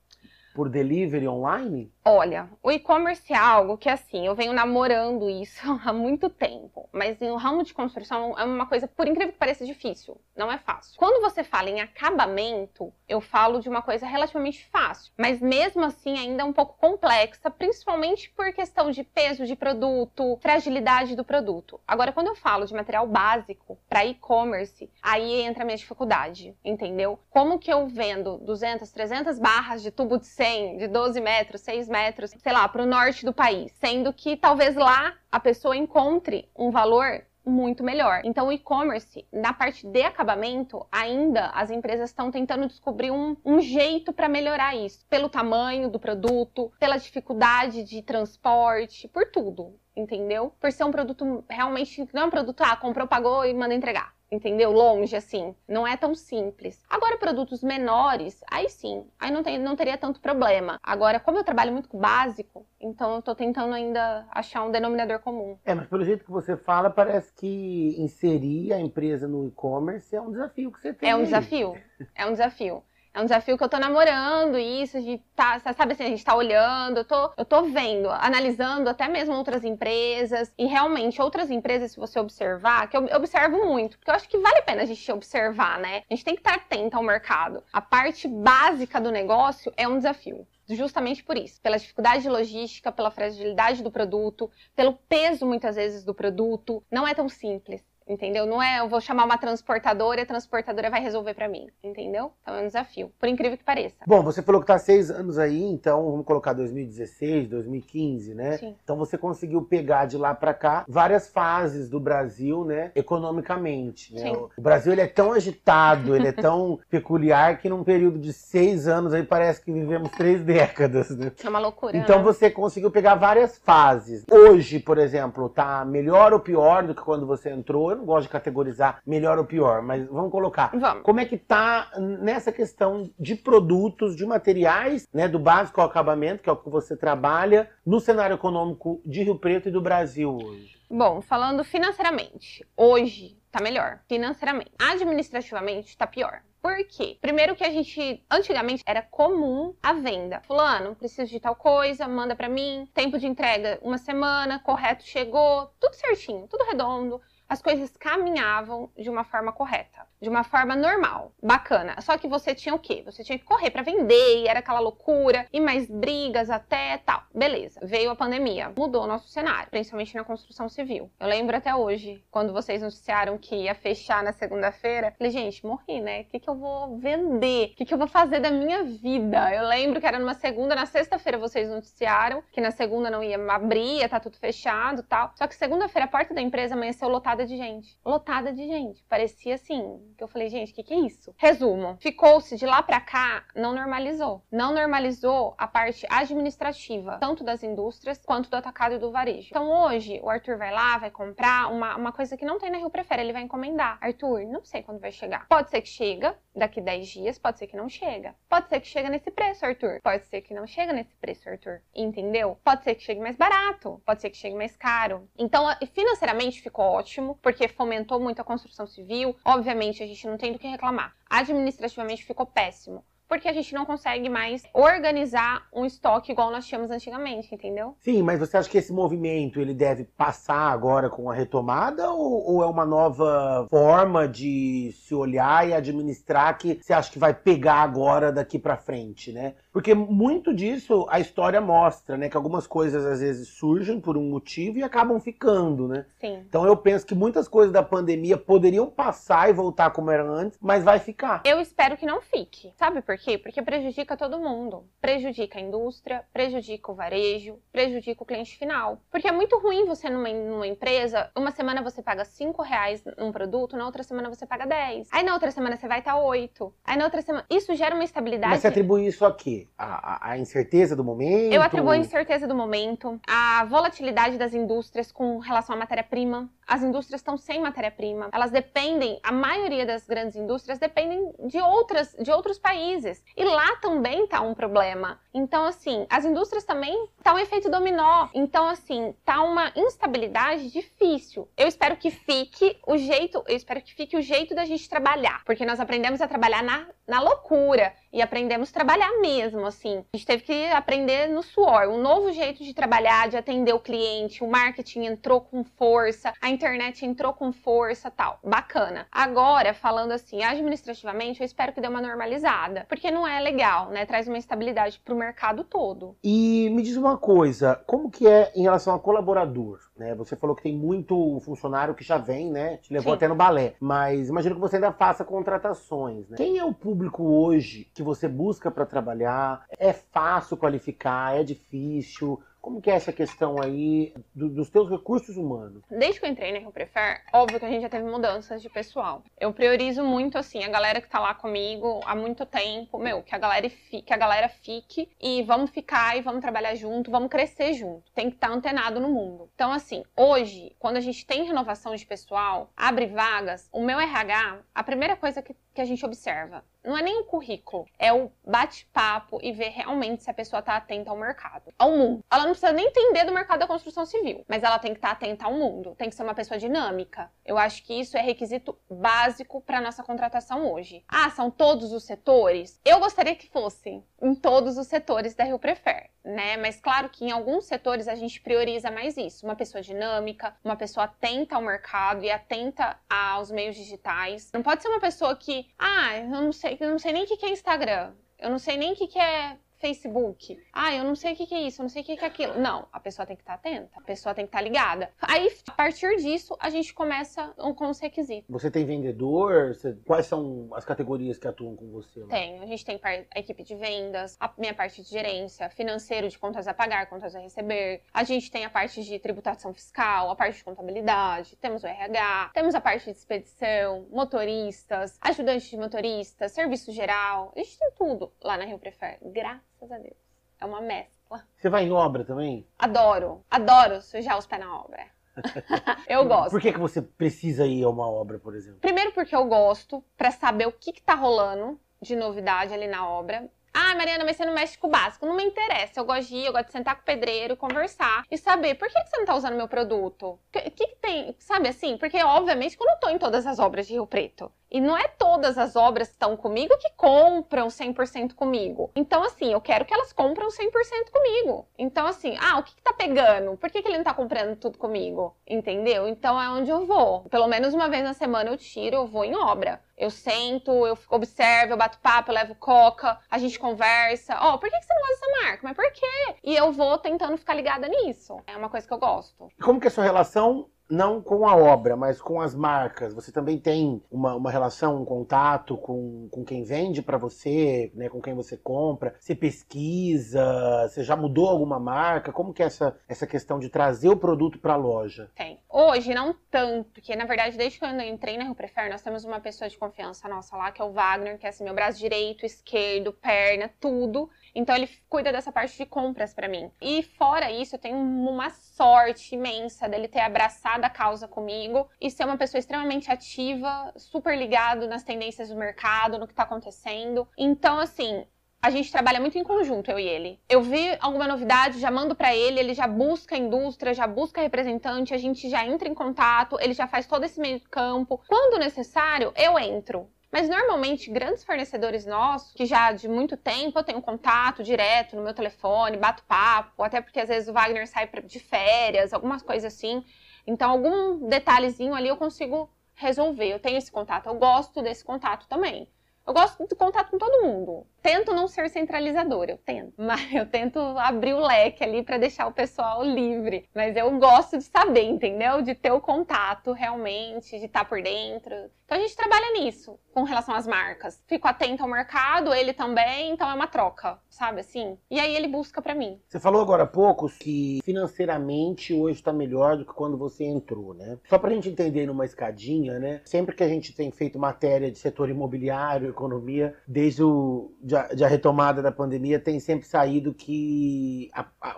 por 0.54 0.68
delivery 0.68 1.26
online? 1.26 1.92
Olha, 2.04 2.48
o 2.62 2.70
e-commerce 2.70 3.32
é 3.32 3.36
algo 3.36 3.76
que, 3.76 3.88
assim, 3.88 4.26
eu 4.26 4.34
venho 4.34 4.52
namorando 4.52 5.28
isso 5.28 5.60
há 5.84 5.92
muito 5.92 6.30
tempo, 6.30 6.88
mas 6.92 7.18
no 7.18 7.36
ramo 7.36 7.64
de 7.64 7.74
construção 7.74 8.38
é 8.38 8.44
uma 8.44 8.66
coisa, 8.66 8.86
por 8.86 9.08
incrível 9.08 9.32
que 9.32 9.38
pareça, 9.38 9.66
difícil. 9.66 10.16
Não 10.36 10.52
é 10.52 10.58
fácil. 10.58 10.96
Quando 10.96 11.20
você 11.22 11.42
fala 11.42 11.70
em 11.70 11.80
acabamento, 11.80 12.92
eu 13.08 13.20
falo 13.20 13.60
de 13.60 13.68
uma 13.68 13.82
coisa 13.82 14.06
relativamente 14.06 14.64
fácil, 14.66 15.12
mas 15.18 15.40
mesmo 15.40 15.82
assim 15.82 16.16
ainda 16.18 16.42
é 16.42 16.44
um 16.44 16.52
pouco 16.52 16.76
complexa, 16.78 17.50
principalmente 17.50 18.30
por 18.30 18.52
questão 18.52 18.90
de 18.90 19.02
peso 19.02 19.46
de 19.46 19.56
produto, 19.56 20.38
fragilidade 20.40 21.16
do 21.16 21.24
produto. 21.24 21.80
Agora, 21.88 22.12
quando 22.12 22.28
eu 22.28 22.36
falo 22.36 22.66
de 22.66 22.74
material 22.74 23.06
básico 23.06 23.78
para 23.88 24.04
e-commerce, 24.04 24.90
aí 25.02 25.40
entra 25.40 25.62
a 25.62 25.66
minha 25.66 25.78
dificuldade, 25.78 26.54
entendeu? 26.64 27.18
Como 27.30 27.58
que 27.58 27.72
eu 27.72 27.88
vendo 27.88 28.38
200, 28.38 28.90
300 28.92 29.38
barras 29.38 29.82
de 29.82 29.90
tubo 29.90 30.18
de 30.18 30.26
100, 30.44 30.76
de 30.76 30.88
12 30.88 31.20
metros, 31.22 31.62
6 31.62 31.88
metros, 31.88 32.30
sei 32.36 32.52
lá, 32.52 32.68
para 32.68 32.82
o 32.82 32.86
norte 32.86 33.24
do 33.24 33.32
país, 33.32 33.72
sendo 33.80 34.12
que 34.12 34.36
talvez 34.36 34.76
lá 34.76 35.14
a 35.32 35.40
pessoa 35.40 35.74
encontre 35.74 36.50
um 36.54 36.70
valor 36.70 37.24
muito 37.46 37.82
melhor. 37.82 38.20
Então, 38.24 38.48
o 38.48 38.52
e-commerce, 38.52 39.26
na 39.32 39.54
parte 39.54 39.86
de 39.86 40.02
acabamento, 40.02 40.86
ainda 40.92 41.46
as 41.48 41.70
empresas 41.70 42.10
estão 42.10 42.30
tentando 42.30 42.66
descobrir 42.66 43.10
um, 43.10 43.34
um 43.42 43.58
jeito 43.58 44.12
para 44.12 44.28
melhorar 44.28 44.76
isso, 44.76 45.06
pelo 45.08 45.30
tamanho 45.30 45.88
do 45.88 45.98
produto, 45.98 46.70
pela 46.78 46.98
dificuldade 46.98 47.82
de 47.82 48.02
transporte, 48.02 49.08
por 49.08 49.30
tudo, 49.30 49.78
entendeu? 49.96 50.52
Por 50.60 50.70
ser 50.72 50.84
um 50.84 50.90
produto 50.90 51.42
realmente 51.48 52.06
não 52.12 52.22
é 52.22 52.26
um 52.26 52.30
produto, 52.30 52.60
ah, 52.62 52.76
comprou, 52.76 53.06
pagou 53.06 53.46
e 53.46 53.54
manda 53.54 53.74
entregar 53.74 54.13
entendeu? 54.30 54.70
Longe, 54.70 55.16
assim. 55.16 55.54
Não 55.68 55.86
é 55.86 55.96
tão 55.96 56.14
simples. 56.14 56.82
Agora, 56.88 57.18
produtos 57.18 57.62
menores, 57.62 58.42
aí 58.50 58.68
sim, 58.68 59.04
aí 59.18 59.30
não, 59.30 59.42
tem, 59.42 59.58
não 59.58 59.76
teria 59.76 59.96
tanto 59.96 60.20
problema. 60.20 60.78
Agora, 60.82 61.20
como 61.20 61.38
eu 61.38 61.44
trabalho 61.44 61.72
muito 61.72 61.88
com 61.88 61.98
básico, 61.98 62.66
então 62.80 63.16
eu 63.16 63.22
tô 63.22 63.34
tentando 63.34 63.74
ainda 63.74 64.26
achar 64.30 64.62
um 64.62 64.70
denominador 64.70 65.20
comum. 65.20 65.58
É, 65.64 65.74
mas 65.74 65.86
pelo 65.86 66.04
jeito 66.04 66.24
que 66.24 66.30
você 66.30 66.56
fala, 66.56 66.90
parece 66.90 67.32
que 67.32 67.94
inserir 67.98 68.72
a 68.72 68.80
empresa 68.80 69.26
no 69.28 69.46
e-commerce 69.46 70.14
é 70.14 70.20
um 70.20 70.30
desafio 70.30 70.72
que 70.72 70.80
você 70.80 70.92
tem. 70.92 71.10
É 71.10 71.16
um 71.16 71.22
desafio. 71.22 71.74
É 72.14 72.26
um 72.26 72.32
desafio. 72.32 72.82
É 73.14 73.20
um 73.20 73.24
desafio 73.24 73.56
que 73.56 73.62
eu 73.62 73.68
tô 73.68 73.78
namorando 73.78 74.58
isso, 74.58 75.00
de 75.00 75.22
tá, 75.36 75.60
sabe 75.60 75.92
assim, 75.92 76.02
a 76.02 76.08
gente 76.08 76.24
tá 76.24 76.34
olhando, 76.34 76.98
eu 76.98 77.04
tô, 77.04 77.32
eu 77.36 77.44
tô 77.44 77.62
vendo, 77.62 78.10
analisando 78.10 78.90
até 78.90 79.06
mesmo 79.06 79.36
outras 79.36 79.62
empresas. 79.64 80.52
E 80.58 80.66
realmente, 80.66 81.22
outras 81.22 81.48
empresas, 81.48 81.92
se 81.92 81.96
você 81.96 82.18
observar, 82.18 82.88
que 82.88 82.96
eu 82.96 83.04
observo 83.14 83.64
muito, 83.64 83.96
porque 83.98 84.10
eu 84.10 84.14
acho 84.16 84.28
que 84.28 84.36
vale 84.38 84.58
a 84.58 84.62
pena 84.62 84.82
a 84.82 84.84
gente 84.84 85.12
observar, 85.12 85.78
né? 85.78 86.02
A 86.10 86.14
gente 86.14 86.24
tem 86.24 86.34
que 86.34 86.40
estar 86.40 86.56
atento 86.56 86.96
ao 86.96 87.04
mercado. 87.04 87.62
A 87.72 87.80
parte 87.80 88.26
básica 88.26 89.00
do 89.00 89.12
negócio 89.12 89.72
é 89.76 89.86
um 89.86 89.96
desafio 89.96 90.44
justamente 90.66 91.22
por 91.22 91.36
isso, 91.36 91.60
pela 91.60 91.78
dificuldade 91.78 92.22
de 92.22 92.28
logística, 92.30 92.90
pela 92.90 93.10
fragilidade 93.10 93.82
do 93.82 93.90
produto, 93.90 94.50
pelo 94.74 94.94
peso 94.94 95.44
muitas 95.44 95.76
vezes 95.76 96.04
do 96.04 96.14
produto, 96.14 96.82
não 96.90 97.06
é 97.06 97.12
tão 97.12 97.28
simples. 97.28 97.84
Entendeu? 98.06 98.46
Não 98.46 98.62
é 98.62 98.80
eu 98.80 98.88
vou 98.88 99.00
chamar 99.00 99.24
uma 99.24 99.38
transportadora 99.38 100.20
e 100.20 100.24
a 100.24 100.26
transportadora 100.26 100.90
vai 100.90 101.00
resolver 101.00 101.34
para 101.34 101.48
mim. 101.48 101.68
Entendeu? 101.82 102.32
Então 102.42 102.54
é 102.54 102.62
um 102.62 102.66
desafio, 102.66 103.10
por 103.18 103.28
incrível 103.28 103.56
que 103.56 103.64
pareça. 103.64 103.96
Bom, 104.06 104.22
você 104.22 104.42
falou 104.42 104.60
que 104.60 104.66
tá 104.66 104.78
seis 104.78 105.10
anos 105.10 105.38
aí, 105.38 105.62
então 105.62 106.10
vamos 106.10 106.26
colocar 106.26 106.52
2016, 106.52 107.48
2015, 107.48 108.34
né? 108.34 108.58
Sim. 108.58 108.76
Então 108.84 108.96
você 108.96 109.16
conseguiu 109.16 109.62
pegar 109.62 110.04
de 110.04 110.18
lá 110.18 110.34
para 110.34 110.52
cá 110.52 110.84
várias 110.86 111.28
fases 111.28 111.88
do 111.88 111.98
Brasil, 111.98 112.64
né? 112.64 112.92
Economicamente. 112.94 114.14
Né? 114.14 114.20
Sim. 114.20 114.32
O 114.56 114.60
Brasil 114.60 114.92
ele 114.92 115.00
é 115.00 115.06
tão 115.06 115.32
agitado, 115.32 116.14
ele 116.14 116.28
é 116.28 116.32
tão 116.32 116.78
peculiar 116.90 117.58
que 117.58 117.70
num 117.70 117.82
período 117.82 118.18
de 118.18 118.32
seis 118.32 118.86
anos 118.86 119.14
aí 119.14 119.22
parece 119.22 119.62
que 119.62 119.72
vivemos 119.72 120.10
três 120.10 120.42
décadas, 120.42 121.08
né? 121.10 121.32
É 121.42 121.48
uma 121.48 121.58
loucura. 121.58 121.96
Então 121.96 122.18
né? 122.18 122.24
você 122.24 122.50
conseguiu 122.50 122.90
pegar 122.90 123.14
várias 123.14 123.56
fases. 123.58 124.24
Hoje, 124.30 124.78
por 124.78 124.98
exemplo, 124.98 125.48
tá 125.48 125.84
melhor 125.84 126.34
ou 126.34 126.40
pior 126.40 126.82
do 126.82 126.94
que 126.94 127.02
quando 127.02 127.26
você 127.26 127.50
entrou? 127.50 127.93
Eu 127.94 127.98
não 127.98 128.04
gosto 128.04 128.26
de 128.26 128.32
categorizar 128.32 129.00
melhor 129.06 129.38
ou 129.38 129.44
pior, 129.44 129.82
mas 129.82 130.06
vamos 130.06 130.30
colocar. 130.30 130.70
Vamos. 130.74 131.02
Como 131.02 131.20
é 131.20 131.24
que 131.24 131.38
tá 131.38 131.90
nessa 131.98 132.52
questão 132.52 133.10
de 133.18 133.34
produtos, 133.34 134.16
de 134.16 134.26
materiais, 134.26 135.06
né, 135.12 135.28
do 135.28 135.38
básico 135.38 135.80
ao 135.80 135.86
acabamento, 135.86 136.42
que 136.42 136.48
é 136.50 136.52
o 136.52 136.56
que 136.56 136.68
você 136.68 136.96
trabalha, 136.96 137.70
no 137.86 138.00
cenário 138.00 138.34
econômico 138.34 139.00
de 139.04 139.22
Rio 139.22 139.38
Preto 139.38 139.68
e 139.68 139.72
do 139.72 139.80
Brasil 139.80 140.36
hoje? 140.36 140.74
Bom, 140.90 141.20
falando 141.20 141.64
financeiramente, 141.64 142.66
hoje 142.76 143.38
tá 143.50 143.60
melhor, 143.60 144.00
financeiramente. 144.08 144.72
Administrativamente 144.78 145.96
tá 145.96 146.06
pior. 146.06 146.42
Por 146.60 146.76
quê? 146.86 147.18
Primeiro 147.20 147.54
que 147.54 147.62
a 147.62 147.70
gente, 147.70 148.24
antigamente, 148.30 148.82
era 148.86 149.02
comum 149.02 149.74
a 149.82 149.92
venda. 149.92 150.40
Fulano, 150.46 150.96
preciso 150.96 151.30
de 151.30 151.38
tal 151.38 151.54
coisa, 151.54 152.08
manda 152.08 152.34
para 152.34 152.48
mim. 152.48 152.88
Tempo 152.94 153.18
de 153.18 153.26
entrega, 153.26 153.78
uma 153.82 153.98
semana, 153.98 154.58
correto, 154.58 155.04
chegou. 155.04 155.70
Tudo 155.78 155.94
certinho, 155.94 156.46
tudo 156.48 156.64
redondo 156.64 157.20
as 157.48 157.60
coisas 157.60 157.96
caminhavam 157.96 158.90
de 158.96 159.08
uma 159.10 159.24
forma 159.24 159.52
correta, 159.52 160.06
de 160.24 160.30
uma 160.30 160.42
forma 160.42 160.74
normal, 160.74 161.32
bacana. 161.42 162.00
Só 162.00 162.18
que 162.18 162.26
você 162.26 162.54
tinha 162.54 162.74
o 162.74 162.78
quê? 162.78 163.02
Você 163.04 163.22
tinha 163.22 163.38
que 163.38 163.44
correr 163.44 163.70
para 163.70 163.82
vender 163.82 164.42
e 164.42 164.48
era 164.48 164.58
aquela 164.58 164.80
loucura 164.80 165.46
e 165.52 165.60
mais 165.60 165.88
brigas 165.88 166.50
até 166.50 166.98
tal. 166.98 167.22
Beleza. 167.34 167.80
Veio 167.82 168.10
a 168.10 168.16
pandemia, 168.16 168.72
mudou 168.76 169.04
o 169.04 169.06
nosso 169.06 169.28
cenário, 169.28 169.70
principalmente 169.70 170.16
na 170.16 170.24
construção 170.24 170.68
civil. 170.68 171.10
Eu 171.20 171.28
lembro 171.28 171.56
até 171.56 171.74
hoje, 171.74 172.24
quando 172.30 172.52
vocês 172.52 172.82
noticiaram 172.82 173.38
que 173.38 173.54
ia 173.54 173.74
fechar 173.74 174.22
na 174.22 174.32
segunda-feira, 174.32 175.14
falei, 175.18 175.30
gente, 175.30 175.64
morri, 175.64 176.00
né? 176.00 176.22
O 176.22 176.24
que, 176.24 176.40
que 176.40 176.50
eu 176.50 176.54
vou 176.54 176.98
vender? 176.98 177.72
O 177.72 177.76
que, 177.76 177.84
que 177.84 177.94
eu 177.94 177.98
vou 177.98 178.08
fazer 178.08 178.40
da 178.40 178.50
minha 178.50 178.82
vida? 178.82 179.54
Eu 179.54 179.68
lembro 179.68 180.00
que 180.00 180.06
era 180.06 180.18
numa 180.18 180.34
segunda, 180.34 180.74
na 180.74 180.86
sexta-feira 180.86 181.38
vocês 181.38 181.68
noticiaram 181.68 182.42
que 182.50 182.60
na 182.60 182.70
segunda 182.70 183.10
não 183.10 183.22
ia 183.22 183.38
abrir, 183.52 183.98
ia 183.98 184.08
tá 184.08 184.18
tudo 184.18 184.36
fechado 184.36 185.02
tal. 185.02 185.32
Só 185.36 185.46
que 185.46 185.54
segunda-feira 185.54 186.06
a 186.06 186.08
porta 186.08 186.34
da 186.34 186.40
empresa 186.40 186.74
amanheceu 186.74 187.08
lotada 187.08 187.34
lotada 187.34 187.46
de 187.46 187.56
gente. 187.56 187.98
Lotada 188.04 188.52
de 188.52 188.66
gente. 188.66 189.04
Parecia 189.08 189.54
assim, 189.56 190.00
que 190.16 190.24
eu 190.24 190.28
falei, 190.28 190.48
gente, 190.48 190.72
o 190.72 190.74
que, 190.74 190.82
que 190.82 190.94
é 190.94 190.98
isso? 190.98 191.34
Resumo, 191.36 191.96
ficou-se 192.00 192.56
de 192.56 192.66
lá 192.66 192.82
para 192.82 193.00
cá, 193.00 193.44
não 193.54 193.74
normalizou. 193.74 194.42
Não 194.50 194.72
normalizou 194.72 195.54
a 195.58 195.66
parte 195.66 196.06
administrativa, 196.08 197.18
tanto 197.20 197.44
das 197.44 197.62
indústrias 197.62 198.20
quanto 198.24 198.50
do 198.50 198.56
atacado 198.56 198.94
e 198.94 198.98
do 198.98 199.10
varejo. 199.10 199.48
Então 199.50 199.68
hoje, 199.84 200.20
o 200.22 200.30
Arthur 200.30 200.56
vai 200.56 200.72
lá, 200.72 200.98
vai 200.98 201.10
comprar 201.10 201.70
uma, 201.72 201.96
uma 201.96 202.12
coisa 202.12 202.36
que 202.36 202.44
não 202.44 202.58
tem 202.58 202.70
na 202.70 202.78
Rio 202.78 202.90
Prefere, 202.90 203.22
ele 203.22 203.32
vai 203.32 203.42
encomendar. 203.42 203.98
Arthur, 204.00 204.46
não 204.46 204.64
sei 204.64 204.82
quando 204.82 205.00
vai 205.00 205.12
chegar. 205.12 205.46
Pode 205.48 205.70
ser 205.70 205.80
que 205.80 205.88
chega 205.88 206.36
daqui 206.54 206.80
10 206.80 207.08
dias, 207.08 207.38
pode 207.38 207.58
ser 207.58 207.66
que 207.66 207.76
não 207.76 207.88
chega. 207.88 208.34
Pode 208.48 208.68
ser 208.68 208.80
que 208.80 208.86
chega 208.86 209.08
nesse 209.08 209.30
preço, 209.30 209.64
Arthur. 209.66 210.00
Pode 210.02 210.26
ser 210.26 210.40
que 210.42 210.54
não 210.54 210.66
chega 210.66 210.92
nesse 210.92 211.14
preço, 211.16 211.48
Arthur. 211.48 211.80
Entendeu? 211.94 212.58
Pode 212.64 212.84
ser 212.84 212.94
que 212.94 213.02
chegue 213.02 213.20
mais 213.20 213.36
barato, 213.36 214.00
pode 214.04 214.20
ser 214.20 214.30
que 214.30 214.36
chegue 214.36 214.56
mais 214.56 214.76
caro. 214.76 215.28
Então, 215.36 215.64
financeiramente 215.92 216.62
ficou 216.62 216.84
ótimo 216.84 217.38
porque 217.42 217.68
fomentou 217.68 218.20
muito 218.20 218.40
a 218.40 218.44
construção 218.44 218.86
civil. 218.86 219.36
Obviamente, 219.44 220.02
a 220.02 220.06
gente 220.06 220.26
não 220.26 220.36
tem 220.36 220.52
do 220.52 220.58
que 220.58 220.68
reclamar. 220.68 221.14
Administrativamente 221.28 222.24
ficou 222.24 222.46
péssimo 222.46 223.04
porque 223.28 223.48
a 223.48 223.52
gente 223.52 223.74
não 223.74 223.84
consegue 223.84 224.28
mais 224.28 224.62
organizar 224.72 225.66
um 225.72 225.84
estoque 225.84 226.32
igual 226.32 226.50
nós 226.50 226.66
tínhamos 226.66 226.90
antigamente, 226.90 227.54
entendeu? 227.54 227.94
Sim, 228.00 228.22
mas 228.22 228.38
você 228.38 228.56
acha 228.56 228.68
que 228.68 228.78
esse 228.78 228.92
movimento 228.92 229.60
ele 229.60 229.74
deve 229.74 230.04
passar 230.04 230.72
agora 230.72 231.08
com 231.08 231.30
a 231.30 231.34
retomada 231.34 232.10
ou, 232.10 232.54
ou 232.54 232.62
é 232.62 232.66
uma 232.66 232.84
nova 232.84 233.66
forma 233.70 234.28
de 234.28 234.92
se 234.92 235.14
olhar 235.14 235.68
e 235.68 235.74
administrar 235.74 236.56
que 236.58 236.78
você 236.82 236.92
acha 236.92 237.10
que 237.10 237.18
vai 237.18 237.34
pegar 237.34 237.76
agora 237.76 238.30
daqui 238.30 238.58
para 238.58 238.76
frente, 238.76 239.32
né? 239.32 239.54
Porque 239.72 239.94
muito 239.94 240.54
disso 240.54 241.06
a 241.08 241.18
história 241.18 241.60
mostra, 241.60 242.16
né? 242.16 242.28
Que 242.28 242.36
algumas 242.36 242.66
coisas 242.66 243.04
às 243.04 243.20
vezes 243.20 243.48
surgem 243.48 244.00
por 244.00 244.16
um 244.16 244.30
motivo 244.30 244.78
e 244.78 244.82
acabam 244.82 245.18
ficando, 245.18 245.88
né? 245.88 246.06
Sim. 246.20 246.44
Então 246.48 246.64
eu 246.64 246.76
penso 246.76 247.06
que 247.06 247.14
muitas 247.14 247.48
coisas 247.48 247.72
da 247.72 247.82
pandemia 247.82 248.36
poderiam 248.36 248.86
passar 248.86 249.50
e 249.50 249.52
voltar 249.52 249.90
como 249.90 250.10
era 250.10 250.24
antes, 250.24 250.58
mas 250.60 250.84
vai 250.84 250.98
ficar. 250.98 251.42
Eu 251.44 251.60
espero 251.60 251.96
que 251.96 252.06
não 252.06 252.20
fique. 252.20 252.72
Sabe 252.76 253.02
por 253.02 253.13
por 253.14 253.18
quê? 253.18 253.38
Porque 253.38 253.62
prejudica 253.62 254.16
todo 254.16 254.40
mundo. 254.40 254.84
Prejudica 255.00 255.58
a 255.58 255.62
indústria, 255.62 256.24
prejudica 256.32 256.90
o 256.90 256.94
varejo, 256.94 257.58
prejudica 257.70 258.22
o 258.22 258.26
cliente 258.26 258.58
final. 258.58 258.98
Porque 259.10 259.28
é 259.28 259.32
muito 259.32 259.56
ruim 259.58 259.86
você 259.86 260.10
numa, 260.10 260.28
numa 260.28 260.66
empresa, 260.66 261.30
uma 261.36 261.52
semana 261.52 261.80
você 261.80 262.02
paga 262.02 262.24
5 262.24 262.60
reais 262.62 263.04
num 263.16 263.30
produto, 263.30 263.76
na 263.76 263.86
outra 263.86 264.02
semana 264.02 264.28
você 264.28 264.44
paga 264.44 264.66
10. 264.66 265.08
Aí 265.12 265.22
na 265.22 265.32
outra 265.32 265.52
semana 265.52 265.76
você 265.76 265.86
vai 265.86 266.00
estar 266.00 266.16
8. 266.16 266.74
Aí 266.84 266.96
na 266.96 267.04
outra 267.04 267.22
semana. 267.22 267.44
Isso 267.48 267.74
gera 267.76 267.94
uma 267.94 268.04
estabilidade. 268.04 268.52
Mas 268.52 268.62
você 268.62 268.68
atribui 268.68 269.06
isso 269.06 269.24
a 269.24 269.32
quê? 269.32 269.68
A, 269.78 270.28
a, 270.28 270.32
a 270.32 270.38
incerteza 270.38 270.96
do 270.96 271.04
momento? 271.04 271.52
Eu 271.52 271.62
atribuo 271.62 271.90
a 271.90 271.96
incerteza 271.96 272.48
do 272.48 272.54
momento, 272.54 273.20
a 273.28 273.64
volatilidade 273.66 274.36
das 274.36 274.54
indústrias 274.54 275.12
com 275.12 275.38
relação 275.38 275.76
à 275.76 275.78
matéria-prima. 275.78 276.50
As 276.66 276.82
indústrias 276.82 277.20
estão 277.20 277.36
sem 277.36 277.60
matéria-prima. 277.60 278.30
Elas 278.32 278.50
dependem, 278.50 279.20
a 279.22 279.30
maioria 279.30 279.84
das 279.84 280.06
grandes 280.06 280.34
indústrias 280.34 280.78
dependem 280.78 281.32
de 281.46 281.60
outras, 281.60 282.16
de 282.18 282.30
outros 282.30 282.58
países. 282.58 283.03
E 283.36 283.44
lá 283.44 283.76
também 283.76 284.26
tá 284.26 284.40
um 284.40 284.54
problema. 284.54 285.20
Então, 285.32 285.64
assim, 285.64 286.06
as 286.08 286.24
indústrias 286.24 286.64
também 286.64 287.08
tá 287.22 287.34
um 287.34 287.38
efeito 287.38 287.70
dominó. 287.70 288.28
Então, 288.32 288.68
assim, 288.68 289.14
tá 289.24 289.42
uma 289.42 289.72
instabilidade 289.76 290.70
difícil. 290.70 291.48
Eu 291.56 291.66
espero 291.66 291.96
que 291.96 292.10
fique 292.10 292.78
o 292.86 292.96
jeito, 292.96 293.42
eu 293.46 293.56
espero 293.56 293.80
que 293.82 293.94
fique 293.94 294.16
o 294.16 294.22
jeito 294.22 294.54
da 294.54 294.64
gente 294.64 294.88
trabalhar, 294.88 295.42
porque 295.44 295.66
nós 295.66 295.80
aprendemos 295.80 296.20
a 296.20 296.28
trabalhar 296.28 296.62
na, 296.62 296.86
na 297.06 297.20
loucura 297.20 297.92
e 298.12 298.22
aprendemos 298.22 298.70
a 298.70 298.72
trabalhar 298.72 299.10
mesmo, 299.20 299.66
assim. 299.66 300.04
A 300.12 300.16
gente 300.16 300.26
teve 300.26 300.42
que 300.42 300.66
aprender 300.66 301.28
no 301.28 301.42
suor, 301.42 301.88
um 301.88 302.00
novo 302.00 302.32
jeito 302.32 302.62
de 302.62 302.72
trabalhar, 302.72 303.28
de 303.28 303.36
atender 303.36 303.72
o 303.72 303.80
cliente, 303.80 304.42
o 304.42 304.50
marketing 304.50 305.04
entrou 305.06 305.40
com 305.40 305.64
força, 305.64 306.32
a 306.40 306.48
internet 306.48 307.04
entrou 307.04 307.32
com 307.32 307.52
força, 307.52 308.10
tal. 308.10 308.38
Bacana. 308.42 309.06
Agora, 309.10 309.74
falando 309.74 310.12
assim, 310.12 310.42
administrativamente, 310.42 311.40
eu 311.40 311.44
espero 311.44 311.72
que 311.72 311.80
dê 311.80 311.88
uma 311.88 312.00
normalizada, 312.00 312.86
porque 312.88 313.10
não 313.10 313.26
é 313.26 313.40
legal, 313.40 313.90
né? 313.90 314.06
Traz 314.06 314.28
uma 314.28 314.38
estabilidade 314.38 315.00
pro 315.04 315.16
mercado 315.16 315.64
todo. 315.64 316.16
E 316.22 316.70
me 316.70 316.82
diz 316.82 316.96
uma 316.96 317.16
coisa, 317.16 317.82
como 317.86 318.10
que 318.10 318.26
é 318.26 318.52
em 318.54 318.62
relação 318.62 318.94
a 318.94 319.00
colaborador? 319.00 319.80
Né? 319.96 320.14
Você 320.14 320.34
falou 320.34 320.56
que 320.56 320.62
tem 320.62 320.76
muito 320.76 321.40
funcionário 321.44 321.94
que 321.94 322.02
já 322.02 322.18
vem, 322.18 322.50
né? 322.50 322.78
Te 322.78 322.92
levou 322.92 323.12
Sim. 323.12 323.16
até 323.16 323.28
no 323.28 323.34
balé. 323.34 323.74
Mas 323.78 324.28
imagino 324.28 324.56
que 324.56 324.60
você 324.60 324.76
ainda 324.76 324.92
faça 324.92 325.24
contratações, 325.24 326.28
né? 326.28 326.36
Quem 326.36 326.58
é 326.58 326.64
o 326.64 326.74
público 326.74 327.22
hoje 327.22 327.88
que 327.94 328.02
você 328.02 328.26
busca 328.26 328.70
para 328.70 328.84
trabalhar? 328.84 329.64
É 329.78 329.92
fácil 329.92 330.56
qualificar? 330.56 331.36
É 331.36 331.44
difícil? 331.44 332.40
Como 332.64 332.80
que 332.80 332.90
é 332.90 332.94
essa 332.94 333.12
questão 333.12 333.56
aí 333.62 334.14
do- 334.34 334.48
dos 334.48 334.70
teus 334.70 334.88
recursos 334.88 335.36
humanos? 335.36 335.82
Desde 335.90 336.18
que 336.18 336.24
eu 336.24 336.30
entrei 336.30 336.50
na 336.50 336.60
Rio 336.60 336.72
Prefer, 336.72 337.20
óbvio 337.30 337.60
que 337.60 337.66
a 337.66 337.68
gente 337.68 337.82
já 337.82 337.90
teve 337.90 338.08
mudanças 338.08 338.62
de 338.62 338.70
pessoal. 338.70 339.22
Eu 339.38 339.52
priorizo 339.52 340.02
muito, 340.02 340.38
assim, 340.38 340.64
a 340.64 340.68
galera 340.70 340.98
que 340.98 341.06
tá 341.06 341.20
lá 341.20 341.34
comigo 341.34 342.00
há 342.06 342.16
muito 342.16 342.46
tempo, 342.46 342.98
meu, 342.98 343.22
que 343.22 343.34
a 343.34 343.38
galera, 343.38 343.68
fi- 343.68 344.00
que 344.00 344.14
a 344.14 344.16
galera 344.16 344.48
fique 344.48 345.10
e 345.20 345.42
vamos 345.42 345.72
ficar 345.72 346.16
e 346.16 346.22
vamos 346.22 346.40
trabalhar 346.40 346.74
junto, 346.74 347.10
vamos 347.10 347.28
crescer 347.28 347.74
junto. 347.74 348.10
Tem 348.14 348.30
que 348.30 348.36
estar 348.36 348.50
antenado 348.50 348.98
no 348.98 349.10
mundo. 349.10 349.50
Então, 349.54 349.70
assim, 349.70 350.02
hoje, 350.16 350.74
quando 350.78 350.96
a 350.96 351.00
gente 351.00 351.26
tem 351.26 351.44
renovação 351.44 351.94
de 351.94 352.06
pessoal, 352.06 352.70
abre 352.74 353.08
vagas, 353.08 353.68
o 353.70 353.84
meu 353.84 354.00
RH, 354.00 354.60
a 354.74 354.82
primeira 354.82 355.16
coisa 355.16 355.42
que, 355.42 355.54
que 355.74 355.82
a 355.82 355.84
gente 355.84 356.02
observa 356.06 356.64
não 356.84 356.96
é 356.96 357.02
nem 357.02 357.20
o 357.20 357.24
currículo, 357.24 357.86
é 357.98 358.12
o 358.12 358.30
bate-papo 358.44 359.38
e 359.42 359.52
ver 359.52 359.70
realmente 359.70 360.22
se 360.22 360.30
a 360.30 360.34
pessoa 360.34 360.60
tá 360.60 360.76
atenta 360.76 361.10
ao 361.10 361.16
mercado, 361.16 361.72
ao 361.78 361.90
mundo. 361.92 362.24
Ela 362.30 362.44
não 362.44 362.50
precisa 362.50 362.72
nem 362.72 362.86
entender 362.86 363.24
do 363.24 363.32
mercado 363.32 363.60
da 363.60 363.66
construção 363.66 364.04
civil, 364.04 364.44
mas 364.46 364.62
ela 364.62 364.78
tem 364.78 364.92
que 364.92 364.98
estar 364.98 365.12
atenta 365.12 365.46
ao 365.46 365.54
mundo, 365.54 365.94
tem 365.96 366.10
que 366.10 366.14
ser 366.14 366.22
uma 366.22 366.34
pessoa 366.34 366.58
dinâmica. 366.58 367.30
Eu 367.44 367.56
acho 367.56 367.82
que 367.82 367.94
isso 367.94 368.16
é 368.16 368.20
requisito 368.20 368.76
básico 368.90 369.60
para 369.60 369.80
nossa 369.80 370.02
contratação 370.02 370.70
hoje. 370.70 371.02
Ah, 371.08 371.30
são 371.30 371.50
todos 371.50 371.92
os 371.92 372.04
setores? 372.04 372.80
Eu 372.84 373.00
gostaria 373.00 373.34
que 373.34 373.48
fossem 373.48 374.04
em 374.20 374.34
todos 374.34 374.78
os 374.78 374.86
setores 374.86 375.34
da 375.34 375.44
Rio 375.44 375.58
Prefer, 375.58 376.10
né? 376.24 376.56
Mas 376.56 376.80
claro 376.80 377.08
que 377.08 377.24
em 377.24 377.30
alguns 377.30 377.66
setores 377.66 378.08
a 378.08 378.14
gente 378.14 378.40
prioriza 378.40 378.90
mais 378.90 379.16
isso, 379.16 379.44
uma 379.44 379.56
pessoa 379.56 379.82
dinâmica, 379.82 380.54
uma 380.64 380.76
pessoa 380.76 381.04
atenta 381.04 381.56
ao 381.56 381.62
mercado 381.62 382.24
e 382.24 382.30
atenta 382.30 382.98
aos 383.08 383.50
meios 383.50 383.76
digitais. 383.76 384.50
Não 384.52 384.62
pode 384.62 384.82
ser 384.82 384.88
uma 384.88 385.00
pessoa 385.00 385.36
que, 385.36 385.68
ah, 385.78 386.16
eu 386.16 386.28
não 386.28 386.52
sei, 386.52 386.73
eu 386.80 386.90
não 386.90 386.98
sei 386.98 387.12
nem 387.12 387.24
o 387.24 387.26
que 387.26 387.44
é 387.46 387.50
Instagram. 387.50 388.14
Eu 388.38 388.50
não 388.50 388.58
sei 388.58 388.76
nem 388.76 388.92
o 388.92 388.96
que 388.96 389.18
é 389.18 389.58
Facebook. 389.88 390.58
Ah, 390.72 390.94
eu 390.94 391.04
não 391.04 391.14
sei 391.14 391.34
o 391.34 391.36
que, 391.36 391.46
que 391.46 391.54
é 391.54 391.60
isso, 391.62 391.80
eu 391.80 391.84
não 391.84 391.90
sei 391.90 392.00
o 392.00 392.04
que, 392.04 392.16
que 392.16 392.24
é 392.24 392.28
aquilo. 392.28 392.58
Não, 392.58 392.86
a 392.90 392.98
pessoa 392.98 393.26
tem 393.26 393.36
que 393.36 393.42
estar 393.42 393.54
atenta, 393.54 393.90
a 393.98 394.00
pessoa 394.00 394.34
tem 394.34 394.46
que 394.46 394.48
estar 394.48 394.62
ligada. 394.62 395.10
Aí, 395.20 395.52
a 395.68 395.72
partir 395.72 396.16
disso, 396.16 396.56
a 396.58 396.70
gente 396.70 396.94
começa 396.94 397.48
com 397.76 397.88
os 397.90 397.98
requisitos. 398.00 398.46
Você 398.48 398.70
tem 398.70 398.86
vendedor? 398.86 399.74
Você- 399.74 399.94
Quais 400.06 400.26
são 400.26 400.68
as 400.74 400.84
categorias 400.86 401.36
que 401.38 401.46
atuam 401.46 401.76
com 401.76 401.90
você? 401.90 402.20
lá? 402.20 402.28
Tem, 402.28 402.60
a 402.60 402.66
gente 402.66 402.84
tem 402.84 402.98
a 403.02 403.38
equipe 403.38 403.62
de 403.62 403.74
vendas, 403.76 404.36
a 404.40 404.50
minha 404.56 404.72
parte 404.74 405.02
de 405.02 405.08
gerência, 405.08 405.68
financeiro 405.68 406.28
de 406.28 406.38
contas 406.38 406.66
a 406.66 406.72
pagar, 406.72 407.06
contas 407.08 407.34
a 407.36 407.38
receber. 407.40 408.02
A 408.12 408.24
gente 408.24 408.50
tem 408.50 408.64
a 408.64 408.70
parte 408.70 409.02
de 409.02 409.18
tributação 409.18 409.74
fiscal, 409.74 410.30
a 410.30 410.36
parte 410.36 410.56
de 410.58 410.64
contabilidade, 410.64 411.56
temos 411.56 411.82
o 411.84 411.86
RH, 411.86 412.50
temos 412.54 412.74
a 412.74 412.80
parte 412.80 413.04
de 413.04 413.10
expedição, 413.18 414.06
motoristas, 414.10 415.18
ajudantes 415.20 415.68
de 415.68 415.76
motoristas, 415.76 416.52
serviço 416.52 416.90
geral. 416.92 417.52
A 417.54 417.58
gente 417.58 417.78
tem 417.78 417.90
tudo 417.96 418.32
lá 418.42 418.56
na 418.56 418.64
Rio 418.64 418.78
Prefer, 418.78 419.18
graças 419.22 419.73
a 419.92 419.98
Deus. 419.98 420.16
É 420.60 420.64
uma 420.66 420.80
mescla. 420.80 421.42
Você 421.56 421.68
vai 421.68 421.84
em 421.84 421.92
obra 421.92 422.24
também? 422.24 422.66
Adoro, 422.78 423.44
adoro 423.50 424.00
sujar 424.00 424.38
os 424.38 424.46
pés 424.46 424.60
na 424.60 424.80
obra. 424.80 425.06
eu 426.08 426.24
gosto. 426.26 426.50
Por 426.50 426.60
que, 426.60 426.72
que 426.72 426.78
você 426.78 427.02
precisa 427.02 427.66
ir 427.66 427.82
a 427.84 427.88
uma 427.88 428.08
obra, 428.08 428.38
por 428.38 428.54
exemplo? 428.54 428.80
Primeiro 428.80 429.12
porque 429.12 429.34
eu 429.34 429.44
gosto, 429.46 430.02
pra 430.16 430.30
saber 430.30 430.66
o 430.66 430.72
que, 430.72 430.92
que 430.92 431.02
tá 431.02 431.14
rolando 431.14 431.78
de 432.00 432.14
novidade 432.14 432.72
ali 432.72 432.86
na 432.86 433.08
obra. 433.08 433.48
Ah, 433.76 433.92
Mariana, 433.96 434.24
mas 434.24 434.36
você 434.36 434.46
não 434.46 434.54
mexe 434.54 434.78
com 434.78 434.86
o 434.86 434.90
básico. 434.90 435.26
Não 435.26 435.34
me 435.34 435.42
interessa. 435.42 435.98
Eu 435.98 436.04
gosto 436.04 436.28
de 436.28 436.36
ir, 436.36 436.46
eu 436.46 436.52
gosto 436.52 436.66
de 436.66 436.72
sentar 436.72 436.94
com 436.94 437.02
o 437.02 437.04
pedreiro, 437.04 437.56
conversar 437.56 438.24
e 438.30 438.38
saber 438.38 438.76
por 438.76 438.88
que, 438.88 438.94
você 439.04 439.18
não 439.18 439.24
tá 439.24 439.34
usando 439.34 439.56
meu 439.56 439.66
produto? 439.66 440.26
O 440.28 440.38
que, 440.52 440.70
que, 440.70 440.86
que 440.86 440.96
tem? 440.96 441.34
Sabe 441.40 441.68
assim? 441.68 441.96
Porque, 441.96 442.22
obviamente, 442.22 442.76
que 442.76 442.82
eu 442.82 442.86
não 442.86 443.00
tô 443.00 443.08
em 443.08 443.18
todas 443.18 443.44
as 443.46 443.58
obras 443.58 443.88
de 443.88 443.94
Rio 443.94 444.06
Preto. 444.06 444.50
E 444.70 444.80
não 444.80 444.96
é 444.96 445.06
todas 445.06 445.56
as 445.56 445.76
obras 445.76 446.08
que 446.08 446.14
estão 446.14 446.36
comigo 446.36 446.76
que 446.78 446.90
compram 446.96 447.68
100% 447.68 448.34
comigo. 448.34 448.90
Então, 448.96 449.22
assim, 449.22 449.52
eu 449.52 449.60
quero 449.60 449.84
que 449.84 449.94
elas 449.94 450.12
compram 450.12 450.48
100% 450.48 451.10
comigo. 451.12 451.68
Então, 451.78 452.06
assim, 452.06 452.36
ah, 452.40 452.58
o 452.58 452.62
que, 452.62 452.74
que 452.74 452.82
tá 452.82 452.92
pegando? 452.92 453.56
Por 453.56 453.70
que, 453.70 453.80
que 453.80 453.88
ele 453.88 453.98
não 453.98 454.04
tá 454.04 454.12
comprando 454.12 454.56
tudo 454.56 454.76
comigo? 454.76 455.36
Entendeu? 455.46 456.08
Então 456.08 456.40
é 456.40 456.48
onde 456.48 456.70
eu 456.70 456.86
vou. 456.86 457.20
Pelo 457.30 457.46
menos 457.46 457.72
uma 457.72 457.88
vez 457.88 458.02
na 458.02 458.14
semana 458.14 458.50
eu 458.50 458.56
tiro, 458.56 458.96
eu 458.96 459.06
vou 459.06 459.24
em 459.24 459.36
obra. 459.36 459.80
Eu 459.96 460.10
sento, 460.10 460.86
eu 460.86 460.98
observo, 461.10 461.72
eu 461.72 461.76
bato 461.76 461.98
papo, 461.98 462.30
eu 462.30 462.34
levo 462.34 462.54
coca, 462.56 463.18
a 463.30 463.38
gente 463.38 463.58
conversa. 463.58 464.36
Ó, 464.40 464.58
por 464.58 464.68
que, 464.68 464.80
você 464.80 464.94
não 464.94 465.02
usa 465.02 465.12
essa 465.12 465.42
marca? 465.42 465.60
Mas 465.62 465.76
por 465.76 465.92
quê? 465.92 466.36
E 466.42 466.56
eu 466.56 466.72
vou 466.72 466.98
tentando 466.98 467.36
ficar 467.36 467.54
ligada 467.54 467.88
nisso. 467.88 468.40
É 468.46 468.56
uma 468.56 468.68
coisa 468.68 468.86
que 468.86 468.92
eu 468.92 468.98
gosto. 468.98 469.48
Como 469.62 469.80
que 469.80 469.86
é 469.86 469.90
a 469.90 469.92
sua 469.92 470.04
relação, 470.04 470.68
não 470.88 471.20
com 471.22 471.46
a 471.46 471.56
obra, 471.56 471.96
mas 471.96 472.20
com 472.20 472.40
as 472.40 472.54
marcas? 472.54 473.14
Você 473.14 473.32
também 473.32 473.58
tem 473.58 474.02
uma, 474.10 474.34
uma 474.34 474.50
relação, 474.50 475.00
um 475.00 475.04
contato 475.04 475.76
com, 475.76 476.28
com 476.30 476.44
quem 476.44 476.62
vende 476.62 477.02
para 477.02 477.16
você, 477.16 477.90
né, 477.94 478.08
com 478.08 478.20
quem 478.20 478.34
você 478.34 478.56
compra? 478.56 479.14
Você 479.18 479.34
pesquisa? 479.34 480.88
Você 480.88 481.02
já 481.02 481.16
mudou 481.16 481.48
alguma 481.48 481.78
marca? 481.78 482.32
Como 482.32 482.52
que 482.52 482.62
é 482.62 482.66
essa, 482.66 482.96
essa 483.08 483.26
questão 483.26 483.58
de 483.58 483.68
trazer 483.68 484.08
o 484.08 484.16
produto 484.16 484.58
para 484.58 484.74
a 484.74 484.76
loja? 484.76 485.30
Tem. 485.34 485.58
Hoje, 485.68 486.14
não 486.14 486.34
tanto, 486.50 486.90
porque 486.92 487.16
na 487.16 487.24
verdade, 487.24 487.56
desde 487.56 487.78
que 487.78 487.84
eu 487.84 488.00
entrei 488.00 488.36
na 488.36 488.44
Rio 488.44 488.54
Prefer, 488.54 488.90
nós 488.90 489.02
temos 489.02 489.24
uma 489.24 489.40
pessoa 489.40 489.68
de 489.68 489.78
confiança 489.78 490.28
nossa 490.28 490.56
lá, 490.56 490.70
que 490.70 490.80
é 490.80 490.84
o 490.84 490.92
Wagner, 490.92 491.38
que 491.38 491.46
é 491.46 491.48
assim, 491.48 491.64
meu 491.64 491.74
braço 491.74 491.98
direito, 491.98 492.44
esquerdo, 492.44 493.12
perna, 493.12 493.70
tudo. 493.80 494.28
Então 494.54 494.74
ele 494.76 494.88
cuida 495.08 495.32
dessa 495.32 495.50
parte 495.50 495.76
de 495.76 495.86
compras 495.86 496.32
pra 496.32 496.48
mim. 496.48 496.70
E 496.80 497.02
fora 497.02 497.50
isso, 497.50 497.74
eu 497.74 497.80
tenho 497.80 497.96
uma 497.96 498.50
sorte 498.50 499.34
imensa 499.34 499.88
dele 499.88 500.06
ter 500.06 500.20
abraçado 500.20 500.73
a 500.82 500.90
causa 500.90 501.28
comigo 501.28 501.88
e 502.00 502.10
ser 502.10 502.24
uma 502.24 502.36
pessoa 502.36 502.58
extremamente 502.58 503.12
ativa, 503.12 503.92
super 503.96 504.36
ligado 504.36 504.88
nas 504.88 505.04
tendências 505.04 505.50
do 505.50 505.54
mercado, 505.54 506.18
no 506.18 506.26
que 506.26 506.34
tá 506.34 506.42
acontecendo. 506.42 507.28
Então, 507.38 507.78
assim, 507.78 508.26
a 508.64 508.70
gente 508.70 508.90
trabalha 508.90 509.20
muito 509.20 509.36
em 509.36 509.44
conjunto, 509.44 509.90
eu 509.90 509.98
e 509.98 510.08
ele. 510.08 510.40
Eu 510.48 510.62
vi 510.62 510.96
alguma 510.98 511.28
novidade, 511.28 511.78
já 511.78 511.90
mando 511.90 512.14
pra 512.14 512.34
ele, 512.34 512.58
ele 512.58 512.72
já 512.72 512.86
busca 512.86 513.34
a 513.34 513.38
indústria, 513.38 513.92
já 513.92 514.06
busca 514.06 514.40
representante, 514.40 515.12
a 515.12 515.18
gente 515.18 515.50
já 515.50 515.66
entra 515.66 515.86
em 515.86 515.92
contato, 515.92 516.56
ele 516.58 516.72
já 516.72 516.86
faz 516.86 517.06
todo 517.06 517.24
esse 517.24 517.38
meio 517.38 517.60
de 517.60 517.68
campo. 517.68 518.22
Quando 518.26 518.58
necessário, 518.58 519.34
eu 519.36 519.58
entro. 519.58 520.08
Mas 520.34 520.48
normalmente, 520.48 521.12
grandes 521.12 521.44
fornecedores 521.44 522.04
nossos, 522.04 522.52
que 522.54 522.66
já 522.66 522.90
de 522.90 523.06
muito 523.06 523.36
tempo 523.36 523.78
eu 523.78 523.84
tenho 523.84 524.02
contato 524.02 524.64
direto 524.64 525.14
no 525.14 525.22
meu 525.22 525.32
telefone, 525.32 525.96
bato 525.96 526.24
papo, 526.24 526.82
até 526.82 527.00
porque 527.00 527.20
às 527.20 527.28
vezes 527.28 527.48
o 527.48 527.52
Wagner 527.52 527.86
sai 527.86 528.08
de 528.24 528.40
férias, 528.40 529.12
algumas 529.12 529.42
coisas 529.42 529.72
assim. 529.72 530.02
Então, 530.46 530.70
algum 530.70 531.28
detalhezinho 531.28 531.94
ali 531.94 532.08
eu 532.08 532.16
consigo 532.16 532.68
resolver. 532.94 533.52
Eu 533.52 533.60
tenho 533.60 533.78
esse 533.78 533.90
contato, 533.90 534.26
eu 534.26 534.34
gosto 534.34 534.82
desse 534.82 535.04
contato 535.04 535.46
também. 535.48 535.88
Eu 536.26 536.32
gosto 536.32 536.66
de 536.66 536.74
contato 536.74 537.10
com 537.10 537.18
todo 537.18 537.42
mundo. 537.42 537.86
Tento 538.04 538.34
não 538.34 538.46
ser 538.46 538.68
centralizadora, 538.68 539.52
eu 539.52 539.56
tento, 539.56 539.94
mas 539.96 540.30
eu 540.30 540.44
tento 540.44 540.78
abrir 540.98 541.32
o 541.32 541.40
leque 541.40 541.82
ali 541.82 542.02
para 542.02 542.18
deixar 542.18 542.46
o 542.46 542.52
pessoal 542.52 543.02
livre. 543.02 543.66
Mas 543.74 543.96
eu 543.96 544.10
gosto 544.18 544.58
de 544.58 544.64
saber, 544.64 545.04
entendeu? 545.04 545.62
De 545.62 545.74
ter 545.74 545.90
o 545.90 546.00
contato 546.00 546.72
realmente, 546.72 547.58
de 547.58 547.64
estar 547.64 547.80
tá 547.80 547.84
por 547.86 548.02
dentro. 548.02 548.54
Então 548.84 548.98
a 548.98 549.00
gente 549.00 549.16
trabalha 549.16 549.52
nisso 549.52 549.98
com 550.12 550.22
relação 550.22 550.54
às 550.54 550.66
marcas. 550.66 551.20
Fico 551.26 551.48
atento 551.48 551.82
ao 551.82 551.88
mercado, 551.88 552.52
ele 552.52 552.74
também, 552.74 553.32
então 553.32 553.50
é 553.50 553.54
uma 553.54 553.66
troca, 553.66 554.18
sabe 554.28 554.60
assim? 554.60 554.98
E 555.10 555.18
aí 555.18 555.34
ele 555.34 555.48
busca 555.48 555.80
para 555.80 555.94
mim. 555.94 556.20
Você 556.28 556.38
falou 556.38 556.60
agora 556.60 556.82
há 556.82 556.86
pouco 556.86 557.28
que 557.28 557.80
financeiramente 557.82 558.92
hoje 558.92 559.18
está 559.18 559.32
melhor 559.32 559.78
do 559.78 559.86
que 559.86 559.94
quando 559.94 560.18
você 560.18 560.44
entrou, 560.44 560.92
né? 560.92 561.18
Só 561.28 561.38
pra 561.38 561.50
gente 561.50 561.70
entender 561.70 562.06
numa 562.06 562.26
escadinha, 562.26 562.98
né? 562.98 563.22
Sempre 563.24 563.56
que 563.56 563.64
a 563.64 563.68
gente 563.68 563.94
tem 563.94 564.10
feito 564.10 564.38
matéria 564.38 564.90
de 564.90 564.98
setor 564.98 565.30
imobiliário, 565.30 566.10
economia, 566.10 566.76
desde 566.86 567.22
o, 567.22 567.72
de 567.80 567.93
a, 567.96 568.14
de 568.14 568.24
a 568.24 568.28
retomada 568.28 568.82
da 568.82 568.92
pandemia, 568.92 569.38
tem 569.38 569.58
sempre 569.60 569.86
saído 569.86 570.34
que 570.34 571.30
a, 571.32 571.46
a, 571.60 571.76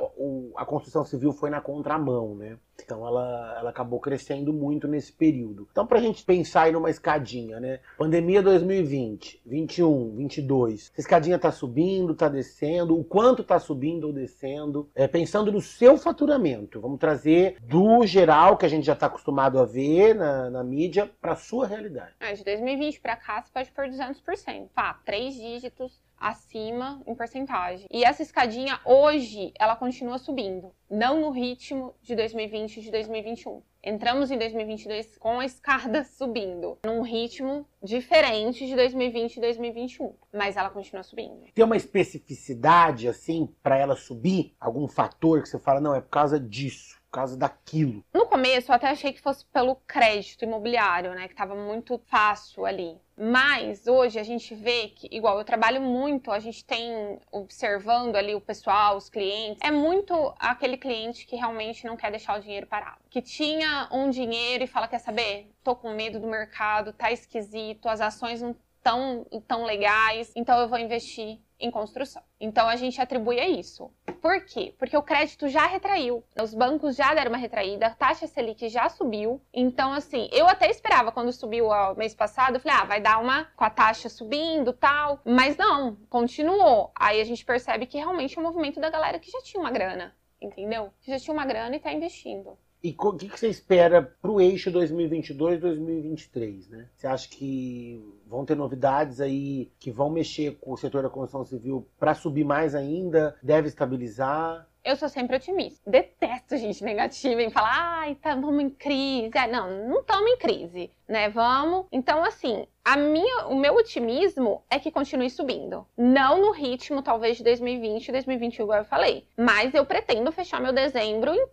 a 0.57 0.64
construção 0.64 1.05
civil 1.05 1.33
foi 1.33 1.50
na 1.50 1.61
contramão, 1.61 2.35
né? 2.35 2.57
Então 2.83 3.07
ela, 3.07 3.57
ela 3.59 3.70
acabou 3.70 3.98
crescendo 3.98 4.52
muito 4.52 4.87
nesse 4.87 5.12
período. 5.12 5.66
Então, 5.70 5.87
para 5.87 5.98
a 5.98 6.02
gente 6.02 6.24
pensar 6.24 6.62
aí 6.62 6.72
numa 6.72 6.90
escadinha, 6.90 7.59
né? 7.59 7.81
Pandemia 7.96 8.42
2020, 8.42 9.42
21, 9.44 10.14
22. 10.16 10.90
Essa 10.92 11.00
escadinha 11.00 11.37
está 11.37 11.50
subindo, 11.50 12.12
está 12.12 12.29
descendo, 12.29 12.98
o 12.98 13.05
quanto 13.05 13.42
está 13.42 13.59
subindo 13.59 14.09
ou 14.09 14.12
descendo? 14.12 14.88
É, 14.94 15.09
pensando 15.09 15.50
no 15.50 15.61
seu 15.61 15.96
faturamento, 15.96 16.81
vamos 16.81 16.98
trazer 16.98 17.57
do 17.62 18.07
geral 18.07 18.57
que 18.57 18.66
a 18.66 18.68
gente 18.68 18.85
já 18.85 18.92
está 18.92 19.07
acostumado 19.07 19.59
a 19.59 19.64
ver 19.64 20.14
na, 20.14 20.50
na 20.50 20.62
mídia 20.62 21.11
para 21.20 21.35
sua 21.37 21.66
realidade. 21.66 22.14
É, 22.20 22.33
de 22.35 22.44
2020 22.44 23.00
para 23.00 23.16
cá, 23.16 23.42
você 23.42 23.50
pode 23.52 23.70
pôr 23.72 23.88
200%. 23.88 24.68
Pá, 24.74 25.00
três 25.05 25.35
dígitos 25.35 26.00
acima 26.18 27.02
em 27.07 27.14
porcentagem. 27.14 27.87
E 27.90 28.05
essa 28.05 28.22
escadinha 28.22 28.81
hoje 28.85 29.52
ela 29.59 29.76
continua 29.76 30.18
subindo, 30.18 30.72
não 30.90 31.20
no 31.20 31.31
ritmo 31.31 31.94
de 32.02 32.14
2020 32.14 32.79
e 32.79 32.83
de 32.83 32.90
2021. 32.90 33.62
Entramos 33.83 34.33
em 34.33 34.38
2022 34.38 35.16
com 35.16 35.38
a 35.38 35.44
escada 35.44 36.02
subindo, 36.18 36.76
num 36.85 37.02
ritmo 37.02 37.64
diferente 37.81 38.66
de 38.66 38.74
2020 38.74 39.37
e 39.37 39.40
2021, 39.40 40.12
mas 40.33 40.57
ela 40.57 40.70
continua 40.70 41.05
subindo. 41.05 41.44
Tem 41.55 41.64
uma 41.64 41.76
especificidade 41.76 43.07
assim 43.07 43.48
para 43.62 43.79
ela 43.79 43.94
subir? 43.94 44.57
Algum 44.59 44.88
fator 44.88 45.40
que 45.40 45.48
você 45.48 45.59
fala 45.59 45.81
não 45.81 45.94
é 45.94 46.00
por 46.00 46.11
causa 46.11 46.40
disso? 46.40 46.96
Causa 47.16 47.37
daquilo. 47.37 48.05
No 48.12 48.26
começo 48.26 48.70
eu 48.70 48.74
até 48.74 48.88
achei 48.88 49.12
que 49.12 49.20
fosse 49.20 49.44
pelo 49.46 49.76
crédito 49.87 50.44
imobiliário, 50.44 51.14
né? 51.14 51.26
Que 51.29 51.35
tava 51.35 51.55
muito 51.55 51.98
fácil 52.07 52.66
ali. 52.66 53.00
Mas 53.16 53.87
hoje 53.87 54.18
a 54.18 54.22
gente 54.22 54.55
vê 54.55 54.88
que, 54.88 55.09
igual 55.11 55.38
eu 55.38 55.44
trabalho 55.44 55.81
muito, 55.81 56.31
a 56.31 56.38
gente 56.38 56.62
tem 56.62 57.18
observando 57.33 58.16
ali 58.16 58.35
o 58.35 58.40
pessoal, 58.40 58.98
os 58.98 59.09
clientes, 59.09 59.62
é 59.62 59.70
muito 59.70 60.35
aquele 60.38 60.76
cliente 60.76 61.26
que 61.26 61.37
realmente 61.37 61.87
não 61.87 61.96
quer 61.96 62.11
deixar 62.11 62.38
o 62.38 62.42
dinheiro 62.42 62.66
parado. 62.66 63.00
Que 63.09 63.22
tinha 63.22 63.88
um 63.90 64.11
dinheiro 64.11 64.64
e 64.64 64.66
fala: 64.66 64.87
quer 64.87 64.98
saber? 64.98 65.50
Tô 65.64 65.74
com 65.74 65.94
medo 65.94 66.20
do 66.20 66.26
mercado, 66.26 66.92
tá 66.92 67.11
esquisito, 67.11 67.88
as 67.88 68.02
ações 68.02 68.42
não 68.42 68.55
tão, 68.83 69.24
tão 69.48 69.64
legais, 69.64 70.31
então 70.37 70.61
eu 70.61 70.68
vou 70.68 70.79
investir 70.79 71.40
em 71.59 71.71
construção. 71.71 72.23
Então 72.40 72.69
a 72.69 72.77
gente 72.77 73.01
atribui 73.01 73.40
a 73.40 73.49
isso. 73.49 73.90
Por 74.21 74.45
quê? 74.45 74.75
Porque 74.79 74.97
o 74.97 75.03
crédito 75.03 75.49
já 75.49 75.66
retraiu, 75.66 76.25
os 76.40 76.53
bancos 76.53 76.97
já 76.97 77.14
deram 77.14 77.31
uma 77.31 77.38
retraída, 77.38 77.87
a 77.87 77.95
taxa 77.95 78.27
Selic 78.27 78.69
já 78.69 78.88
subiu. 78.88 79.40
Então, 79.53 79.92
assim, 79.92 80.29
eu 80.33 80.49
até 80.49 80.69
esperava 80.71 81.12
quando 81.12 81.33
subiu 81.33 81.69
o 81.69 81.95
mês 81.95 82.14
passado, 82.14 82.57
eu 82.57 82.61
falei, 82.61 82.79
ah, 82.79 82.85
vai 82.85 83.01
dar 83.01 83.19
uma 83.19 83.45
com 83.57 83.64
a 83.64 83.71
taxa 83.71 84.09
subindo 84.09 84.73
tal. 84.73 85.21
Mas 85.25 85.57
não, 85.57 85.97
continuou. 86.09 86.90
Aí 86.95 87.21
a 87.21 87.25
gente 87.25 87.45
percebe 87.45 87.87
que 87.87 87.99
realmente 87.99 88.37
é 88.37 88.40
um 88.40 88.45
movimento 88.45 88.81
da 88.81 88.90
galera 88.90 89.19
que 89.19 89.31
já 89.31 89.40
tinha 89.42 89.61
uma 89.61 89.71
grana, 89.71 90.14
entendeu? 90.40 90.92
Que 91.01 91.11
já 91.11 91.19
tinha 91.19 91.35
uma 91.35 91.47
grana 91.47 91.77
e 91.77 91.81
tá 91.81 91.92
investindo. 91.92 92.59
E 92.83 92.95
o 92.99 93.12
que, 93.15 93.29
que, 93.29 93.39
você 93.39 93.49
espera 93.49 94.03
para 94.03 94.31
o 94.31 94.41
eixo 94.41 94.71
2022-2023, 94.71 96.69
né? 96.69 96.89
Você 96.95 97.07
acha 97.07 97.29
que 97.29 98.01
vão 98.27 98.45
ter 98.45 98.55
novidades 98.55 99.21
aí 99.21 99.71
que 99.79 99.91
vão 99.91 100.11
mexer 100.11 100.57
com 100.61 100.73
o 100.73 100.77
setor 100.77 101.03
da 101.03 101.11
construção 101.11 101.45
civil 101.45 101.89
para 101.99 102.15
subir 102.15 102.45
mais 102.45 102.75
ainda? 102.75 103.37
Deve 103.43 103.69
estabilizar? 103.69 104.69
eu 104.87 104.95
sou 104.95 105.09
sempre 105.09 105.35
otimista. 105.35 105.91
Detesto 105.91 106.57
gente 106.57 106.85
negativa 106.85 107.43
em 107.43 107.51
falar, 107.51 107.75
ai, 107.75 108.15
tá, 108.15 108.37
vamos 108.37 108.62
em 108.62 108.71
crise. 108.71 109.33
Ah, 109.35 109.49
não, 109.49 109.89
não 109.89 110.01
estamos 110.01 110.31
em 110.31 110.39
crise, 110.39 110.91
né? 111.09 111.29
Vamos. 111.29 111.87
Então, 111.92 112.25
assim, 112.25 112.66
a 112.85 112.97
minha, 112.97 113.47
o 113.49 113.57
meu 113.57 113.75
otimismo 113.75 114.62
é 114.71 114.79
que 114.79 114.92
continue 114.92 115.29
subindo. 115.29 115.85
Não 115.97 116.40
no 116.40 116.53
ritmo, 116.53 117.03
talvez, 117.03 117.37
de 117.37 117.42
2020 117.42 118.07
e 118.07 118.12
2021, 118.12 118.64
igual 118.64 118.79
eu 118.79 118.85
falei. 118.85 119.27
Mas 119.37 119.75
eu 119.75 119.85
pretendo 119.85 120.31
fechar 120.31 120.61
meu 120.61 120.73
dezembro 120.73 121.35
em, 121.35 121.47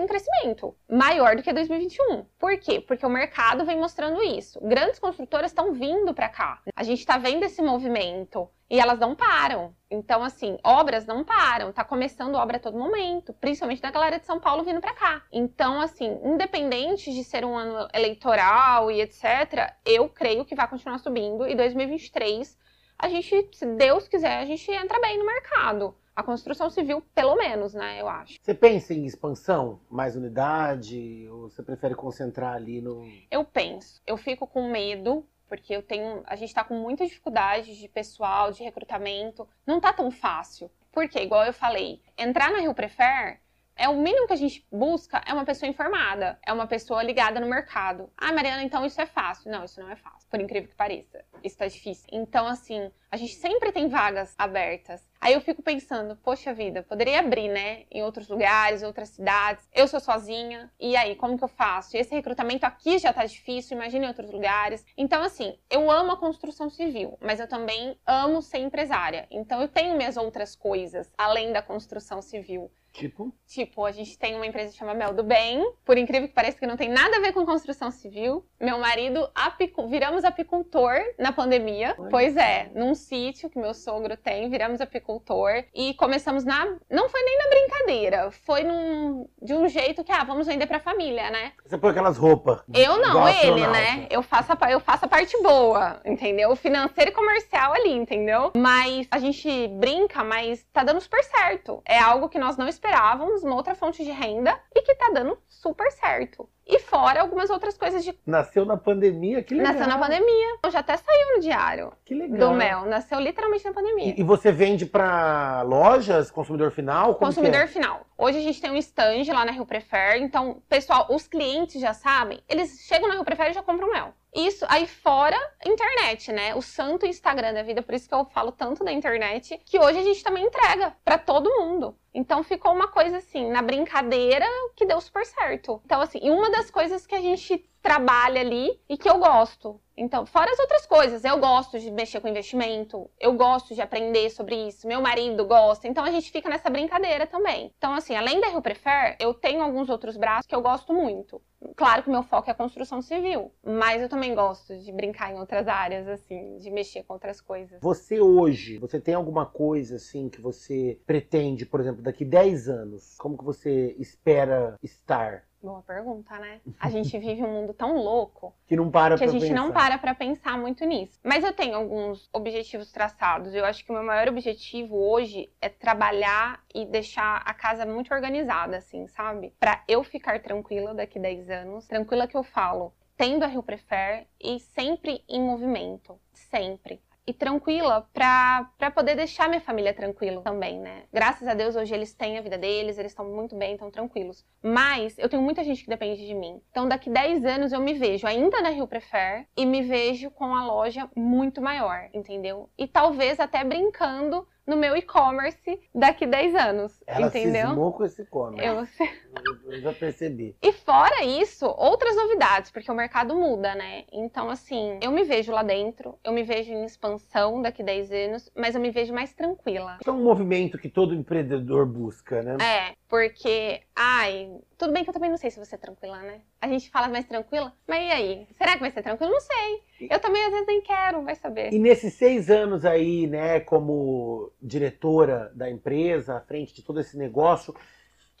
em, 0.00 0.06
crescimento. 0.06 0.76
Maior 0.88 1.34
do 1.34 1.42
que 1.42 1.52
2021. 1.52 2.24
Por 2.38 2.56
quê? 2.58 2.80
Porque 2.80 3.04
o 3.04 3.10
mercado 3.10 3.64
vem 3.64 3.76
mostrando 3.76 4.22
isso. 4.22 4.60
Grandes 4.60 5.00
construtoras 5.00 5.50
estão 5.50 5.72
vindo 5.72 6.14
para 6.14 6.28
cá. 6.28 6.62
A 6.76 6.84
gente 6.84 7.00
está 7.00 7.18
vendo 7.18 7.42
esse 7.42 7.60
movimento. 7.60 8.48
E 8.70 8.78
elas 8.78 8.98
não 8.98 9.14
param. 9.14 9.74
Então, 9.90 10.22
assim, 10.22 10.58
obras 10.62 11.06
não 11.06 11.24
param. 11.24 11.72
Tá 11.72 11.82
começando 11.82 12.34
obra 12.34 12.58
a 12.58 12.60
todo 12.60 12.78
momento, 12.78 13.32
principalmente 13.32 13.80
da 13.80 13.90
galera 13.90 14.18
de 14.18 14.26
São 14.26 14.38
Paulo 14.38 14.62
vindo 14.62 14.80
para 14.80 14.92
cá. 14.92 15.22
Então, 15.32 15.80
assim, 15.80 16.20
independente 16.22 17.10
de 17.12 17.24
ser 17.24 17.44
um 17.46 17.56
ano 17.56 17.88
eleitoral 17.94 18.87
e 18.90 19.00
etc., 19.00 19.74
eu 19.84 20.08
creio 20.08 20.44
que 20.44 20.54
vai 20.54 20.68
continuar 20.68 20.98
subindo. 20.98 21.46
E 21.46 21.54
2023, 21.54 22.56
a 22.98 23.08
gente, 23.08 23.48
se 23.52 23.66
Deus 23.76 24.08
quiser, 24.08 24.38
a 24.38 24.44
gente 24.44 24.70
entra 24.70 25.00
bem 25.00 25.18
no 25.18 25.26
mercado. 25.26 25.94
A 26.14 26.22
construção 26.22 26.68
civil, 26.68 27.00
pelo 27.14 27.36
menos, 27.36 27.74
né, 27.74 28.00
eu 28.00 28.08
acho. 28.08 28.34
Você 28.42 28.52
pensa 28.52 28.92
em 28.92 29.04
expansão? 29.04 29.80
Mais 29.88 30.16
unidade? 30.16 31.28
Ou 31.30 31.48
você 31.48 31.62
prefere 31.62 31.94
concentrar 31.94 32.54
ali 32.54 32.80
no. 32.80 33.06
Eu 33.30 33.44
penso. 33.44 34.02
Eu 34.04 34.16
fico 34.16 34.44
com 34.46 34.68
medo 34.68 35.24
porque 35.48 35.74
eu 35.74 35.82
tenho, 35.82 36.22
a 36.26 36.36
gente 36.36 36.48
está 36.48 36.62
com 36.62 36.74
muita 36.74 37.06
dificuldade 37.06 37.78
de 37.78 37.88
pessoal, 37.88 38.52
de 38.52 38.62
recrutamento, 38.62 39.48
não 39.66 39.80
tá 39.80 39.92
tão 39.92 40.10
fácil. 40.10 40.70
Porque, 40.92 41.18
igual 41.20 41.44
eu 41.44 41.52
falei, 41.52 42.02
entrar 42.16 42.50
na 42.50 42.58
Rio 42.58 42.74
Prefer 42.74 43.40
é 43.78 43.88
o 43.88 43.96
mínimo 43.96 44.26
que 44.26 44.32
a 44.32 44.36
gente 44.36 44.66
busca 44.70 45.22
é 45.24 45.32
uma 45.32 45.44
pessoa 45.44 45.70
informada, 45.70 46.38
é 46.44 46.52
uma 46.52 46.66
pessoa 46.66 47.02
ligada 47.02 47.38
no 47.38 47.46
mercado. 47.46 48.10
Ah, 48.16 48.32
Mariana, 48.32 48.64
então 48.64 48.84
isso 48.84 49.00
é 49.00 49.06
fácil. 49.06 49.50
Não, 49.50 49.64
isso 49.64 49.80
não 49.80 49.88
é 49.88 49.96
fácil, 49.96 50.28
por 50.28 50.40
incrível 50.40 50.68
que 50.68 50.74
pareça. 50.74 51.24
Isso 51.44 51.56
tá 51.56 51.66
difícil. 51.66 52.08
Então, 52.10 52.46
assim, 52.48 52.90
a 53.10 53.16
gente 53.16 53.34
sempre 53.36 53.70
tem 53.70 53.88
vagas 53.88 54.34
abertas. 54.36 55.08
Aí 55.20 55.32
eu 55.32 55.40
fico 55.40 55.62
pensando, 55.62 56.16
poxa 56.16 56.52
vida, 56.52 56.82
poderia 56.82 57.20
abrir, 57.20 57.48
né? 57.48 57.84
Em 57.90 58.02
outros 58.02 58.28
lugares, 58.28 58.82
outras 58.82 59.10
cidades. 59.10 59.68
Eu 59.72 59.86
sou 59.86 60.00
sozinha. 60.00 60.70
E 60.78 60.96
aí, 60.96 61.14
como 61.14 61.38
que 61.38 61.44
eu 61.44 61.48
faço? 61.48 61.96
Esse 61.96 62.14
recrutamento 62.14 62.66
aqui 62.66 62.98
já 62.98 63.12
tá 63.12 63.24
difícil, 63.24 63.76
imagina 63.76 64.06
em 64.06 64.08
outros 64.08 64.30
lugares. 64.30 64.84
Então, 64.96 65.22
assim, 65.22 65.56
eu 65.70 65.88
amo 65.90 66.12
a 66.12 66.16
construção 66.16 66.68
civil, 66.68 67.16
mas 67.20 67.38
eu 67.38 67.48
também 67.48 67.96
amo 68.04 68.42
ser 68.42 68.58
empresária. 68.58 69.26
Então, 69.30 69.62
eu 69.62 69.68
tenho 69.68 69.96
minhas 69.96 70.16
outras 70.16 70.56
coisas 70.56 71.12
além 71.16 71.52
da 71.52 71.62
construção 71.62 72.20
civil. 72.20 72.70
Tipo? 72.98 73.32
Tipo, 73.46 73.84
a 73.84 73.92
gente 73.92 74.18
tem 74.18 74.34
uma 74.34 74.44
empresa 74.44 74.72
que 74.72 74.78
chama 74.78 74.92
Mel 74.92 75.14
do 75.14 75.22
Bem, 75.22 75.72
por 75.84 75.96
incrível 75.96 76.26
que 76.26 76.34
pareça 76.34 76.58
que 76.58 76.66
não 76.66 76.76
tem 76.76 76.88
nada 76.88 77.16
a 77.16 77.20
ver 77.20 77.32
com 77.32 77.46
construção 77.46 77.92
civil. 77.92 78.44
Meu 78.60 78.76
marido, 78.78 79.30
apicu... 79.32 79.86
viramos 79.86 80.24
apicultor 80.24 80.96
na 81.16 81.30
pandemia. 81.30 81.94
Oi. 81.96 82.08
Pois 82.10 82.36
é, 82.36 82.72
num 82.74 82.96
sítio 82.96 83.48
que 83.48 83.56
meu 83.58 83.72
sogro 83.72 84.16
tem, 84.16 84.50
viramos 84.50 84.80
apicultor 84.80 85.64
e 85.72 85.94
começamos 85.94 86.44
na. 86.44 86.66
Não 86.90 87.08
foi 87.08 87.22
nem 87.22 87.38
na 87.38 87.48
brincadeira, 87.48 88.30
foi 88.32 88.64
num... 88.64 89.28
de 89.40 89.54
um 89.54 89.68
jeito 89.68 90.02
que, 90.02 90.10
ah, 90.10 90.24
vamos 90.24 90.48
vender 90.48 90.66
pra 90.66 90.80
família, 90.80 91.30
né? 91.30 91.52
Você 91.64 91.78
põe 91.78 91.90
aquelas 91.90 92.18
roupas. 92.18 92.64
Eu 92.74 92.98
não, 92.98 93.28
ele, 93.28 93.64
né? 93.68 94.08
Eu 94.10 94.24
faço, 94.24 94.52
a... 94.52 94.72
eu 94.72 94.80
faço 94.80 95.04
a 95.04 95.08
parte 95.08 95.40
boa, 95.40 96.00
entendeu? 96.04 96.56
Financeiro 96.56 97.12
e 97.12 97.14
comercial 97.14 97.72
ali, 97.74 97.92
entendeu? 97.92 98.50
Mas 98.56 99.06
a 99.08 99.20
gente 99.20 99.68
brinca, 99.68 100.24
mas 100.24 100.66
tá 100.72 100.82
dando 100.82 101.00
super 101.00 101.22
certo. 101.22 101.80
É 101.86 101.96
algo 101.96 102.28
que 102.28 102.40
nós 102.40 102.56
não 102.56 102.66
esperamos 102.66 102.87
esperávamos, 102.88 103.42
uma 103.42 103.54
outra 103.54 103.74
fonte 103.74 104.02
de 104.02 104.10
renda 104.10 104.58
e 104.74 104.80
que 104.82 104.94
tá 104.94 105.10
dando 105.12 105.38
super 105.46 105.90
certo. 105.92 106.48
E 106.66 106.78
fora 106.78 107.20
algumas 107.20 107.48
outras 107.50 107.78
coisas 107.78 108.04
de. 108.04 108.18
Nasceu 108.26 108.64
na 108.64 108.76
pandemia, 108.76 109.42
que 109.42 109.54
legal. 109.54 109.72
Nasceu 109.72 109.88
na 109.88 109.98
pandemia. 109.98 110.58
Já 110.70 110.80
até 110.80 110.96
saiu 110.96 111.36
no 111.36 111.40
diário. 111.40 111.92
Que 112.04 112.14
legal. 112.14 112.50
Do 112.50 112.54
mel. 112.54 112.84
Nasceu 112.84 113.18
literalmente 113.18 113.64
na 113.64 113.72
pandemia. 113.72 114.14
E, 114.14 114.20
e 114.20 114.22
você 114.22 114.52
vende 114.52 114.84
para 114.84 115.62
lojas, 115.62 116.30
consumidor 116.30 116.70
final? 116.70 117.14
Como 117.14 117.26
consumidor 117.26 117.62
é? 117.62 117.66
final. 117.66 118.06
Hoje 118.18 118.38
a 118.38 118.42
gente 118.42 118.60
tem 118.60 118.70
um 118.70 118.76
stand 118.76 119.32
lá 119.32 119.46
na 119.46 119.52
Rio 119.52 119.64
Prefer. 119.64 120.20
Então, 120.20 120.62
pessoal, 120.68 121.06
os 121.10 121.26
clientes 121.26 121.80
já 121.80 121.94
sabem, 121.94 122.40
eles 122.48 122.80
chegam 122.80 123.08
na 123.08 123.14
Rio 123.14 123.24
Prefer 123.24 123.50
e 123.50 123.54
já 123.54 123.62
compram 123.62 123.90
mel. 123.90 124.12
Isso 124.34 124.66
aí 124.68 124.86
fora 124.86 125.36
internet, 125.64 126.32
né? 126.32 126.54
O 126.54 126.60
santo 126.60 127.06
Instagram 127.06 127.54
da 127.54 127.62
vida, 127.62 127.82
por 127.82 127.94
isso 127.94 128.08
que 128.08 128.14
eu 128.14 128.26
falo 128.26 128.52
tanto 128.52 128.84
da 128.84 128.92
internet, 128.92 129.58
que 129.64 129.78
hoje 129.78 129.98
a 129.98 130.02
gente 130.02 130.22
também 130.22 130.44
entrega 130.44 130.94
para 131.02 131.16
todo 131.16 131.50
mundo. 131.58 131.96
Então 132.18 132.42
ficou 132.42 132.72
uma 132.72 132.88
coisa 132.88 133.18
assim, 133.18 133.48
na 133.48 133.62
brincadeira, 133.62 134.44
que 134.74 134.84
deu 134.84 135.00
super 135.00 135.24
certo. 135.24 135.80
Então, 135.84 136.00
assim, 136.00 136.18
e 136.20 136.32
uma 136.32 136.50
das 136.50 136.68
coisas 136.68 137.06
que 137.06 137.14
a 137.14 137.20
gente 137.20 137.64
trabalha 137.80 138.40
ali 138.40 138.80
e 138.88 138.96
que 138.96 139.08
eu 139.08 139.18
gosto. 139.18 139.80
Então, 139.96 140.24
fora 140.26 140.50
as 140.50 140.58
outras 140.58 140.86
coisas, 140.86 141.24
eu 141.24 141.38
gosto 141.38 141.78
de 141.78 141.90
mexer 141.90 142.20
com 142.20 142.28
investimento, 142.28 143.10
eu 143.18 143.32
gosto 143.32 143.74
de 143.74 143.80
aprender 143.80 144.30
sobre 144.30 144.54
isso, 144.68 144.86
meu 144.86 145.00
marido 145.00 145.44
gosta, 145.44 145.88
então 145.88 146.04
a 146.04 146.10
gente 146.10 146.30
fica 146.30 146.48
nessa 146.48 146.70
brincadeira 146.70 147.26
também. 147.26 147.72
Então, 147.76 147.94
assim, 147.94 148.14
além 148.14 148.40
da 148.40 148.48
Rio 148.48 148.62
Prefer, 148.62 149.16
eu 149.18 149.34
tenho 149.34 149.60
alguns 149.60 149.88
outros 149.88 150.16
braços 150.16 150.46
que 150.46 150.54
eu 150.54 150.62
gosto 150.62 150.92
muito. 150.92 151.42
Claro 151.74 152.04
que 152.04 152.08
o 152.08 152.12
meu 152.12 152.22
foco 152.22 152.48
é 152.48 152.52
a 152.52 152.54
construção 152.54 153.02
civil, 153.02 153.52
mas 153.64 154.00
eu 154.00 154.08
também 154.08 154.32
gosto 154.32 154.78
de 154.78 154.92
brincar 154.92 155.32
em 155.32 155.40
outras 155.40 155.66
áreas, 155.66 156.06
assim, 156.06 156.58
de 156.58 156.70
mexer 156.70 157.02
com 157.02 157.14
outras 157.14 157.40
coisas. 157.40 157.80
Você 157.80 158.20
hoje, 158.20 158.78
você 158.78 159.00
tem 159.00 159.14
alguma 159.14 159.44
coisa, 159.44 159.96
assim, 159.96 160.28
que 160.28 160.40
você 160.40 161.00
pretende, 161.04 161.66
por 161.66 161.80
exemplo, 161.80 162.00
daqui 162.08 162.24
10 162.24 162.68
anos? 162.68 163.16
Como 163.18 163.36
que 163.36 163.44
você 163.44 163.94
espera 163.98 164.76
estar? 164.82 165.44
Boa 165.62 165.82
pergunta, 165.82 166.38
né? 166.38 166.60
A 166.78 166.88
gente 166.88 167.16
vive 167.18 167.42
um 167.42 167.52
mundo 167.52 167.74
tão 167.74 167.96
louco 167.96 168.54
que 168.66 168.76
não 168.76 168.90
para 168.90 169.18
que 169.18 169.24
a 169.24 169.26
gente 169.26 169.42
pensar. 169.42 169.54
não 169.54 169.72
para 169.72 169.98
para 169.98 170.14
pensar 170.14 170.56
muito 170.56 170.84
nisso. 170.84 171.18
Mas 171.22 171.44
eu 171.44 171.52
tenho 171.52 171.76
alguns 171.76 172.28
objetivos 172.32 172.90
traçados. 172.92 173.54
Eu 173.54 173.64
acho 173.64 173.84
que 173.84 173.90
o 173.90 173.94
meu 173.94 174.04
maior 174.04 174.28
objetivo 174.28 174.96
hoje 174.96 175.50
é 175.60 175.68
trabalhar 175.68 176.64
e 176.74 176.86
deixar 176.86 177.42
a 177.44 177.52
casa 177.52 177.84
muito 177.84 178.14
organizada, 178.14 178.76
assim, 178.76 179.06
sabe? 179.08 179.52
Para 179.58 179.82
eu 179.88 180.02
ficar 180.04 180.40
tranquila 180.40 180.94
daqui 180.94 181.18
10 181.18 181.50
anos. 181.50 181.86
Tranquila 181.86 182.26
que 182.26 182.36
eu 182.36 182.44
falo, 182.44 182.94
tendo 183.16 183.42
a 183.42 183.48
Rio 183.48 183.62
Prefer 183.62 184.26
e 184.40 184.60
sempre 184.60 185.24
em 185.28 185.42
movimento, 185.42 186.18
sempre 186.32 187.02
e 187.28 187.34
tranquila 187.34 188.08
para 188.14 188.90
poder 188.90 189.14
deixar 189.14 189.50
minha 189.50 189.60
família 189.60 189.92
tranquila 189.92 190.40
também, 190.40 190.80
né? 190.80 191.02
Graças 191.12 191.46
a 191.46 191.52
Deus 191.52 191.76
hoje 191.76 191.92
eles 191.92 192.14
têm 192.14 192.38
a 192.38 192.40
vida 192.40 192.56
deles, 192.56 192.96
eles 192.96 193.12
estão 193.12 193.26
muito 193.26 193.54
bem, 193.54 193.74
estão 193.74 193.90
tranquilos. 193.90 194.46
Mas 194.62 195.18
eu 195.18 195.28
tenho 195.28 195.42
muita 195.42 195.62
gente 195.62 195.84
que 195.84 195.90
depende 195.90 196.26
de 196.26 196.34
mim. 196.34 196.58
Então 196.70 196.88
daqui 196.88 197.10
10 197.10 197.44
anos 197.44 197.72
eu 197.72 197.80
me 197.80 197.92
vejo 197.92 198.26
ainda 198.26 198.62
na 198.62 198.70
Rio 198.70 198.88
Prefer 198.88 199.46
e 199.54 199.66
me 199.66 199.82
vejo 199.82 200.30
com 200.30 200.54
a 200.54 200.64
loja 200.64 201.06
muito 201.14 201.60
maior, 201.60 202.08
entendeu? 202.14 202.70
E 202.78 202.86
talvez 202.86 203.38
até 203.38 203.62
brincando 203.62 204.48
no 204.68 204.76
meu 204.76 204.94
e-commerce 204.94 205.80
daqui 205.94 206.26
10 206.26 206.54
anos, 206.54 207.02
Ela 207.06 207.28
entendeu? 207.28 207.68
cismou 207.68 207.92
com 207.92 208.04
esse 208.04 208.22
e-commerce. 208.22 209.00
Eu... 209.00 209.08
Eu, 209.38 209.72
eu 209.72 209.80
já 209.80 209.92
percebi. 209.92 210.54
E 210.60 210.72
fora 210.72 211.24
isso, 211.24 211.64
outras 211.66 212.14
novidades, 212.16 212.70
porque 212.70 212.90
o 212.90 212.94
mercado 212.94 213.34
muda, 213.34 213.74
né? 213.74 214.04
Então, 214.12 214.50
assim, 214.50 214.98
eu 215.00 215.10
me 215.10 215.24
vejo 215.24 215.52
lá 215.52 215.62
dentro, 215.62 216.18
eu 216.22 216.32
me 216.32 216.42
vejo 216.42 216.72
em 216.72 216.84
expansão 216.84 217.62
daqui 217.62 217.82
10 217.82 218.12
anos, 218.12 218.50
mas 218.54 218.74
eu 218.74 218.80
me 218.80 218.90
vejo 218.90 219.14
mais 219.14 219.32
tranquila. 219.32 219.96
Isso 220.00 220.10
é 220.10 220.12
um 220.12 220.22
movimento 220.22 220.76
que 220.76 220.88
todo 220.88 221.14
empreendedor 221.14 221.86
busca, 221.86 222.42
né? 222.42 222.56
É, 222.60 222.94
porque, 223.08 223.82
ai, 223.96 224.60
tudo 224.76 224.92
bem 224.92 225.02
que 225.02 225.08
eu 225.08 225.14
também 225.14 225.30
não 225.30 225.38
sei 225.38 225.50
se 225.50 225.58
você 225.58 225.74
é 225.76 225.78
tranquila, 225.78 226.18
né? 226.18 226.42
A 226.60 226.68
gente 226.68 226.90
fala 226.90 227.08
mais 227.08 227.26
tranquila, 227.26 227.72
mas 227.86 228.06
e 228.06 228.12
aí? 228.12 228.46
Será 228.52 228.74
que 228.74 228.80
vai 228.80 228.90
ser 228.90 229.02
tranquilo? 229.02 229.32
Não 229.32 229.40
sei. 229.40 230.08
Eu 230.10 230.20
também 230.20 230.44
às 230.44 230.50
vezes 230.50 230.66
nem 230.66 230.82
quero, 230.82 231.24
vai 231.24 231.34
saber. 231.34 231.72
E 231.72 231.78
nesses 231.78 232.12
seis 232.14 232.50
anos 232.50 232.84
aí, 232.84 233.26
né, 233.26 233.60
como 233.60 234.52
diretora 234.60 235.50
da 235.54 235.70
empresa, 235.70 236.36
à 236.36 236.40
frente 236.40 236.74
de 236.74 236.82
todo 236.82 237.00
esse 237.00 237.16
negócio, 237.16 237.74